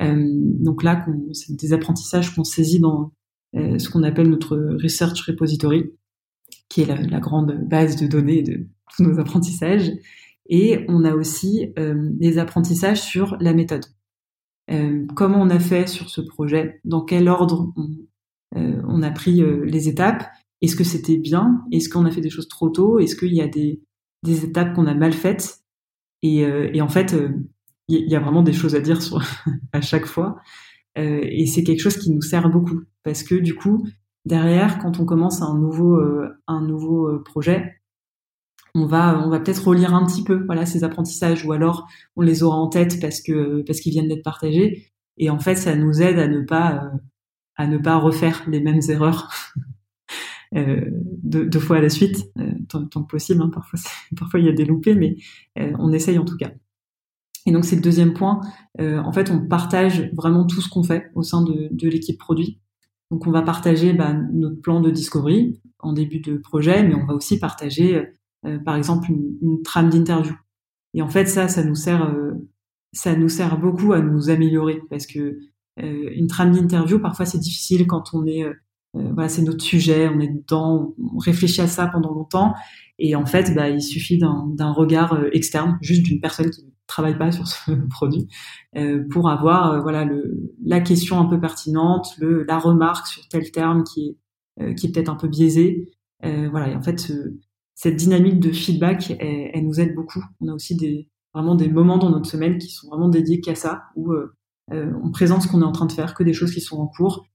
Euh, 0.01 0.27
donc 0.27 0.83
là, 0.83 1.07
c'est 1.33 1.55
des 1.55 1.73
apprentissages 1.73 2.35
qu'on 2.35 2.45
saisit 2.45 2.81
dans 2.81 3.03
euh, 3.03 3.07
ce 3.55 3.89
qu'on 3.89 4.03
appelle 4.03 4.29
notre 4.29 4.57
research 4.83 5.21
repository 5.23 5.93
qui 6.69 6.83
est 6.83 6.87
la, 6.87 7.21
grande 7.21 7.57
base 7.69 7.97
de 7.97 8.07
données 8.07 8.43
de 8.43 8.67
tous 8.97 9.03
nos 9.03 9.21
apprentissages. 9.21 9.93
Et 10.49 10.85
on 10.89 11.05
a 11.05 11.15
aussi 11.15 11.73
euh, 11.79 11.95
des 12.13 12.39
apprentissages 12.39 13.01
sur 13.01 13.37
la 13.41 13.55
méthode. 13.55 13.85
Euh, 14.71 15.07
comment 15.15 15.41
on 15.41 15.51
a 15.51 15.59
fait 15.59 15.87
sur 15.87 16.11
ce 16.11 16.21
projet, 16.21 16.81
dans 16.85 17.03
quel 17.03 17.29
ordre 17.29 17.73
on, 17.77 17.97
euh, 18.57 19.03
a 19.03 19.11
pris 19.11 19.43
euh, 19.43 19.65
les 19.65 19.89
étapes, 19.89 20.27
est-ce 20.61 20.77
que 20.77 20.85
c'était 20.85 21.17
bien, 21.17 21.63
est-ce 21.73 21.89
qu'on 21.89 22.07
a 22.07 22.11
fait 22.11 22.21
des 22.21 22.31
choses 22.31 22.49
trop 22.49 22.71
tôt, 22.71 22.99
est-ce 22.99 23.17
qu'il 23.17 23.35
y 23.35 23.41
a 23.41 23.49
des, 23.49 23.83
des 24.23 24.45
étapes 24.45 24.75
qu'on 24.75 24.87
a 24.87 24.95
mal 24.95 25.13
faites? 25.13 25.61
Et, 26.23 26.45
euh, 26.45 26.71
et 26.73 26.81
en 26.81 26.89
fait, 26.89 27.15
il 27.89 28.09
y 28.11 28.17
a 28.17 28.21
vraiment 28.21 28.43
des 28.43 28.53
choses 28.53 28.75
à 28.75 28.81
dire 28.81 28.99
à 29.73 29.81
chaque 29.81 30.07
fois. 30.07 30.41
Et 30.97 31.47
c'est 31.47 31.65
quelque 31.65 31.81
chose 31.81 31.97
qui 31.97 32.11
nous 32.13 32.23
sert 32.23 32.49
beaucoup 32.49 32.83
parce 33.05 33.23
que 33.23 33.35
du 33.35 33.55
coup, 33.55 33.87
derrière, 34.25 34.79
quand 34.79 34.99
on 34.99 35.05
commence 35.05 35.43
un 35.43 35.57
nouveau, 35.57 35.97
euh, 35.97 36.29
un 36.49 36.63
nouveau 36.63 37.09
euh, 37.09 37.23
projet, 37.23 37.81
on 38.75 38.87
va, 38.87 39.23
on 39.25 39.31
va 39.31 39.39
peut-être 39.39 39.69
relire 39.69 39.95
un 39.95 40.05
petit 40.05 40.25
peu, 40.25 40.45
voilà, 40.47 40.67
ces 40.67 40.83
apprentissages, 40.83 41.45
ou 41.47 41.53
alors 41.53 41.87
on 42.17 42.23
les 42.23 42.43
aura 42.43 42.57
en 42.57 42.69
tête 42.69 43.01
parce 43.01 43.21
que 43.21 43.63
parce 43.63 43.81
qu'ils 43.81 43.93
viennent 43.93 44.09
d'être 44.09 44.25
partagés. 44.25 44.91
Et 45.17 45.31
en 45.31 45.39
fait, 45.39 45.55
ça 45.55 45.77
nous 45.77 46.03
aide 46.03 46.19
à 46.19 46.27
ne 46.27 46.41
pas, 46.41 46.85
euh, 46.85 46.99
à 47.57 47.67
ne 47.69 47.79
pas 47.79 47.99
refaire 47.99 48.43
les 48.49 48.61
mêmes 48.61 48.81
erreurs 48.89 49.31
euh, 50.57 50.91
deux, 51.23 51.61
fois 51.61 51.77
à 51.77 51.81
la 51.81 51.91
suite, 51.91 52.27
euh, 52.39 52.53
tant, 52.69 52.87
que 52.87 53.09
possible. 53.09 53.43
Hein. 53.43 53.51
Parfois, 53.53 53.79
parfois 54.17 54.41
il 54.41 54.47
y 54.47 54.49
a 54.49 54.53
des 54.53 54.65
loupés, 54.65 54.95
mais 54.95 55.17
on 55.57 55.93
essaye 55.93 56.19
en 56.19 56.25
tout 56.25 56.37
cas. 56.37 56.51
Et 57.47 57.53
donc 57.53 57.65
c'est 57.65 57.77
le 57.77 57.83
deuxième 57.83 58.15
point. 58.15 58.41
en 58.79 59.13
fait, 59.13 59.31
on 59.31 59.47
partage 59.47 60.11
vraiment 60.15 60.47
tout 60.47 60.61
ce 60.61 60.69
qu'on 60.69 60.83
fait 60.83 61.11
au 61.15 61.23
sein 61.23 61.43
de, 61.43 61.69
de 61.71 61.89
l'équipe 61.89 62.19
produit. 62.19 62.59
Donc 63.11 63.27
on 63.27 63.31
va 63.31 63.43
partager 63.43 63.93
bah, 63.93 64.15
notre 64.33 64.61
plan 64.61 64.81
de 64.81 64.91
discovery 64.91 65.61
en 65.79 65.93
début 65.93 66.21
de 66.21 66.39
projet, 66.39 66.83
mais 66.83 66.95
on 66.95 67.05
va 67.05 67.15
aussi 67.15 67.39
partager, 67.39 68.09
euh, 68.47 68.59
par 68.59 68.77
exemple, 68.77 69.11
une, 69.11 69.37
une 69.43 69.63
trame 69.63 69.91
d'interview. 69.91 70.35
Et 70.95 71.03
en 71.03 71.09
fait, 71.09 71.27
ça, 71.27 71.49
ça 71.49 71.63
nous 71.65 71.75
sert, 71.75 72.09
euh, 72.09 72.33
ça 72.93 73.15
nous 73.17 73.29
sert 73.29 73.59
beaucoup 73.59 73.93
à 73.93 74.01
nous 74.01 74.31
améliorer 74.31 74.81
parce 74.89 75.07
que 75.07 75.39
euh, 75.81 76.11
une 76.15 76.29
trame 76.29 76.53
d'interview, 76.53 77.01
parfois, 77.01 77.27
c'est 77.27 77.39
difficile 77.39 77.87
quand 77.87 78.15
on 78.15 78.27
est, 78.27 78.45
euh, 78.45 78.55
voilà, 78.95 79.29
c'est 79.29 79.43
notre 79.43 79.63
sujet, 79.63 80.09
on 80.09 80.21
est 80.21 80.29
dedans, 80.29 80.95
on 80.99 81.19
réfléchit 81.19 81.61
à 81.61 81.67
ça 81.67 81.89
pendant 81.89 82.15
longtemps, 82.15 82.55
et 83.01 83.17
en 83.17 83.27
fait, 83.27 83.53
bah, 83.55 83.69
il 83.69 83.83
suffit 83.83 84.19
d'un 84.19 84.71
regard 84.71 85.19
externe, 85.33 85.79
juste 85.83 86.03
d'une 86.03 86.21
personne 86.21 86.49
qui 86.51 86.65
travaille 86.87 87.19
pas 87.19 87.33
sur 87.33 87.47
ce 87.47 87.73
produit 87.91 88.29
euh, 88.77 89.05
pour 89.11 89.29
avoir 89.29 89.73
euh, 89.73 89.81
voilà 89.81 90.05
le, 90.05 90.53
la 90.65 90.81
question 90.81 91.19
un 91.19 91.27
peu 91.27 91.41
pertinente, 91.41 92.15
le, 92.19 92.45
la 92.45 92.59
remarque 92.59 93.07
sur 93.07 93.27
tel 93.29 93.51
terme 93.51 93.85
qui 93.85 94.09
est 94.09 94.17
euh, 94.63 94.73
qui 94.73 94.87
est 94.87 94.93
peut-être 94.93 95.09
un 95.09 95.17
peu 95.17 95.27
biaisé. 95.27 95.91
Euh, 96.25 96.49
voilà, 96.49 96.69
et 96.69 96.77
en 96.77 96.83
fait 96.83 97.13
cette 97.75 97.97
dynamique 97.97 98.39
de 98.39 98.53
feedback, 98.53 99.11
elle, 99.19 99.51
elle, 99.53 99.67
nous 99.67 99.81
aide 99.81 99.95
beaucoup. 99.97 100.25
On 100.41 100.49
a 100.49 100.55
aussi 100.55 100.77
des 100.77 101.09
vraiment 101.35 101.57
des 101.57 101.69
moments 101.69 101.99
dans 101.99 102.11
notre 102.11 102.31
semaine 102.31 102.59
qui 102.59 102.69
sont 102.69 102.89
vraiment 102.89 103.09
dédiés 103.09 103.41
qu'à 103.41 103.57
ça, 103.57 103.83
où 103.97 104.15
on 104.71 105.11
présente 105.11 105.43
ce 105.43 105.49
qu'on 105.49 105.63
est 105.63 105.65
en 105.65 105.73
train 105.73 105.87
de 105.87 105.93
faire, 105.93 106.15
que 106.15 106.23
des 106.23 106.33
choses 106.33 106.55
qui 106.55 106.61
sont 106.61 106.77
en 106.77 106.87
cours, 106.87 107.27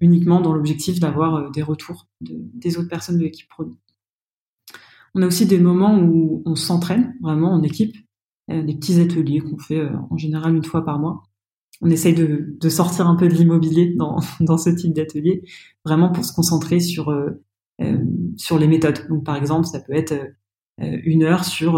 uniquement 0.00 0.40
dans 0.40 0.52
l'objectif 0.52 0.98
d'avoir 0.98 1.52
des 1.52 1.62
retours 1.62 2.08
de, 2.20 2.34
des 2.54 2.76
autres 2.76 2.88
personnes 2.88 3.16
de 3.16 3.22
l'équipe 3.22 3.48
produit. 3.48 3.78
On 5.14 5.22
a 5.22 5.26
aussi 5.28 5.46
des 5.46 5.60
moments 5.60 5.96
où 6.00 6.42
on 6.44 6.56
s'entraîne 6.56 7.14
vraiment 7.22 7.52
en 7.52 7.62
équipe. 7.62 7.96
Euh, 8.50 8.62
des 8.62 8.74
petits 8.74 9.00
ateliers 9.00 9.40
qu'on 9.40 9.56
fait 9.56 9.78
euh, 9.78 9.96
en 10.10 10.18
général 10.18 10.54
une 10.54 10.64
fois 10.64 10.84
par 10.84 10.98
mois. 10.98 11.22
On 11.80 11.88
essaye 11.88 12.14
de, 12.14 12.68
sortir 12.68 13.06
un 13.06 13.16
peu 13.16 13.26
de 13.26 13.32
l'immobilier 13.32 13.94
dans, 13.96 14.18
dans 14.40 14.58
ce 14.58 14.68
type 14.68 14.92
d'atelier, 14.92 15.42
vraiment 15.84 16.12
pour 16.12 16.24
se 16.24 16.32
concentrer 16.34 16.78
sur 16.78 17.10
euh, 17.10 17.42
sur 18.36 18.58
les 18.58 18.68
méthodes. 18.68 19.08
Donc 19.08 19.24
par 19.24 19.36
exemple, 19.36 19.66
ça 19.66 19.80
peut 19.80 19.94
être 19.94 20.14
une 20.78 21.24
heure 21.24 21.44
sur 21.44 21.72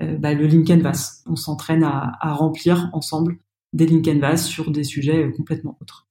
bah, 0.00 0.34
le 0.34 0.46
link 0.46 0.66
canvas. 0.66 1.22
On 1.26 1.36
s'entraîne 1.36 1.84
à, 1.84 2.12
à, 2.20 2.32
remplir 2.32 2.90
ensemble 2.92 3.38
des 3.72 3.86
link 3.86 4.04
canvas 4.04 4.38
sur 4.38 4.72
des 4.72 4.82
sujets 4.82 5.30
complètement 5.36 5.78
autres. 5.80 6.08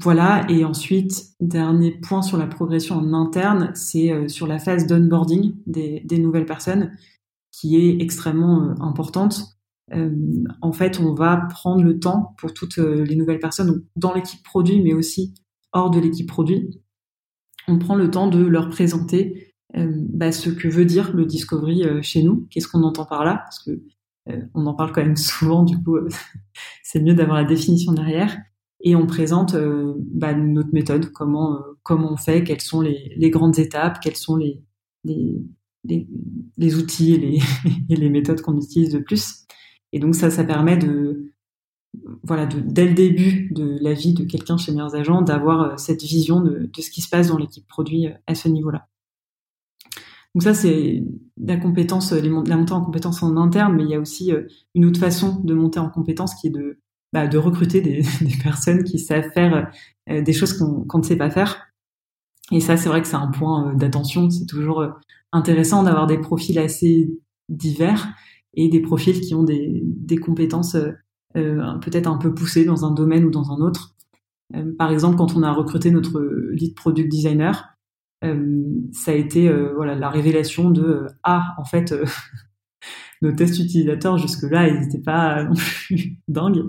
Voilà, 0.00 0.46
et 0.48 0.64
ensuite, 0.64 1.34
dernier 1.40 1.90
point 1.90 2.22
sur 2.22 2.38
la 2.38 2.46
progression 2.46 2.96
en 2.96 3.12
interne, 3.12 3.70
c'est 3.74 4.28
sur 4.28 4.46
la 4.46 4.58
phase 4.58 4.86
d'onboarding 4.86 5.56
des, 5.66 6.00
des, 6.06 6.18
nouvelles 6.18 6.46
personnes 6.46 6.92
qui 7.58 7.76
est 7.76 8.00
extrêmement 8.00 8.62
euh, 8.62 8.74
importante. 8.80 9.42
Euh, 9.94 10.14
en 10.60 10.72
fait, 10.72 11.00
on 11.00 11.14
va 11.14 11.36
prendre 11.50 11.82
le 11.82 11.98
temps 11.98 12.34
pour 12.38 12.52
toutes 12.52 12.78
euh, 12.78 13.04
les 13.04 13.16
nouvelles 13.16 13.38
personnes 13.38 13.84
dans 13.96 14.14
l'équipe 14.14 14.42
produit, 14.42 14.82
mais 14.82 14.92
aussi 14.92 15.34
hors 15.72 15.90
de 15.90 15.98
l'équipe 15.98 16.28
produit. 16.28 16.82
On 17.66 17.78
prend 17.78 17.96
le 17.96 18.10
temps 18.10 18.28
de 18.28 18.42
leur 18.42 18.70
présenter 18.70 19.54
bah, 19.74 20.32
ce 20.32 20.48
que 20.48 20.66
veut 20.66 20.86
dire 20.86 21.14
le 21.14 21.26
discovery 21.26 21.82
chez 22.02 22.22
nous. 22.22 22.46
Qu'est-ce 22.50 22.66
qu'on 22.66 22.82
entend 22.82 23.04
par 23.04 23.22
là? 23.22 23.42
Parce 23.44 23.62
que 23.62 23.82
on 24.54 24.64
en 24.64 24.72
parle 24.72 24.92
quand 24.92 25.02
même 25.02 25.16
souvent, 25.16 25.62
du 25.62 25.76
coup, 25.82 25.98
c'est 26.82 27.02
mieux 27.02 27.12
d'avoir 27.12 27.36
la 27.36 27.44
définition 27.44 27.92
derrière. 27.92 28.34
Et 28.80 28.96
on 28.96 29.06
présente 29.06 29.54
bah, 29.98 30.32
notre 30.32 30.72
méthode, 30.72 31.12
comment 31.12 31.58
comment 31.88 32.12
on 32.12 32.16
fait, 32.16 32.44
quelles 32.44 32.60
sont 32.60 32.82
les, 32.82 33.30
grandes 33.30 33.58
étapes, 33.58 33.98
quelles 34.00 34.16
sont 34.16 34.36
les, 34.36 34.62
les, 35.84 36.74
outils 36.76 37.14
et 37.88 37.96
les, 37.96 38.10
méthodes 38.10 38.40
qu'on 38.40 38.56
utilise 38.56 38.92
de 38.92 38.98
plus. 38.98 39.46
Et 39.92 39.98
donc 39.98 40.14
ça, 40.14 40.30
ça 40.30 40.44
permet 40.44 40.76
de, 40.76 41.32
voilà, 42.22 42.46
de, 42.46 42.60
dès 42.60 42.86
le 42.86 42.94
début 42.94 43.48
de 43.50 43.78
la 43.80 43.92
vie 43.92 44.14
de 44.14 44.24
quelqu'un 44.24 44.56
chez 44.56 44.72
Meilleurs 44.72 44.94
Agents, 44.94 45.22
d'avoir 45.22 45.62
euh, 45.62 45.76
cette 45.76 46.02
vision 46.02 46.40
de, 46.40 46.70
ce 46.78 46.90
qui 46.90 47.00
se 47.00 47.08
passe 47.08 47.28
dans 47.28 47.38
l'équipe 47.38 47.66
produit 47.66 48.06
euh, 48.06 48.12
à 48.26 48.34
ce 48.34 48.48
niveau-là. 48.48 48.88
Donc 50.34 50.42
ça, 50.42 50.54
c'est 50.54 51.02
la 51.38 51.56
compétence, 51.56 52.12
la 52.12 52.28
montée 52.28 52.72
en 52.72 52.84
compétence 52.84 53.22
en 53.22 53.36
interne, 53.36 53.74
mais 53.74 53.84
il 53.84 53.90
y 53.90 53.94
a 53.94 54.00
aussi 54.00 54.32
euh, 54.32 54.46
une 54.74 54.84
autre 54.84 55.00
façon 55.00 55.40
de 55.42 55.54
monter 55.54 55.80
en 55.80 55.88
compétence 55.88 56.34
qui 56.34 56.48
est 56.48 56.50
de, 56.50 56.80
bah, 57.12 57.28
recruter 57.28 57.80
des, 57.80 58.02
personnes 58.42 58.84
qui 58.84 58.98
savent 58.98 59.30
faire 59.32 59.70
des 60.06 60.32
choses 60.32 60.54
qu'on 60.54 60.84
qu 60.84 60.96
ne 60.98 61.02
sait 61.02 61.16
pas 61.16 61.30
faire. 61.30 61.67
Et 62.52 62.60
ça, 62.60 62.76
c'est 62.76 62.88
vrai 62.88 63.02
que 63.02 63.08
c'est 63.08 63.16
un 63.16 63.30
point 63.30 63.74
d'attention. 63.74 64.30
C'est 64.30 64.46
toujours 64.46 64.86
intéressant 65.32 65.82
d'avoir 65.82 66.06
des 66.06 66.18
profils 66.18 66.58
assez 66.58 67.10
divers 67.48 68.08
et 68.54 68.68
des 68.68 68.80
profils 68.80 69.20
qui 69.20 69.34
ont 69.34 69.42
des, 69.42 69.82
des 69.84 70.16
compétences 70.16 70.76
euh, 71.36 71.78
peut-être 71.82 72.06
un 72.06 72.16
peu 72.16 72.34
poussées 72.34 72.64
dans 72.64 72.84
un 72.84 72.90
domaine 72.90 73.24
ou 73.24 73.30
dans 73.30 73.52
un 73.52 73.60
autre. 73.60 73.94
Euh, 74.54 74.72
par 74.78 74.90
exemple, 74.90 75.16
quand 75.16 75.36
on 75.36 75.42
a 75.42 75.52
recruté 75.52 75.90
notre 75.90 76.20
lead 76.52 76.74
product 76.74 77.10
designer, 77.10 77.74
euh, 78.24 78.64
ça 78.92 79.12
a 79.12 79.14
été 79.14 79.48
euh, 79.48 79.72
voilà 79.76 79.94
la 79.94 80.10
révélation 80.10 80.70
de 80.70 81.06
ah 81.22 81.54
en 81.56 81.64
fait 81.64 81.94
nos 83.22 83.30
tests 83.30 83.60
utilisateurs 83.60 84.18
jusque-là 84.18 84.66
ils 84.66 84.80
n'étaient 84.80 85.02
pas 85.02 85.44
non 85.44 85.54
plus 85.54 86.18
dingues 86.28 86.64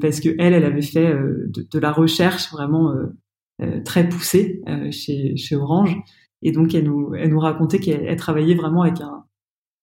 parce 0.00 0.20
que 0.20 0.28
elle 0.38 0.52
elle 0.52 0.64
avait 0.64 0.82
fait 0.82 1.14
de, 1.14 1.66
de, 1.70 1.78
la 1.78 1.92
recherche 1.92 2.52
vraiment 2.52 2.94
très 3.84 4.08
poussée 4.08 4.62
chez, 4.90 5.36
chez 5.36 5.56
Orange 5.56 6.02
et 6.42 6.52
donc, 6.52 6.74
elle 6.74 6.84
nous, 6.84 7.40
racontait 7.40 7.78
qu'elle 7.78 8.16
travaillait 8.16 8.54
vraiment 8.54 8.82
avec 8.82 9.00
un, 9.00 9.24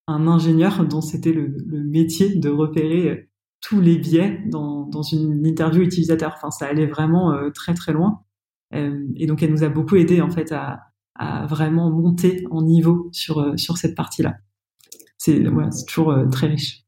ingénieur 0.08 0.86
dont 0.86 1.02
c'était 1.02 1.34
le, 1.34 1.56
métier 1.84 2.36
de 2.36 2.50
repérer 2.50 3.10
euh, 3.10 3.30
tous 3.62 3.82
les 3.82 3.98
biais 3.98 4.42
dans, 4.48 4.90
une 5.12 5.46
interview 5.46 5.82
utilisateur. 5.82 6.34
Enfin, 6.36 6.50
ça 6.50 6.66
allait 6.68 6.88
vraiment 6.88 7.34
euh, 7.34 7.50
très 7.52 7.74
très 7.74 7.94
loin. 7.94 8.22
Euh, 8.74 9.06
et 9.16 9.28
donc, 9.28 9.44
elle 9.44 9.52
nous 9.52 9.64
a 9.64 9.70
beaucoup 9.70 9.96
aidé 9.96 10.22
en 10.22 10.30
fait 10.30 10.52
à, 10.52 10.84
vraiment 11.48 11.90
monter 11.90 12.46
en 12.52 12.62
niveau 12.62 13.10
sur 13.12 13.58
cette 13.58 13.96
partie-là. 13.96 14.36
c'est 15.18 15.44
toujours 15.88 16.14
très 16.32 16.46
riche. 16.46 16.84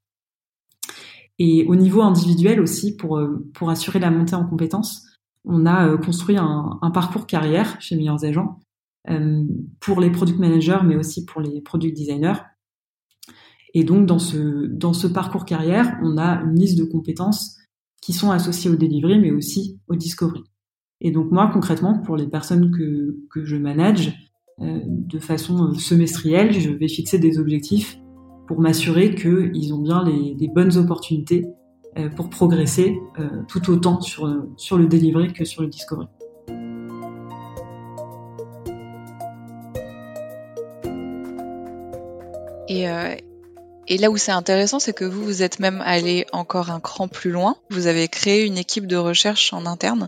Et 1.40 1.66
au 1.68 1.76
niveau 1.76 2.04
individuel 2.04 2.60
aussi, 2.60 2.96
pour 2.96 3.20
pour 3.56 3.72
assurer 3.72 3.98
la 3.98 4.12
montée 4.12 4.36
en 4.36 4.46
compétences, 4.46 5.09
on 5.46 5.66
a 5.66 5.98
construit 5.98 6.38
un, 6.38 6.92
parcours 6.94 7.26
carrière 7.26 7.80
chez 7.82 7.96
Meilleurs 7.96 8.24
Agents 8.26 8.60
pour 9.80 10.02
les 10.02 10.10
product 10.10 10.38
managers, 10.40 10.80
mais 10.86 10.96
aussi 10.96 11.26
pour 11.26 11.42
les 11.42 11.62
product 11.62 11.96
designers. 11.96 12.42
Et 13.74 13.84
donc 13.84 14.06
dans 14.06 14.20
ce 14.20 14.68
dans 14.68 14.94
ce 14.94 15.08
parcours 15.08 15.46
carrière, 15.46 15.98
on 16.04 16.18
a 16.18 16.42
une 16.42 16.60
liste 16.60 16.78
de 16.78 16.84
compétences 16.84 17.58
qui 18.02 18.14
sont 18.14 18.32
associées 18.32 18.70
au 18.70 18.76
delivery, 18.76 19.20
mais 19.20 19.32
aussi 19.32 19.80
au 19.88 19.96
discovery. 19.96 20.44
Et 21.02 21.12
donc 21.12 21.32
moi, 21.32 21.50
concrètement, 21.52 22.00
pour 22.00 22.18
les 22.18 22.28
personnes 22.28 22.72
que, 22.72 23.18
que 23.32 23.46
je 23.46 23.56
manage, 23.56 24.14
euh, 24.62 24.80
de 24.86 25.20
façon 25.20 25.70
euh, 25.70 25.74
semestrielle, 25.76 26.52
je 26.52 26.70
vais 26.70 26.90
fixer 26.90 27.18
des 27.18 27.40
objectifs 27.40 27.98
pour 28.48 28.60
m'assurer 28.60 29.16
qu'ils 29.16 29.74
ont 29.74 29.82
bien 29.82 30.04
les, 30.04 30.50
bonnes 30.50 30.76
opportunités 30.76 31.46
euh, 31.46 31.52
pour 32.16 32.30
progresser 32.30 32.98
euh, 33.20 33.44
tout 33.48 33.70
autant 33.72 34.00
sur, 34.02 34.32
sur 34.58 34.78
le 34.78 34.88
delivery 34.88 35.34
que 35.34 35.46
sur 35.46 35.62
le 35.62 35.68
discovery. 35.68 36.08
Et, 42.70 42.88
euh, 42.88 43.16
et 43.88 43.98
là 43.98 44.12
où 44.12 44.18
c'est 44.18 44.32
intéressant, 44.32 44.80
c'est 44.80 44.94
que 44.94 45.04
vous, 45.04 45.24
vous 45.24 45.42
êtes 45.42 45.60
même 45.60 45.82
allé 45.82 46.28
encore 46.32 46.70
un 46.70 46.80
cran 46.80 47.08
plus 47.08 47.32
loin. 47.32 47.58
Vous 47.72 47.88
avez 47.88 48.08
créé 48.08 48.46
une 48.46 48.58
équipe 48.58 48.86
de 48.86 48.96
recherche 48.96 49.52
en 49.52 49.66
interne. 49.66 50.08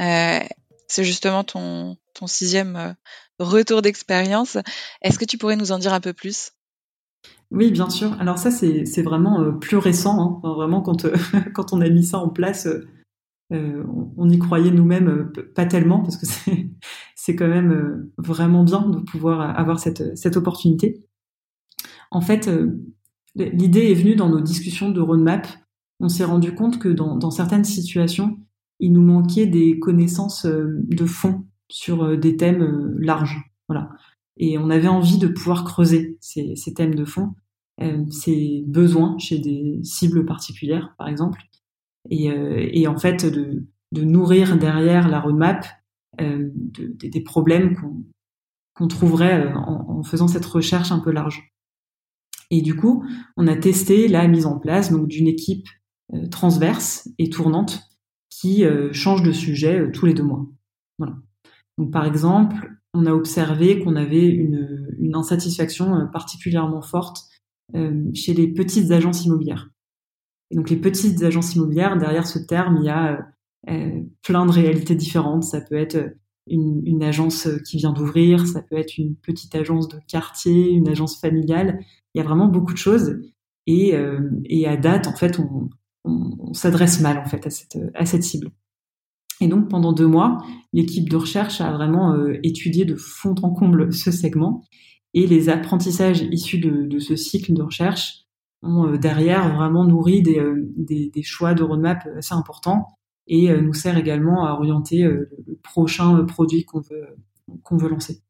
Euh, 0.00 0.40
c'est 0.88 1.04
justement 1.04 1.44
ton, 1.44 1.98
ton 2.14 2.26
sixième 2.26 2.76
euh, 2.76 2.92
retour 3.38 3.82
d'expérience. 3.82 4.56
Est-ce 5.02 5.18
que 5.18 5.26
tu 5.26 5.36
pourrais 5.36 5.56
nous 5.56 5.70
en 5.70 5.78
dire 5.78 5.92
un 5.92 6.00
peu 6.00 6.14
plus? 6.14 6.52
Oui, 7.52 7.70
bien 7.70 7.90
sûr. 7.90 8.14
Alors 8.18 8.38
ça, 8.38 8.50
c'est 8.50 9.02
vraiment 9.02 9.42
euh, 9.42 9.52
plus 9.52 9.76
récent. 9.76 10.40
Hein. 10.42 10.54
vraiment, 10.54 10.80
quand, 10.80 11.04
euh, 11.04 11.14
quand 11.54 11.72
on 11.72 11.80
a 11.82 11.88
mis 11.88 12.04
ça 12.04 12.18
en 12.18 12.30
place, 12.30 12.66
euh, 13.52 13.84
on 14.16 14.30
y 14.30 14.38
croyait 14.38 14.70
nous-mêmes 14.70 15.30
pas 15.54 15.66
tellement, 15.66 16.00
parce 16.00 16.16
que 16.16 16.26
c'est 17.14 17.36
quand 17.36 17.48
même 17.48 18.10
vraiment 18.16 18.64
bien 18.64 18.88
de 18.88 18.98
pouvoir 19.00 19.58
avoir 19.58 19.78
cette, 19.78 20.16
cette 20.16 20.36
opportunité. 20.38 21.04
En 22.10 22.22
fait, 22.22 22.50
l'idée 23.34 23.90
est 23.90 23.94
venue 23.94 24.16
dans 24.16 24.30
nos 24.30 24.40
discussions 24.40 24.90
de 24.90 25.00
roadmap. 25.00 25.46
On 26.00 26.08
s'est 26.08 26.24
rendu 26.24 26.54
compte 26.54 26.78
que 26.78 26.88
dans, 26.88 27.16
dans, 27.16 27.30
certaines 27.30 27.64
situations, 27.64 28.38
il 28.80 28.92
nous 28.92 29.02
manquait 29.02 29.46
des 29.46 29.78
connaissances 29.78 30.46
de 30.46 31.06
fond 31.06 31.44
sur 31.68 32.18
des 32.18 32.36
thèmes 32.36 32.96
larges. 32.98 33.40
Voilà. 33.68 33.90
Et 34.36 34.58
on 34.58 34.70
avait 34.70 34.88
envie 34.88 35.18
de 35.18 35.28
pouvoir 35.28 35.64
creuser 35.64 36.18
ces, 36.20 36.56
ces 36.56 36.74
thèmes 36.74 36.94
de 36.94 37.04
fond, 37.04 37.34
ces 38.10 38.64
besoins 38.66 39.16
chez 39.18 39.38
des 39.38 39.80
cibles 39.82 40.24
particulières, 40.24 40.94
par 40.98 41.08
exemple, 41.08 41.40
et, 42.10 42.26
et 42.26 42.86
en 42.86 42.96
fait 42.96 43.26
de, 43.26 43.64
nourrir 43.92 44.56
derrière 44.56 45.08
la 45.08 45.20
roadmap 45.20 45.66
de, 46.18 46.52
des 47.00 47.20
problèmes 47.22 47.74
qu'on 47.76 48.04
qu'on 48.74 48.88
trouverait 48.88 49.52
en, 49.54 50.02
faisant 50.02 50.28
cette 50.28 50.46
recherche 50.46 50.92
un 50.92 50.98
peu 50.98 51.12
large. 51.12 51.52
Et 52.50 52.60
du 52.60 52.76
coup, 52.76 53.04
on 53.36 53.46
a 53.46 53.56
testé 53.56 54.08
la 54.08 54.26
mise 54.28 54.46
en 54.46 54.58
place 54.58 54.92
d'une 54.92 55.26
équipe 55.26 55.68
euh, 56.14 56.26
transverse 56.28 57.08
et 57.18 57.30
tournante 57.30 57.82
qui 58.28 58.64
euh, 58.64 58.92
change 58.92 59.22
de 59.22 59.32
sujet 59.32 59.80
euh, 59.80 59.90
tous 59.90 60.06
les 60.06 60.14
deux 60.14 60.22
mois. 60.22 60.46
Voilà. 60.98 61.16
Donc 61.78 61.90
par 61.92 62.04
exemple, 62.04 62.72
on 62.94 63.06
a 63.06 63.12
observé 63.12 63.80
qu'on 63.80 63.96
avait 63.96 64.28
une, 64.28 64.78
insatisfaction 65.14 66.08
particulièrement 66.10 66.80
forte 66.80 67.24
chez 68.14 68.34
les 68.34 68.48
petites 68.48 68.90
agences 68.90 69.24
immobilières. 69.24 69.70
Et 70.50 70.56
donc 70.56 70.68
les 70.70 70.76
petites 70.76 71.22
agences 71.22 71.54
immobilières, 71.54 71.96
derrière 71.96 72.26
ce 72.26 72.38
terme, 72.38 72.78
il 72.80 72.86
y 72.86 72.90
a 72.90 73.18
plein 74.22 74.46
de 74.46 74.50
réalités 74.50 74.94
différentes. 74.94 75.44
Ça 75.44 75.60
peut 75.60 75.76
être 75.76 76.14
une, 76.46 77.02
agence 77.02 77.48
qui 77.66 77.78
vient 77.78 77.92
d'ouvrir, 77.92 78.46
ça 78.46 78.62
peut 78.62 78.76
être 78.76 78.98
une 78.98 79.16
petite 79.16 79.54
agence 79.54 79.88
de 79.88 79.98
quartier, 80.06 80.70
une 80.70 80.88
agence 80.88 81.18
familiale 81.20 81.80
il 82.14 82.18
y 82.18 82.20
a 82.20 82.24
vraiment 82.24 82.46
beaucoup 82.46 82.72
de 82.72 82.78
choses. 82.78 83.20
Et, 83.66 83.94
euh, 83.94 84.20
à 84.66 84.76
date, 84.76 85.06
en 85.06 85.14
fait, 85.14 85.38
on, 85.38 85.70
s'adresse 86.52 87.00
mal 87.00 87.16
en 87.16 87.24
fait 87.24 87.46
à 87.46 88.04
cette, 88.04 88.22
cible. 88.24 88.50
Et 89.40 89.46
donc 89.46 89.70
pendant 89.70 89.92
deux 89.92 90.06
mois, 90.06 90.38
l'équipe 90.72 91.08
de 91.08 91.16
recherche 91.16 91.60
a 91.60 91.72
vraiment 91.72 92.12
euh, 92.12 92.38
étudié 92.42 92.84
de 92.84 92.96
fond 92.96 93.34
en 93.42 93.50
comble 93.50 93.92
ce 93.92 94.10
segment 94.10 94.64
et 95.14 95.26
les 95.26 95.48
apprentissages 95.48 96.22
issus 96.30 96.58
de, 96.58 96.86
de 96.86 96.98
ce 96.98 97.16
cycle 97.16 97.52
de 97.52 97.62
recherche 97.62 98.24
ont 98.62 98.86
euh, 98.86 98.98
derrière 98.98 99.54
vraiment 99.54 99.84
nourri 99.84 100.22
des, 100.22 100.42
des, 100.76 101.10
des, 101.10 101.22
choix 101.22 101.54
de 101.54 101.62
roadmap 101.62 102.06
assez 102.16 102.34
importants 102.34 102.86
et 103.26 103.54
nous 103.60 103.72
sert 103.72 103.96
également 103.96 104.44
à 104.44 104.54
orienter 104.54 105.04
le 105.04 105.58
prochain 105.62 106.24
produit 106.24 106.64
qu'on 106.64 106.80
veut, 106.80 107.16
qu'on 107.62 107.76
veut 107.76 107.88
lancer. 107.88 108.20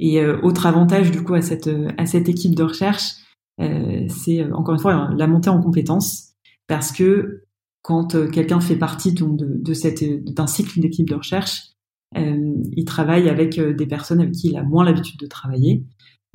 Et 0.00 0.18
euh, 0.20 0.40
autre 0.40 0.66
avantage 0.66 1.10
du 1.10 1.22
coup 1.22 1.34
à 1.34 1.42
cette 1.42 1.70
à 1.98 2.06
cette 2.06 2.28
équipe 2.28 2.54
de 2.54 2.62
recherche, 2.62 3.12
euh, 3.60 4.06
c'est 4.08 4.42
euh, 4.42 4.54
encore 4.54 4.74
une 4.74 4.80
fois 4.80 5.10
la 5.14 5.26
montée 5.26 5.50
en 5.50 5.60
compétences, 5.60 6.32
parce 6.66 6.90
que 6.90 7.44
quand 7.82 8.16
quelqu'un 8.30 8.60
fait 8.60 8.76
partie 8.76 9.12
donc 9.12 9.36
de, 9.36 9.58
de 9.58 9.74
cette 9.74 10.02
d'un 10.24 10.46
cycle 10.46 10.80
d'équipe 10.80 11.08
de 11.08 11.14
recherche, 11.14 11.72
il 12.14 12.84
travaille 12.84 13.28
avec 13.28 13.60
des 13.60 13.86
personnes 13.86 14.20
avec 14.20 14.32
qui 14.32 14.48
il 14.48 14.56
a 14.56 14.62
moins 14.62 14.84
l'habitude 14.84 15.18
de 15.20 15.26
travailler. 15.26 15.84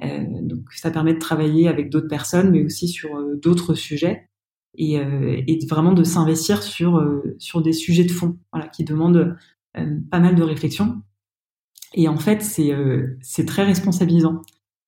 donc 0.01 0.71
ça 0.71 0.89
permet 0.89 1.13
de 1.13 1.19
travailler 1.19 1.67
avec 1.67 1.89
d'autres 1.89 2.07
personnes, 2.07 2.51
mais 2.51 2.63
aussi 2.63 2.87
sur 2.87 3.21
d'autres 3.41 3.73
sujets 3.73 4.29
et, 4.75 4.99
vraiment 5.69 5.93
de 5.93 6.03
s'investir 6.03 6.63
sur 6.63 7.03
sur 7.39 7.61
des 7.61 7.73
sujets 7.73 8.05
de 8.05 8.11
fond, 8.11 8.37
voilà, 8.53 8.69
qui 8.69 8.85
demandent 8.85 9.35
pas 10.09 10.19
mal 10.19 10.35
de 10.35 10.43
réflexion. 10.43 11.01
Et 11.95 12.07
en 12.07 12.17
fait, 12.17 12.41
c'est 12.41 12.73
euh, 12.73 13.17
c'est 13.21 13.45
très 13.45 13.63
responsabilisant. 13.63 14.41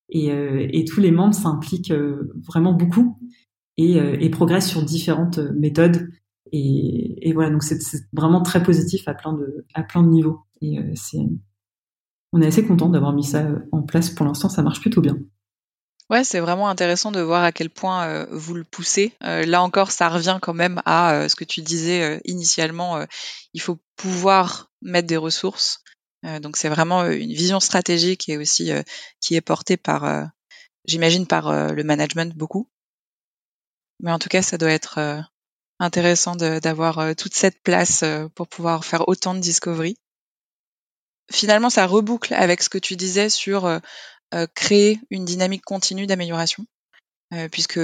Et, 0.09 0.31
euh, 0.31 0.67
et 0.69 0.85
tous 0.85 1.01
les 1.01 1.11
membres 1.11 1.33
s'impliquent 1.33 1.91
euh, 1.91 2.33
vraiment 2.45 2.73
beaucoup 2.73 3.19
et, 3.77 3.97
et 3.97 4.29
progressent 4.29 4.69
sur 4.69 4.81
différentes 4.81 5.37
méthodes. 5.37 6.09
Et, 6.51 7.31
voilà, 7.33 7.49
donc 7.49 7.63
c'est 7.63 7.79
vraiment 8.13 8.41
très 8.41 8.63
positif 8.63 9.07
à 9.07 9.13
plein 9.13 9.33
de 9.33 9.65
à 9.73 9.83
plein 9.83 10.03
de 10.03 10.09
niveaux. 10.09 10.41
Et 10.61 10.79
c'est 10.95 11.19
on 12.33 12.41
est 12.41 12.47
assez 12.47 12.65
content 12.65 12.89
d'avoir 12.89 13.13
mis 13.13 13.23
ça 13.23 13.47
en 13.71 13.81
place. 13.81 14.09
Pour 14.09 14.25
l'instant, 14.25 14.49
ça 14.49 14.61
marche 14.61 14.81
plutôt 14.81 15.01
bien. 15.01 15.17
Ouais, 16.09 16.23
c'est 16.23 16.39
vraiment 16.39 16.69
intéressant 16.69 17.11
de 17.11 17.19
voir 17.19 17.43
à 17.43 17.51
quel 17.51 17.69
point 17.69 18.05
euh, 18.07 18.25
vous 18.31 18.53
le 18.53 18.63
poussez. 18.63 19.13
Euh, 19.23 19.45
là 19.45 19.61
encore, 19.61 19.91
ça 19.91 20.07
revient 20.07 20.39
quand 20.41 20.53
même 20.53 20.81
à 20.85 21.13
euh, 21.13 21.27
ce 21.27 21.35
que 21.35 21.43
tu 21.43 21.61
disais 21.61 22.21
initialement. 22.23 23.05
il 23.53 23.61
faut 23.61 23.77
pouvoir 23.97 24.71
mettre 24.81 25.07
des 25.07 25.17
ressources 25.17 25.83
euh, 26.25 26.39
donc 26.39 26.57
c'est 26.57 26.69
vraiment 26.69 27.01
euh, 27.01 27.11
une 27.11 27.33
vision 27.33 27.59
stratégique 27.59 28.27
et 28.29 28.37
aussi 28.37 28.71
euh, 28.71 28.81
qui 29.19 29.35
est 29.35 29.41
portée 29.41 29.77
par, 29.77 30.29
j'imagine, 30.85 31.27
par 31.27 31.73
le 31.73 31.83
management 31.83 32.35
beaucoup. 32.35 32.69
Mais 33.99 34.11
en 34.11 34.19
tout 34.19 34.29
cas, 34.29 34.41
ça 34.41 34.57
doit 34.57 34.71
être 34.71 35.23
intéressant 35.79 36.35
d'avoir 36.35 37.15
toute 37.15 37.35
cette 37.35 37.61
place 37.61 38.03
pour 38.35 38.47
pouvoir 38.47 38.85
faire 38.85 39.07
autant 39.07 39.33
de 39.33 39.39
discovery. 39.39 39.97
Finalement, 41.31 41.69
ça 41.69 41.85
reboucle 41.85 42.33
avec 42.33 42.61
ce 42.63 42.69
que 42.69 42.77
tu 42.77 42.95
disais 42.95 43.29
sur 43.29 43.79
créer 44.55 44.99
une 45.09 45.25
dynamique 45.25 45.63
continue 45.63 46.07
d'amélioration, 46.07 46.65
puisque 47.51 47.79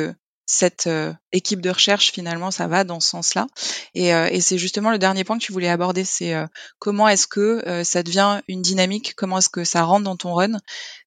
cette 0.46 0.88
euh, 0.88 1.14
équipe 1.32 1.62
de 1.62 1.70
recherche 1.70 2.12
finalement 2.12 2.52
ça 2.52 2.68
va 2.68 2.84
dans 2.84 3.00
ce 3.00 3.10
sens-là. 3.10 3.48
Et, 3.94 4.14
euh, 4.14 4.28
et 4.30 4.41
c'est 4.41 4.58
justement 4.58 4.91
le 4.91 4.98
dernier 4.98 5.24
point 5.24 5.38
que 5.38 5.44
tu 5.44 5.54
voulais 5.54 5.70
aborder 5.70 6.04
c'est 6.04 6.34
euh, 6.34 6.46
comment 6.80 7.08
est-ce 7.08 7.28
que 7.28 7.84
ça 7.84 8.04
devient 8.04 8.41
une 8.48 8.62
dynamique? 8.62 9.14
Comment 9.16 9.38
est-ce 9.38 9.50
que 9.50 9.64
ça 9.64 9.84
rentre 9.84 10.04
dans 10.04 10.18
ton 10.18 10.34
run? 10.34 10.60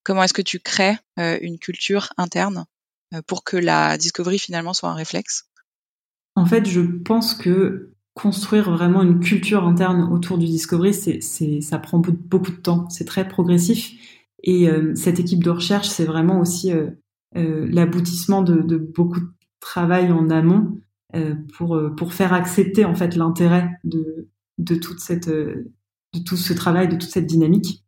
Comment 0.03 0.23
est-ce 0.23 0.35
que 0.35 0.43
tu 0.43 0.61
crées 0.61 0.97
une 1.17 1.59
culture 1.59 2.13
interne 2.17 2.67
pour 3.27 3.45
que 3.45 3.57
la 3.57 3.99
discovery 3.99 4.39
finalement 4.39 4.75
soit 4.75 4.89
un 4.89 4.95
réflexe? 4.95 5.45
En 6.37 6.47
fait 6.47 6.67
je 6.67 6.81
pense 6.81 7.35
que 7.35 7.91
construire 8.15 8.71
vraiment 8.71 9.03
une 9.03 9.21
culture 9.21 9.67
interne 9.67 10.11
autour 10.13 10.39
du 10.39 10.47
discovery 10.47 10.95
c'est, 10.95 11.61
ça 11.61 11.79
prend 11.79 11.99
beaucoup 11.99 12.53
de 12.53 12.57
temps 12.57 12.89
c'est 12.89 13.05
très 13.05 13.29
progressif 13.29 13.93
et 14.43 14.69
cette 14.95 15.19
équipe 15.19 15.43
de 15.43 15.51
recherche 15.51 15.89
c'est 15.89 16.05
vraiment 16.05 16.41
aussi 16.41 16.73
euh, 17.37 17.67
l'aboutissement 17.71 18.41
de, 18.41 18.63
de, 18.63 18.79
beaucoup 18.79 19.21
de 19.21 19.29
travail 19.61 20.11
en 20.11 20.31
amont 20.31 20.79
euh, 21.15 21.35
pour 21.57 21.77
euh, 21.77 21.91
pour 21.91 22.15
faire 22.15 22.33
accepter 22.33 22.87
en 22.87 22.95
fait 22.95 23.15
l'intérêt 23.15 23.69
de 23.85 24.29
de 24.59 24.75
toute 24.77 25.01
cette 25.01 25.29
de 25.29 26.19
tout 26.25 26.37
ce 26.37 26.53
travail, 26.55 26.89
de 26.89 26.97
toute 26.97 27.11
cette 27.11 27.27
dynamique. 27.27 27.85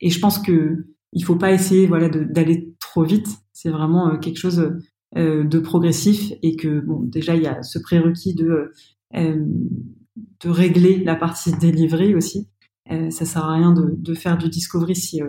Et 0.00 0.08
je 0.08 0.18
pense 0.18 0.38
que 0.38 0.86
il 1.12 1.24
faut 1.24 1.36
pas 1.36 1.52
essayer 1.52 1.86
voilà 1.86 2.08
d'aller 2.08 2.72
trop 2.80 3.04
vite. 3.04 3.28
C'est 3.52 3.70
vraiment 3.70 4.16
quelque 4.18 4.38
chose 4.38 4.72
de 5.14 5.58
progressif 5.58 6.32
et 6.42 6.56
que 6.56 6.80
bon 6.80 7.00
déjà 7.02 7.34
il 7.34 7.42
y 7.42 7.46
a 7.46 7.62
ce 7.62 7.78
prérequis 7.78 8.34
de 8.34 8.72
de 9.14 10.48
régler 10.48 11.02
la 11.02 11.16
partie 11.16 11.52
délivrée 11.60 12.14
aussi. 12.14 12.48
ça 12.88 13.24
sert 13.24 13.44
à 13.44 13.54
rien 13.54 13.72
de, 13.72 13.94
de 13.96 14.14
faire 14.14 14.36
du 14.36 14.48
discovery 14.48 14.96
si 14.96 15.20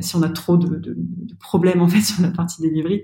si 0.00 0.16
on 0.16 0.22
a 0.22 0.28
trop 0.28 0.56
de, 0.56 0.76
de, 0.76 0.94
de, 0.96 1.34
problèmes 1.40 1.80
en 1.80 1.88
fait 1.88 2.00
sur 2.12 2.22
la 2.22 2.30
partie 2.30 2.62
delivery. 2.62 3.02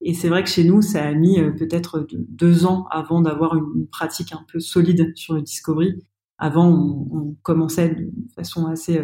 Et 0.00 0.14
c'est 0.14 0.28
vrai 0.28 0.44
que 0.44 0.48
chez 0.48 0.62
nous, 0.62 0.80
ça 0.80 1.04
a 1.04 1.12
mis 1.12 1.40
peut-être 1.58 2.06
deux 2.12 2.66
ans 2.66 2.86
avant 2.90 3.20
d'avoir 3.20 3.56
une 3.56 3.88
pratique 3.88 4.32
un 4.32 4.44
peu 4.52 4.60
solide 4.60 5.12
sur 5.16 5.34
le 5.34 5.42
discovery. 5.42 5.94
Avant, 6.36 6.68
on, 6.68 7.08
on 7.10 7.36
commençait 7.42 7.96
de 7.96 8.12
façon 8.36 8.66
assez 8.66 9.00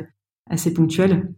assez 0.49 0.73
ponctuelle. 0.73 1.35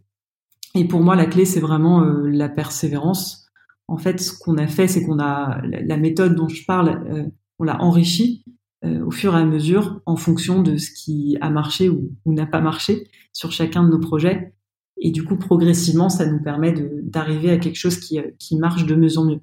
Et 0.75 0.85
pour 0.85 1.01
moi, 1.01 1.15
la 1.15 1.25
clé, 1.25 1.45
c'est 1.45 1.59
vraiment 1.59 2.01
la 2.01 2.49
persévérance 2.49 3.46
en 3.87 3.97
fait, 3.97 4.19
ce 4.19 4.37
qu'on 4.37 4.57
a 4.57 4.67
fait, 4.67 4.87
c'est 4.87 5.03
qu'on 5.03 5.19
a 5.19 5.61
la 5.63 5.97
méthode 5.97 6.35
dont 6.35 6.49
je 6.49 6.65
parle, 6.65 7.03
euh, 7.09 7.25
on 7.59 7.63
l'a 7.63 7.81
enrichie 7.81 8.43
euh, 8.85 9.03
au 9.05 9.11
fur 9.11 9.35
et 9.35 9.39
à 9.39 9.45
mesure 9.45 10.01
en 10.05 10.17
fonction 10.17 10.61
de 10.61 10.77
ce 10.77 10.91
qui 10.91 11.37
a 11.41 11.49
marché 11.49 11.89
ou, 11.89 12.11
n'a 12.25 12.45
pas 12.45 12.61
marché 12.61 13.07
sur 13.33 13.51
chacun 13.51 13.83
de 13.83 13.89
nos 13.89 13.99
projets. 13.99 14.53
Et 14.99 15.11
du 15.11 15.23
coup, 15.23 15.37
progressivement, 15.37 16.09
ça 16.09 16.25
nous 16.25 16.41
permet 16.41 16.73
d'arriver 17.03 17.51
à 17.51 17.57
quelque 17.57 17.77
chose 17.77 17.97
qui, 17.99 18.19
qui 18.39 18.57
marche 18.57 18.85
de 18.85 18.95
mieux 18.95 19.17
en 19.17 19.25
mieux. 19.25 19.41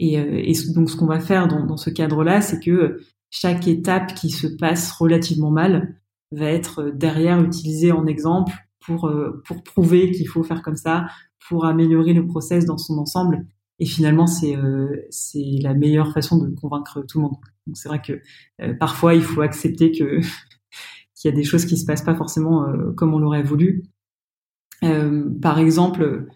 Et, 0.00 0.18
euh, 0.18 0.42
et 0.42 0.54
donc, 0.74 0.90
ce 0.90 0.96
qu'on 0.96 1.06
va 1.06 1.20
faire 1.20 1.46
dans, 1.46 1.64
dans 1.64 1.76
ce 1.76 1.90
cadre-là, 1.90 2.40
c'est 2.40 2.60
que 2.60 3.00
chaque 3.30 3.68
étape 3.68 4.14
qui 4.14 4.30
se 4.30 4.46
passe 4.46 4.90
relativement 4.92 5.50
mal 5.50 6.00
va 6.32 6.46
être 6.46 6.90
derrière 6.90 7.42
utilisée 7.42 7.92
en 7.92 8.06
exemple 8.06 8.52
pour, 8.80 9.12
pour 9.44 9.62
prouver 9.62 10.10
qu'il 10.10 10.28
faut 10.28 10.42
faire 10.42 10.62
comme 10.62 10.76
ça, 10.76 11.06
pour 11.46 11.64
améliorer 11.64 12.12
le 12.12 12.26
process 12.26 12.64
dans 12.64 12.78
son 12.78 12.98
ensemble. 12.98 13.46
Et 13.78 13.86
finalement, 13.86 14.26
c'est 14.26 14.56
euh, 14.56 15.06
c'est 15.10 15.58
la 15.62 15.74
meilleure 15.74 16.12
façon 16.12 16.38
de 16.38 16.48
convaincre 16.54 17.02
tout 17.06 17.18
le 17.18 17.22
monde. 17.22 17.36
Donc 17.66 17.76
c'est 17.76 17.88
vrai 17.88 18.02
que 18.02 18.20
euh, 18.60 18.74
parfois 18.74 19.14
il 19.14 19.22
faut 19.22 19.40
accepter 19.40 19.92
que 19.92 20.20
qu'il 21.14 21.30
y 21.30 21.32
a 21.32 21.36
des 21.36 21.44
choses 21.44 21.64
qui 21.64 21.76
se 21.76 21.84
passent 21.84 22.04
pas 22.04 22.16
forcément 22.16 22.68
euh, 22.68 22.92
comme 22.92 23.14
on 23.14 23.18
l'aurait 23.18 23.42
voulu. 23.42 23.84
par 25.42 25.58
exemple, 25.58 26.28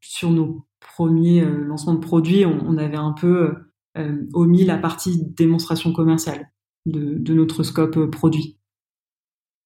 sur 0.00 0.30
nos 0.30 0.66
premiers 0.80 1.44
lancements 1.44 1.94
de 1.94 2.00
produits, 2.00 2.46
on, 2.46 2.78
avait 2.78 2.96
un 2.96 3.12
peu 3.12 3.54
omis 4.32 4.64
la 4.64 4.78
partie 4.78 5.22
démonstration 5.34 5.92
commerciale 5.92 6.50
de, 6.86 7.18
de 7.18 7.34
notre 7.34 7.62
scope 7.62 8.10
produit. 8.10 8.58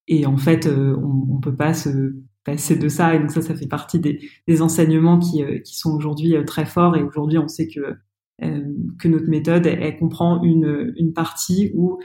Et 0.09 0.27
en 0.27 0.37
fait, 0.37 0.67
on, 0.67 1.27
on 1.31 1.41
peut 1.41 1.55
pas 1.55 1.75
se 1.75 2.17
passer 2.45 2.77
de 2.77 2.89
ça. 2.89 3.15
Et 3.15 3.19
donc 3.19 3.31
ça, 3.31 3.43
ça 3.43 3.55
fait 3.55 3.67
partie 3.67 4.01
des, 4.01 4.21
des 4.47 4.63
enseignements 4.63 5.19
qui, 5.19 5.43
euh, 5.43 5.59
qui 5.59 5.77
sont 5.77 5.95
aujourd'hui 5.95 6.37
euh, 6.37 6.45
très 6.45 6.67
forts. 6.67 6.97
Et 6.97 7.03
aujourd'hui, 7.03 7.39
on 7.39 7.49
sait 7.49 7.69
que 7.69 7.81
euh, 8.43 8.61
que 8.99 9.09
notre 9.09 9.29
méthode, 9.29 9.67
elle, 9.67 9.97
comprend 9.99 10.43
une, 10.43 10.93
une 10.97 11.13
partie 11.13 11.71
où 11.75 11.99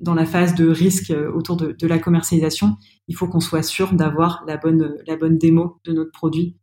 dans 0.00 0.14
la 0.14 0.26
phase 0.26 0.56
de 0.56 0.68
risque 0.68 1.14
autour 1.32 1.56
de, 1.56 1.70
de 1.70 1.86
la 1.86 2.00
commercialisation, 2.00 2.76
il 3.06 3.14
faut 3.14 3.28
qu'on 3.28 3.38
soit 3.38 3.62
sûr 3.62 3.94
d'avoir 3.94 4.44
la 4.48 4.56
bonne 4.56 4.96
la 5.06 5.16
bonne 5.16 5.38
démo 5.38 5.78
de 5.84 5.92
notre 5.92 6.10
produit 6.10 6.56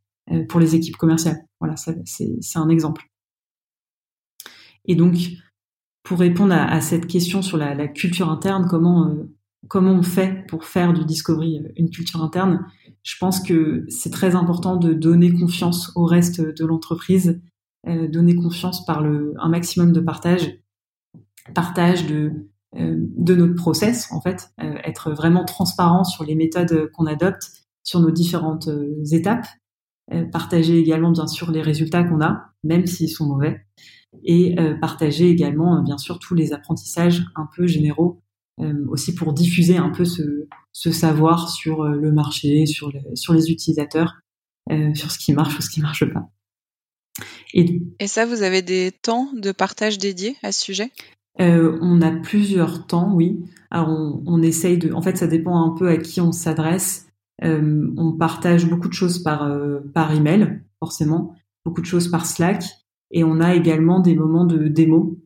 pour 0.49 0.59
les 0.59 0.75
équipes 0.75 0.97
commerciales. 0.97 1.37
Voilà, 1.61 1.77
c'est 1.77 2.57
un 2.57 2.67
exemple. 2.67 3.05
Et 4.83 4.95
donc, 4.95 5.15
pour 6.03 6.19
répondre 6.19 6.53
à, 6.53 6.65
à 6.65 6.81
cette 6.81 7.07
question 7.07 7.41
sur 7.41 7.55
la, 7.57 7.75
la 7.75 7.87
culture 7.87 8.29
interne, 8.29 8.67
comment 8.69 9.25
comment 9.67 9.91
on 9.91 10.03
fait 10.03 10.45
pour 10.47 10.65
faire 10.65 10.93
du 10.93 11.05
discovery 11.05 11.59
euh, 11.59 11.71
une 11.77 11.89
culture 11.89 12.23
interne, 12.23 12.65
je 13.03 13.15
pense 13.19 13.39
que 13.41 13.85
c'est 13.89 14.11
très 14.11 14.35
important 14.35 14.77
de 14.77 14.93
donner 14.93 15.31
confiance 15.33 15.91
au 15.95 16.05
reste 16.05 16.41
de 16.41 16.65
l'entreprise, 16.65 17.41
euh, 17.87 18.07
donner 18.07 18.35
confiance 18.35 18.85
par 18.85 19.01
le, 19.01 19.33
un 19.39 19.49
maximum 19.49 19.91
de 19.91 19.99
partage, 19.99 20.59
partage 21.53 22.07
de, 22.07 22.49
euh, 22.75 22.95
de 22.97 23.35
notre 23.35 23.55
process 23.55 24.11
en 24.11 24.21
fait, 24.21 24.51
être 24.57 25.11
vraiment 25.11 25.45
transparent 25.45 26.03
sur 26.03 26.23
les 26.23 26.35
méthodes 26.35 26.89
qu'on 26.93 27.05
adopte, 27.05 27.51
sur 27.83 27.99
nos 27.99 28.11
différentes 28.11 28.67
étapes, 29.11 29.45
partager 30.31 30.79
également 30.79 31.11
bien 31.11 31.27
sûr 31.27 31.51
les 31.51 31.61
résultats 31.61 32.03
qu'on 32.03 32.21
a, 32.21 32.47
même 32.63 32.87
s'ils 32.87 33.09
sont 33.09 33.27
mauvais, 33.27 33.63
et 34.23 34.55
partager 34.81 35.29
également 35.29 35.83
bien 35.83 35.99
sûr 35.99 36.17
tous 36.17 36.33
les 36.33 36.51
apprentissages 36.51 37.25
un 37.35 37.47
peu 37.55 37.67
généraux 37.67 38.23
euh, 38.24 38.24
aussi 38.89 39.13
pour 39.13 39.33
diffuser 39.33 39.77
un 39.77 39.89
peu 39.89 40.05
ce, 40.05 40.47
ce 40.75 40.91
savoir 40.91 41.49
sur 41.49 41.83
euh, 41.83 41.95
le 41.95 42.11
marché, 42.11 42.65
sur, 42.65 42.91
sur 43.13 43.33
les 43.33 43.49
utilisateurs, 43.49 44.15
euh, 44.71 44.93
sur 44.93 45.09
ce 45.09 45.17
qui 45.17 45.31
marche 45.31 45.57
ou 45.57 45.61
ce 45.61 45.69
qui 45.69 45.81
marche 45.81 46.05
pas. 46.11 46.29
Et, 47.53 47.81
Et 48.01 48.07
ça, 48.07 48.25
vous 48.25 48.41
avez 48.41 48.61
des 48.61 48.91
temps 48.91 49.29
de 49.33 49.53
partage 49.53 49.97
dédiés 49.97 50.35
à 50.43 50.51
ce 50.51 50.61
sujet? 50.61 50.91
Euh, 51.39 51.77
on 51.81 52.01
a 52.01 52.11
plusieurs 52.11 52.87
temps, 52.87 53.13
oui. 53.13 53.39
Alors 53.71 53.89
on, 53.89 54.21
on, 54.25 54.41
essaye 54.41 54.77
de. 54.77 54.91
En 54.91 55.01
fait, 55.01 55.17
ça 55.17 55.27
dépend 55.27 55.63
un 55.63 55.75
peu 55.75 55.87
à 55.87 55.97
qui 55.97 56.19
on 56.19 56.33
s'adresse. 56.33 57.07
Euh, 57.43 57.89
on 57.97 58.13
partage 58.13 58.69
beaucoup 58.69 58.87
de 58.87 58.93
choses 58.93 59.19
par 59.19 59.43
euh, 59.43 59.79
par 59.93 60.13
email, 60.13 60.61
forcément, 60.79 61.35
beaucoup 61.65 61.81
de 61.81 61.85
choses 61.85 62.09
par 62.09 62.25
Slack, 62.25 62.63
et 63.11 63.23
on 63.25 63.41
a 63.41 63.55
également 63.55 63.99
des 63.99 64.15
moments 64.15 64.45
de 64.45 64.67
démo 64.67 65.19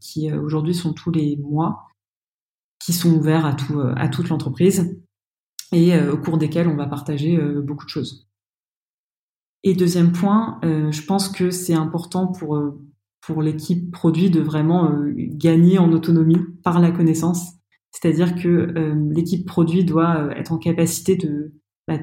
qui 0.00 0.32
aujourd'hui 0.32 0.74
sont 0.74 0.94
tous 0.94 1.10
les 1.10 1.36
mois 1.36 1.88
qui 2.86 2.92
sont 2.92 3.12
ouverts 3.12 3.44
à, 3.44 3.52
tout, 3.52 3.80
euh, 3.80 3.92
à 3.96 4.08
toute 4.08 4.28
l'entreprise 4.28 4.96
et 5.72 5.92
euh, 5.94 6.12
au 6.12 6.18
cours 6.18 6.38
desquels 6.38 6.68
on 6.68 6.76
va 6.76 6.86
partager 6.86 7.36
euh, 7.36 7.60
beaucoup 7.60 7.84
de 7.84 7.90
choses. 7.90 8.28
Et 9.64 9.74
deuxième 9.74 10.12
point, 10.12 10.60
je 10.62 11.02
pense 11.02 11.28
que 11.28 11.50
c'est 11.50 11.74
important 11.74 12.28
pour, 12.28 12.56
pour 13.20 13.42
l'équipe 13.42 13.90
produit 13.90 14.30
de 14.30 14.40
vraiment 14.40 14.92
gagner 15.16 15.80
en 15.80 15.90
autonomie 15.90 16.38
par 16.62 16.78
la 16.78 16.92
connaissance. 16.92 17.54
C'est-à-dire 17.90 18.36
que 18.36 18.72
l'équipe 19.12 19.44
produit 19.44 19.84
doit 19.84 20.30
être 20.36 20.52
en 20.52 20.58
capacité 20.58 21.16
de, 21.16 21.52
bah, 21.88 21.98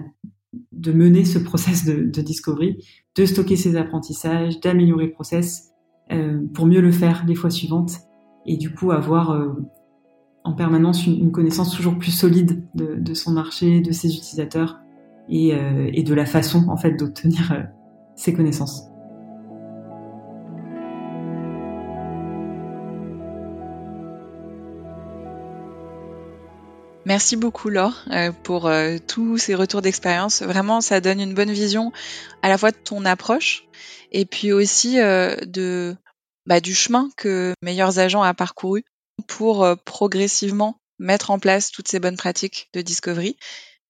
de 0.74 0.92
mener 0.92 1.24
ce 1.24 1.40
process 1.40 1.86
de, 1.86 2.04
de, 2.04 2.22
discovery, 2.22 2.84
de 3.16 3.26
stocker 3.26 3.56
ses 3.56 3.78
apprentissages, 3.78 4.60
d'améliorer 4.60 5.06
le 5.06 5.14
process 5.14 5.72
pour 6.54 6.66
mieux 6.66 6.82
le 6.82 6.92
faire 6.92 7.24
les 7.26 7.36
fois 7.36 7.50
suivantes 7.50 7.94
et 8.46 8.58
du 8.58 8.74
coup 8.74 8.92
avoir 8.92 9.56
en 10.44 10.54
permanence 10.54 11.06
une, 11.06 11.32
connaissance 11.32 11.76
toujours 11.76 11.98
plus 11.98 12.12
solide 12.12 12.64
de, 12.76 13.14
son 13.14 13.32
marché, 13.32 13.82
de 13.82 13.91
ses 13.91 14.16
utilisateurs 14.16 14.80
et, 15.30 15.54
euh, 15.54 15.91
de 15.91 16.14
la 16.14 16.26
façon 16.26 16.68
en 16.70 16.78
fait 16.78 16.91
d'obtenir 16.91 17.52
euh, 17.52 17.64
ces 18.16 18.34
connaissances. 18.34 18.94
Merci 27.06 27.36
beaucoup 27.36 27.70
Laure 27.70 28.06
euh, 28.12 28.32
pour 28.32 28.68
euh, 28.68 28.98
tous 29.06 29.38
ces 29.38 29.56
retours 29.56 29.82
d'expérience. 29.82 30.41
Vraiment, 30.41 30.80
ça 30.80 31.02
donne 31.02 31.20
une 31.20 31.34
bonne 31.34 31.52
vision 31.52 31.91
à 32.41 32.50
la 32.50 32.58
fois 32.58 32.72
de 32.72 32.78
ton 32.78 33.04
approche 33.04 33.66
et 34.12 34.26
puis 34.26 34.54
aussi 34.54 35.00
euh, 35.02 35.36
de 35.46 35.96
bah, 36.46 36.62
du 36.62 36.74
chemin 36.74 37.10
que 37.18 37.54
Meilleurs 37.62 38.00
Agents 38.00 38.24
a 38.24 38.34
parcouru 38.34 38.86
pour 39.28 39.64
euh, 39.64 39.76
progressivement 39.76 40.78
mettre 40.99 41.32
en 41.32 41.39
place 41.39 41.72
toutes 41.72 41.88
ces 41.88 41.99
bonnes 41.99 42.18
pratiques 42.18 42.70
de 42.74 42.82
discovery. 42.82 43.36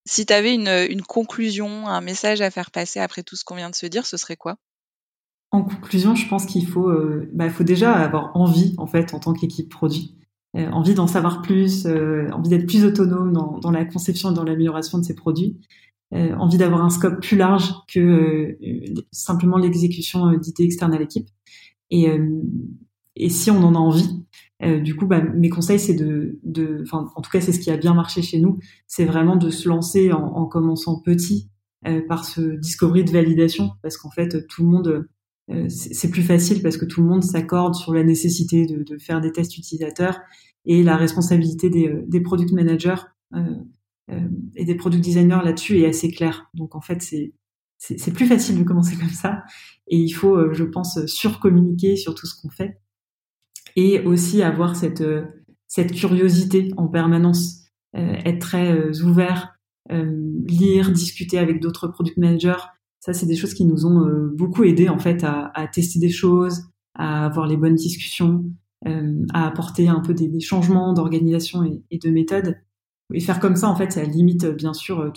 Si 0.06 0.26
tu 0.26 0.34
avais 0.34 0.54
une, 0.54 1.02
conclusion, 1.02 1.88
un 1.88 2.02
message 2.02 2.42
à 2.42 2.52
faire 2.52 2.72
passer 2.72 3.00
après 3.00 3.24
tout 3.24 3.36
ce 3.36 3.46
qu'on 3.46 3.56
vient 3.56 3.70
de 3.70 3.76
se 3.76 3.86
dire, 3.86 4.06
ce 4.06 4.18
serait 4.18 4.36
quoi? 4.36 4.58
En 5.52 5.64
conclusion, 5.64 6.16
je 6.16 6.28
pense 6.28 6.46
qu'il 6.46 6.68
faut, 6.68 6.90
euh, 6.90 7.30
bah, 7.34 7.50
faut 7.50 7.64
déjà 7.64 7.94
avoir 7.94 8.36
envie, 8.36 8.74
en 8.78 8.88
fait, 8.88 9.14
en 9.14 9.20
tant 9.20 9.34
qu'équipe 9.34 9.70
produit, 9.70 10.18
euh, 10.58 10.70
envie 10.72 10.94
d'en 10.94 11.08
savoir 11.08 11.42
plus, 11.42 11.86
envie 11.86 12.50
d'être 12.50 12.66
plus 12.66 12.84
autonome 12.84 13.32
dans, 13.32 13.72
la 13.72 13.86
conception 13.86 14.32
et 14.32 14.34
dans 14.34 14.44
l'amélioration 14.44 14.98
de 14.98 15.04
ses 15.04 15.16
produits, 15.16 15.58
envie 16.12 16.58
d'avoir 16.58 16.84
un 16.84 16.90
scope 16.90 17.22
plus 17.22 17.38
large 17.38 17.74
que 17.88 18.58
simplement 19.12 19.58
l'exécution 19.58 20.32
d'idées 20.34 20.64
externes 20.66 20.94
à 20.94 21.00
l'équipe. 21.00 21.30
Et 21.92 23.30
si 23.30 23.52
on 23.52 23.64
en 23.64 23.76
a 23.76 23.80
envie, 23.80 24.24
euh, 24.62 24.80
du 24.80 24.96
coup, 24.96 25.08
bah, 25.08 25.22
mes 25.22 25.50
conseils, 25.50 25.80
c'est 25.80 25.96
de, 25.96 26.40
de, 26.44 26.84
en 26.92 27.22
tout 27.22 27.32
cas, 27.32 27.42
c'est 27.42 27.52
ce 27.52 27.60
qui 27.60 27.72
a 27.72 27.78
bien 27.78 27.94
marché 27.94 28.22
chez 28.22 28.40
nous, 28.40 28.60
c'est 28.88 29.06
vraiment 29.06 29.36
de 29.36 29.50
se 29.50 29.68
lancer 29.68 30.12
en, 30.12 30.24
en 30.24 30.46
commençant 30.46 31.02
petit 31.02 31.50
euh, 31.88 32.02
par 32.08 32.26
ce 32.26 32.42
discovery 32.58 33.04
de 33.04 33.12
validation, 33.12 33.72
parce 33.82 33.98
qu'en 33.98 34.12
fait, 34.12 34.48
tout 34.48 34.64
le 34.64 34.70
monde, 34.70 35.08
euh, 35.52 35.68
c'est 35.70 36.10
plus 36.10 36.22
facile 36.22 36.62
parce 36.62 36.78
que 36.78 36.86
tout 36.86 37.02
le 37.02 37.08
monde 37.08 37.24
s'accorde 37.24 37.76
sur 37.76 37.94
la 37.94 38.04
nécessité 38.04 38.66
de, 38.66 38.84
de, 38.84 38.98
faire 38.98 39.20
des 39.20 39.32
tests 39.32 39.58
utilisateurs 39.58 40.20
et 40.66 40.84
la 40.84 40.96
responsabilité 40.96 41.70
des, 41.70 41.94
des 42.08 42.22
product 42.22 42.52
managers 42.54 43.02
et 44.56 44.66
des 44.66 44.76
product 44.76 45.04
designers 45.04 45.42
là-dessus 45.44 45.80
est 45.80 45.88
assez 45.88 46.12
claire. 46.12 46.50
Donc 46.54 46.76
en 46.76 46.82
fait, 46.82 47.02
c'est 47.02 47.34
c'est 47.78 48.14
plus 48.14 48.28
facile 48.28 48.58
de 48.58 48.64
commencer 48.64 48.96
comme 48.96 49.10
ça 49.10 49.44
et 49.88 49.98
il 49.98 50.12
faut, 50.12 50.54
je 50.54 50.64
pense, 50.64 51.06
surcommuniquer 51.06 51.98
sur 51.98 52.16
tout 52.16 52.26
ce 52.26 52.40
qu'on 52.40 52.50
fait 52.50 52.80
et 53.76 54.02
aussi 54.02 54.42
avoir 54.42 54.76
cette 54.76 55.02
euh, 55.02 55.26
cette 55.68 55.92
curiosité 55.92 56.72
en 56.78 56.88
permanence, 56.88 57.66
euh, 57.96 58.16
être 58.26 58.40
très 58.40 58.72
euh, 58.72 58.92
ouvert, 59.04 59.58
lire, 59.90 60.92
discuter 60.92 61.40
avec 61.40 61.60
d'autres 61.60 61.88
product 61.88 62.18
managers. 62.18 62.62
Ça, 63.00 63.12
c'est 63.12 63.26
des 63.26 63.36
choses 63.36 63.54
qui 63.54 63.66
nous 63.66 63.86
ont 63.86 64.32
beaucoup 64.34 64.64
aidé 64.64 64.88
en 64.88 64.98
fait 64.98 65.26
à, 65.26 65.52
à, 65.56 65.68
tester 65.68 66.00
des 66.00 66.10
choses, 66.10 66.70
à 66.96 67.26
avoir 67.26 67.48
les 67.48 67.58
bonnes 67.58 67.76
discussions, 67.76 68.46
à 68.86 69.46
apporter 69.46 69.90
un 69.90 70.00
peu 70.00 70.14
des, 70.14 70.30
des 70.30 70.40
changements 70.40 70.94
d'organisation 70.94 71.66
et, 71.92 71.98
de 71.98 72.10
méthode. 72.10 72.56
Et 73.14 73.20
faire 73.20 73.42
comme 73.42 73.58
ça, 73.58 73.68
en 73.68 73.76
fait, 73.76 73.92
ça 73.92 74.04
limite 74.04 74.46
bien 74.46 74.74
sûr 74.74 75.12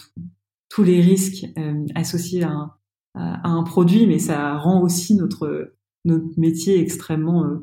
tous 0.69 0.83
les 0.83 1.01
risques 1.01 1.47
associés 1.95 2.43
à 2.43 2.51
un, 2.51 2.73
à, 3.15 3.49
un, 3.49 3.63
produit, 3.63 4.09
mais 4.09 4.19
ça 4.19 4.59
rend 4.59 4.83
aussi 4.83 5.15
notre 5.15 5.75
notre 6.05 6.27
métier 6.39 6.81
extrêmement 6.81 7.61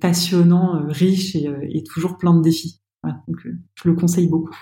passionnant, 0.00 0.86
riche 0.88 1.34
et, 1.34 1.48
et, 1.70 1.82
toujours 1.84 2.18
plein 2.18 2.34
de 2.34 2.42
défis. 2.42 2.80
donc, 3.02 3.38
je 3.44 3.88
le 3.88 3.94
conseille 3.94 4.28
beaucoup. 4.28 4.56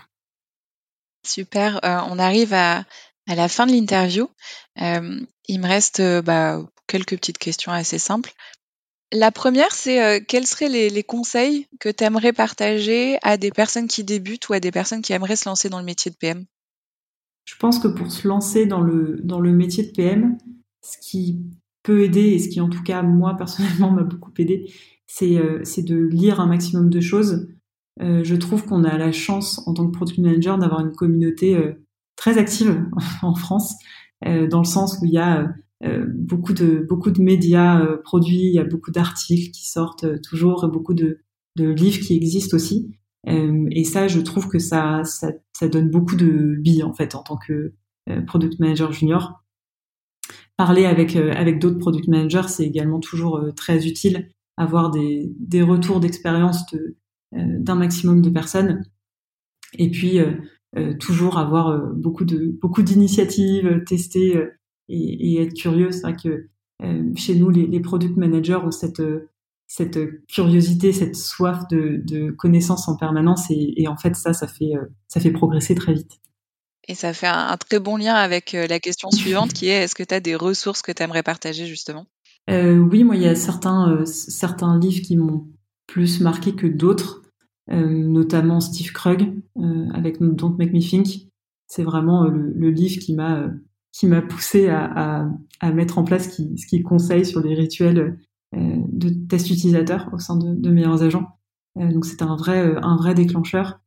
Super. 1.26 1.80
on 1.82 2.18
arrive 2.18 2.54
à, 2.54 2.84
à 3.28 3.34
la 3.34 3.48
fin 3.48 3.66
de 3.66 3.72
l'interview. 3.72 4.28
il 4.76 5.60
me 5.60 5.66
reste 5.66 6.02
bah, 6.22 6.64
quelques 6.86 7.16
petites 7.16 7.38
questions 7.38 7.72
assez 7.72 7.98
simples. 7.98 8.32
La 9.12 9.30
première, 9.30 9.72
c'est 9.72 10.02
euh, 10.02 10.20
quels 10.26 10.46
seraient 10.46 10.70
les, 10.70 11.02
conseils 11.02 11.66
que 11.80 11.90
tu 11.90 12.02
aimerais 12.02 12.32
partager 12.32 13.18
à 13.22 13.36
des 13.36 13.50
personnes 13.50 13.86
qui 13.86 14.04
débutent 14.04 14.48
ou 14.48 14.54
à 14.54 14.60
des 14.60 14.70
personnes 14.70 15.02
qui 15.02 15.12
aimeraient 15.12 15.36
se 15.36 15.48
lancer 15.48 15.68
dans 15.68 15.78
le 15.78 15.84
métier 15.84 16.10
de 16.10 16.16
PM 16.16 16.46
Je 17.44 17.54
pense 17.56 17.78
que 17.78 17.88
pour 17.88 18.10
se 18.10 18.26
lancer 18.26 18.64
dans 18.64 18.80
le, 18.80 19.20
dans 19.22 19.40
le 19.40 19.52
métier 19.52 19.84
de 19.84 19.90
PM, 19.90 20.38
ce 20.80 20.96
qui 20.98 21.40
peut 21.82 22.02
aider, 22.02 22.28
et 22.30 22.38
ce 22.38 22.48
qui 22.48 22.60
en 22.60 22.68
tout 22.68 22.82
cas 22.82 23.02
moi 23.02 23.36
personnellement 23.36 23.90
m'a 23.90 24.02
beaucoup 24.02 24.32
aidé, 24.38 24.72
c'est 25.06 25.36
euh, 25.36 25.62
de 25.78 25.96
lire 25.96 26.40
un 26.40 26.46
maximum 26.46 26.90
de 26.90 27.00
choses. 27.00 27.48
Euh, 28.00 28.24
je 28.24 28.34
trouve 28.36 28.64
qu'on 28.64 28.84
a 28.84 28.96
la 28.96 29.12
chance 29.12 29.66
en 29.66 29.74
tant 29.74 29.86
que 29.86 29.96
product 29.96 30.18
manager 30.18 30.58
d'avoir 30.58 30.80
une 30.80 30.92
communauté 30.92 31.56
très 32.16 32.38
active 32.38 32.84
en 33.22 33.34
France, 33.34 33.74
dans 34.24 34.58
le 34.58 34.64
sens 34.64 34.98
où 35.00 35.04
il 35.04 35.12
y 35.12 35.18
a 35.18 35.52
euh, 35.84 36.04
beaucoup 36.06 36.52
de 36.52 36.86
beaucoup 36.88 37.10
de 37.10 37.20
médias 37.20 37.80
euh, 37.80 37.96
produits, 37.96 38.44
il 38.44 38.54
y 38.54 38.58
a 38.60 38.64
beaucoup 38.64 38.92
d'articles 38.92 39.50
qui 39.50 39.68
sortent 39.68 40.04
euh, 40.04 40.18
toujours, 40.22 40.68
beaucoup 40.68 40.94
de, 40.94 41.18
de 41.56 41.68
livres 41.68 41.98
qui 41.98 42.14
existent 42.14 42.54
aussi. 42.56 42.92
et 43.26 43.84
ça, 43.84 44.08
je 44.08 44.20
trouve 44.20 44.48
que 44.48 44.58
ça, 44.58 45.02
ça, 45.04 45.32
ça 45.52 45.68
donne 45.68 45.90
beaucoup 45.90 46.16
de 46.16 46.56
billes 46.58 46.82
en 46.82 46.92
fait 46.92 47.14
en 47.14 47.22
tant 47.22 47.36
que 47.36 47.72
product 48.26 48.58
manager 48.58 48.92
junior. 48.92 49.41
Parler 50.64 50.84
avec 50.86 51.16
avec 51.16 51.58
d'autres 51.58 51.78
product 51.78 52.06
managers, 52.06 52.46
c'est 52.48 52.64
également 52.64 53.00
toujours 53.00 53.40
très 53.56 53.86
utile. 53.86 54.28
Avoir 54.56 54.90
des, 54.90 55.62
retours 55.62 55.98
d'expérience 55.98 56.64
de 56.72 56.96
d'un 57.32 57.74
maximum 57.74 58.22
de 58.22 58.30
personnes. 58.30 58.84
Et 59.78 59.90
puis 59.90 60.20
toujours 61.00 61.38
avoir 61.38 61.92
beaucoup 61.94 62.24
d'initiatives, 62.24 63.82
tester 63.86 64.40
et, 64.88 65.42
être 65.42 65.54
curieux. 65.54 65.90
C'est 65.90 66.02
vrai 66.02 66.16
que 66.16 66.48
euh, 66.82 67.12
chez 67.16 67.34
nous, 67.34 67.50
les, 67.50 67.80
product 67.80 68.16
managers 68.16 68.56
ont 68.56 68.70
cette 68.70 69.00
euh, 69.00 70.22
curiosité, 70.28 70.92
cette 70.92 71.16
soif 71.16 71.66
de, 71.70 72.00
de 72.04 72.30
connaissance 72.30 72.88
en 72.88 72.96
permanence 72.96 73.50
et, 73.50 73.86
en 73.88 73.96
fait 73.96 74.16
ça, 74.16 74.32
fait 74.46 74.76
euh, 74.76 74.84
ça 75.08 75.20
fait 75.20 75.30
progresser 75.30 75.74
très 75.74 75.94
vite. 75.94 76.20
Et 76.88 76.94
ça 76.94 77.12
fait 77.12 77.28
un, 77.28 77.56
très 77.56 77.78
bon 77.78 77.96
lien 77.96 78.14
avec 78.14 78.52
la 78.52 78.80
question 78.80 79.10
suivante 79.10 79.52
qui 79.52 79.68
est 79.68 79.84
est-ce 79.84 79.94
que 79.94 80.02
tu 80.02 80.14
as 80.14 80.20
des 80.20 80.34
ressources 80.34 80.82
que 80.82 80.92
tu 80.92 81.02
aimerais 81.02 81.22
partager 81.22 81.66
justement? 81.66 82.06
Euh, 82.50 82.78
Oui, 82.78 83.04
moi 83.04 83.14
il 83.16 83.22
y 83.22 83.28
a 83.28 83.36
certains 83.36 84.04
certains 84.04 84.78
livres 84.78 85.02
qui 85.02 85.16
m'ont 85.16 85.46
plus 85.86 86.20
marqué 86.20 86.54
que 86.54 86.66
d'autres, 86.66 87.22
euh, 87.70 87.86
notamment 87.88 88.60
Steve 88.60 88.92
Krug 88.92 89.32
avec 89.94 90.20
Don't 90.20 90.56
Make 90.58 90.72
Me 90.72 90.80
Think. 90.80 91.28
C'est 91.68 91.84
vraiment 91.84 92.24
le, 92.24 92.70
livre 92.70 93.00
qui 93.00 93.14
m'a 93.14 93.48
qui 93.92 94.06
m'a 94.06 94.22
poussé 94.22 94.68
à, 94.68 94.84
à, 94.84 95.28
à, 95.60 95.70
mettre 95.70 95.98
en 95.98 96.04
place 96.04 96.24
ce 96.24 96.28
qui, 96.30 96.58
ce 96.58 96.66
qui 96.66 96.82
conseille 96.82 97.24
sur 97.24 97.40
les 97.40 97.54
rituels 97.54 98.18
euh, 98.54 98.76
de 98.88 99.08
test 99.08 99.48
utilisateur 99.48 100.10
au 100.12 100.18
sein 100.18 100.36
de, 100.36 100.54
de 100.54 100.70
meilleurs 100.70 101.02
agents. 101.02 101.38
Euh, 101.78 101.90
donc 101.90 102.04
c'était 102.04 102.24
un 102.24 102.36
vrai, 102.36 102.60
euh, 102.60 102.80
un 102.82 102.96
vrai 102.96 103.14
déclencheur. 103.14 103.80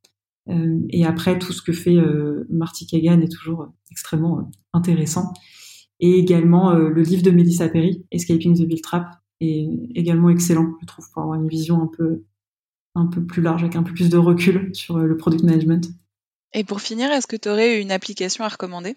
Euh, 0.50 0.80
et 0.90 1.06
après, 1.06 1.40
tout 1.40 1.54
ce 1.54 1.62
que 1.62 1.74
fait 1.74 1.96
euh, 1.96 2.46
Marty 2.50 2.86
Kagan 2.88 3.22
est 3.22 3.32
toujours 3.32 3.74
extrêmement 3.92 4.50
intéressant. 4.74 5.34
Et 6.00 6.20
également 6.20 6.74
le 6.74 7.02
livre 7.02 7.24
de 7.24 7.32
Melissa 7.32 7.70
Perry, 7.70 8.06
Escaping 8.12 8.54
the 8.54 8.68
Bill 8.68 8.82
Trap, 8.82 9.08
est 9.40 9.66
également 9.96 10.30
excellent, 10.30 10.74
je 10.82 10.86
trouve, 10.86 11.10
pour 11.14 11.24
avoir 11.24 11.40
une 11.40 11.48
vision 11.48 11.82
un 11.82 11.88
peu, 11.88 12.24
un 12.96 13.06
peu 13.06 13.26
plus 13.26 13.42
large, 13.42 13.64
avec 13.64 13.78
un 13.78 13.84
peu 13.84 13.94
plus 13.94 14.10
de 14.10 14.18
recul 14.18 14.72
sur 14.74 14.98
le 14.98 15.16
product 15.16 15.44
management. 15.44 15.90
Et 16.54 16.64
pour 16.64 16.80
finir, 16.80 17.12
est-ce 17.12 17.28
que 17.28 17.36
tu 17.36 17.50
aurais 17.50 17.82
une 17.82 17.92
application 17.92 18.46
à 18.46 18.48
recommander? 18.48 18.96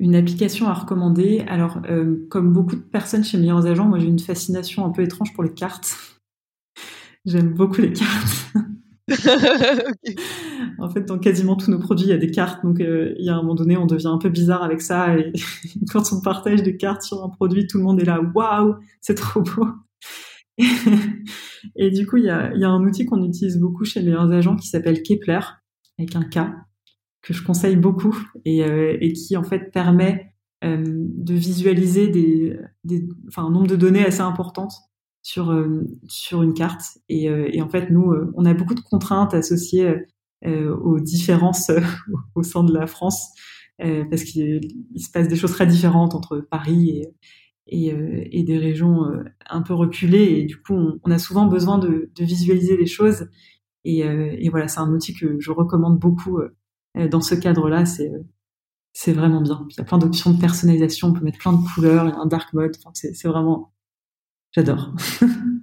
Une 0.00 0.14
application 0.14 0.68
à 0.68 0.72
recommander. 0.72 1.44
Alors, 1.46 1.80
euh, 1.90 2.26
comme 2.30 2.52
beaucoup 2.52 2.76
de 2.76 2.80
personnes 2.80 3.24
chez 3.24 3.36
Meilleurs 3.36 3.66
Agents, 3.66 3.84
moi 3.84 3.98
j'ai 3.98 4.06
une 4.06 4.18
fascination 4.18 4.86
un 4.86 4.90
peu 4.90 5.02
étrange 5.02 5.34
pour 5.34 5.44
les 5.44 5.52
cartes. 5.52 5.96
J'aime 7.26 7.52
beaucoup 7.52 7.82
les 7.82 7.92
cartes. 7.92 8.54
En 10.78 10.88
fait, 10.90 11.04
dans 11.04 11.18
quasiment 11.18 11.56
tous 11.56 11.70
nos 11.70 11.78
produits, 11.78 12.06
il 12.06 12.10
y 12.10 12.14
a 12.14 12.18
des 12.18 12.30
cartes. 12.30 12.64
Donc, 12.64 12.80
euh, 12.80 13.14
il 13.18 13.24
y 13.24 13.28
a 13.28 13.34
un 13.34 13.42
moment 13.42 13.54
donné, 13.54 13.76
on 13.76 13.86
devient 13.86 14.08
un 14.08 14.18
peu 14.18 14.28
bizarre 14.28 14.62
avec 14.62 14.80
ça. 14.80 15.16
Et 15.16 15.32
quand 15.90 16.12
on 16.12 16.20
partage 16.20 16.62
des 16.62 16.76
cartes 16.76 17.02
sur 17.02 17.24
un 17.24 17.28
produit, 17.28 17.66
tout 17.66 17.78
le 17.78 17.84
monde 17.84 18.00
est 18.00 18.04
là, 18.04 18.20
waouh, 18.34 18.76
c'est 19.00 19.14
trop 19.14 19.42
beau. 19.42 19.66
et 21.76 21.90
du 21.90 22.06
coup, 22.06 22.16
il 22.16 22.24
y 22.24 22.30
a, 22.30 22.52
un 22.52 22.84
outil 22.84 23.06
qu'on 23.06 23.24
utilise 23.24 23.58
beaucoup 23.58 23.84
chez 23.84 24.02
Meilleurs 24.02 24.30
Agents 24.30 24.56
qui 24.56 24.68
s'appelle 24.68 25.02
Kepler, 25.02 25.40
avec 25.98 26.16
un 26.16 26.24
K 26.24 26.38
que 27.22 27.34
je 27.34 27.42
conseille 27.42 27.76
beaucoup 27.76 28.16
et, 28.44 28.64
euh, 28.64 28.96
qui 29.12 29.36
en 29.36 29.42
fait 29.42 29.72
permet 29.72 30.32
euh, 30.64 30.82
de 30.86 31.34
visualiser 31.34 32.08
des, 32.08 32.56
un 33.36 33.50
nombre 33.50 33.66
de 33.66 33.76
données 33.76 34.06
assez 34.06 34.20
importantes 34.20 34.72
sur 35.22 35.50
une 35.50 36.54
carte 36.54 36.98
et, 37.08 37.60
en 37.60 37.68
fait 37.68 37.90
nous 37.90 38.14
on 38.34 38.46
a 38.46 38.54
beaucoup 38.54 38.74
de 38.74 38.80
contraintes 38.80 39.34
associées 39.34 40.06
aux 40.46 41.00
différences 41.00 41.70
au 42.34 42.42
sein 42.42 42.64
de 42.64 42.72
la 42.72 42.86
France 42.86 43.32
parce 43.78 44.24
qu'il 44.24 44.60
se 44.96 45.10
passe 45.10 45.28
des 45.28 45.36
choses 45.36 45.52
très 45.52 45.66
différentes 45.66 46.14
entre 46.14 46.38
Paris 46.38 47.04
et 47.66 48.42
des 48.42 48.58
régions 48.58 49.04
un 49.48 49.62
peu 49.62 49.74
reculées. 49.74 50.40
Et 50.40 50.44
du 50.44 50.60
coup 50.60 50.74
on, 51.02 51.10
a 51.10 51.18
souvent 51.18 51.46
besoin 51.46 51.78
de, 51.78 52.10
visualiser 52.18 52.76
les 52.76 52.86
choses. 52.86 53.28
Et, 53.84 54.02
voilà 54.50 54.68
c'est 54.68 54.80
un 54.80 54.92
outil 54.92 55.14
que 55.14 55.38
je 55.40 55.50
recommande 55.50 55.98
beaucoup 55.98 56.40
dans 56.94 57.20
ce 57.20 57.34
cadre-là, 57.34 57.84
c'est 57.84 58.12
c'est 59.00 59.12
vraiment 59.12 59.40
bien. 59.40 59.64
il 59.70 59.76
y 59.76 59.80
a 59.80 59.84
plein 59.84 59.98
d'options 59.98 60.32
de 60.32 60.40
personnalisation, 60.40 61.08
on 61.08 61.12
peut 61.12 61.24
mettre 61.24 61.38
plein 61.38 61.52
de 61.52 61.64
couleurs, 61.72 62.06
il 62.06 62.10
y 62.10 62.12
a 62.12 62.18
un 62.18 62.26
dark 62.26 62.52
mode, 62.52 62.76
c'est 62.94 63.28
vraiment, 63.28 63.72
j'adore. 64.50 64.92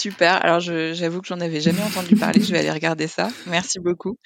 Super. 0.00 0.42
Alors, 0.42 0.60
j'avoue 0.60 1.20
que 1.20 1.26
j'en 1.26 1.40
avais 1.40 1.60
jamais 1.60 1.82
entendu 1.82 2.16
parler. 2.16 2.40
Je 2.40 2.50
vais 2.52 2.60
aller 2.60 2.70
regarder 2.70 3.06
ça. 3.06 3.28
Merci 3.46 3.80
beaucoup. 3.80 4.16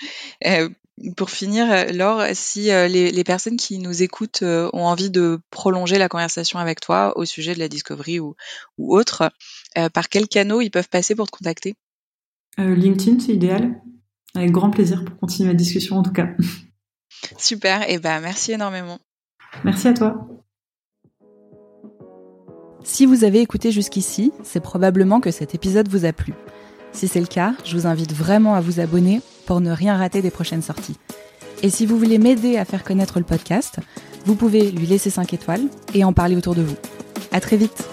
Euh, 0.47 0.69
pour 1.17 1.31
finir, 1.31 1.93
Laure, 1.93 2.23
si 2.33 2.71
euh, 2.71 2.87
les, 2.87 3.11
les, 3.11 3.25
personnes 3.25 3.57
qui 3.57 3.81
nous 3.81 4.05
écoutent 4.05 4.43
euh, 4.43 4.71
ont 4.73 4.85
envie 4.85 5.11
de 5.11 5.41
prolonger 5.51 5.99
la 5.99 6.09
conversation 6.09 6.61
avec 6.61 6.81
toi 6.81 7.19
au 7.19 7.25
sujet 7.25 7.55
de 7.55 7.59
la 7.59 7.67
discovery 7.67 8.21
ou, 8.21 8.37
ou 8.79 8.97
autre, 8.97 9.33
par 9.93 10.09
quels 10.09 10.29
canaux 10.29 10.61
ils 10.61 10.71
peuvent 10.71 10.89
passer 10.89 11.17
pour 11.17 11.27
te 11.27 11.37
contacter? 11.37 11.75
LinkedIn, 12.57 13.19
c'est 13.19 13.33
idéal. 13.33 13.83
Avec 14.37 14.53
grand 14.53 14.71
plaisir 14.71 15.05
pour 15.05 15.17
continuer 15.17 15.49
la 15.49 15.57
discussion 15.57 15.99
en 15.99 16.05
tout 16.05 16.13
cas. 16.13 16.29
Super, 17.37 17.83
et 17.83 17.95
eh 17.95 17.99
ben 17.99 18.21
merci 18.21 18.53
énormément. 18.53 19.01
Merci 19.65 19.89
à 19.89 19.95
toi. 19.95 20.29
Si 22.85 23.07
vous 23.07 23.25
avez 23.25 23.41
écouté 23.41 23.73
jusqu'ici, 23.73 24.31
c'est 24.45 24.61
probablement 24.61 25.21
que 25.21 25.31
cet 25.31 25.55
épisode 25.55 25.89
vous 25.89 26.05
a 26.05 26.13
plu. 26.13 26.35
Si 26.93 27.09
c'est 27.09 27.21
le 27.21 27.27
cas, 27.27 27.55
je 27.65 27.77
vous 27.77 27.87
invite 27.87 28.13
vraiment 28.13 28.55
à 28.55 28.61
vous 28.61 28.79
abonner 28.79 29.23
pour 29.47 29.63
ne 29.63 29.73
rien 29.73 29.97
rater 29.97 30.21
des 30.21 30.31
prochaines 30.31 30.63
sorties. 30.63 30.99
Et 31.63 31.71
si 31.71 31.87
vous 31.87 31.99
voulez 31.99 32.19
m'aider 32.19 32.59
à 32.59 32.67
faire 32.67 32.85
connaître 32.85 33.19
le 33.19 33.25
podcast, 33.25 33.79
vous 34.27 34.37
pouvez 34.37 34.71
lui 34.71 34.87
laisser 34.87 35.09
5 35.09 35.33
étoiles 35.33 35.63
et 35.95 36.05
en 36.05 36.13
parler 36.13 36.37
autour 36.37 36.55
de 36.55 36.63
vous. 36.63 36.77
À 37.33 37.41
très 37.41 37.57
vite! 37.57 37.89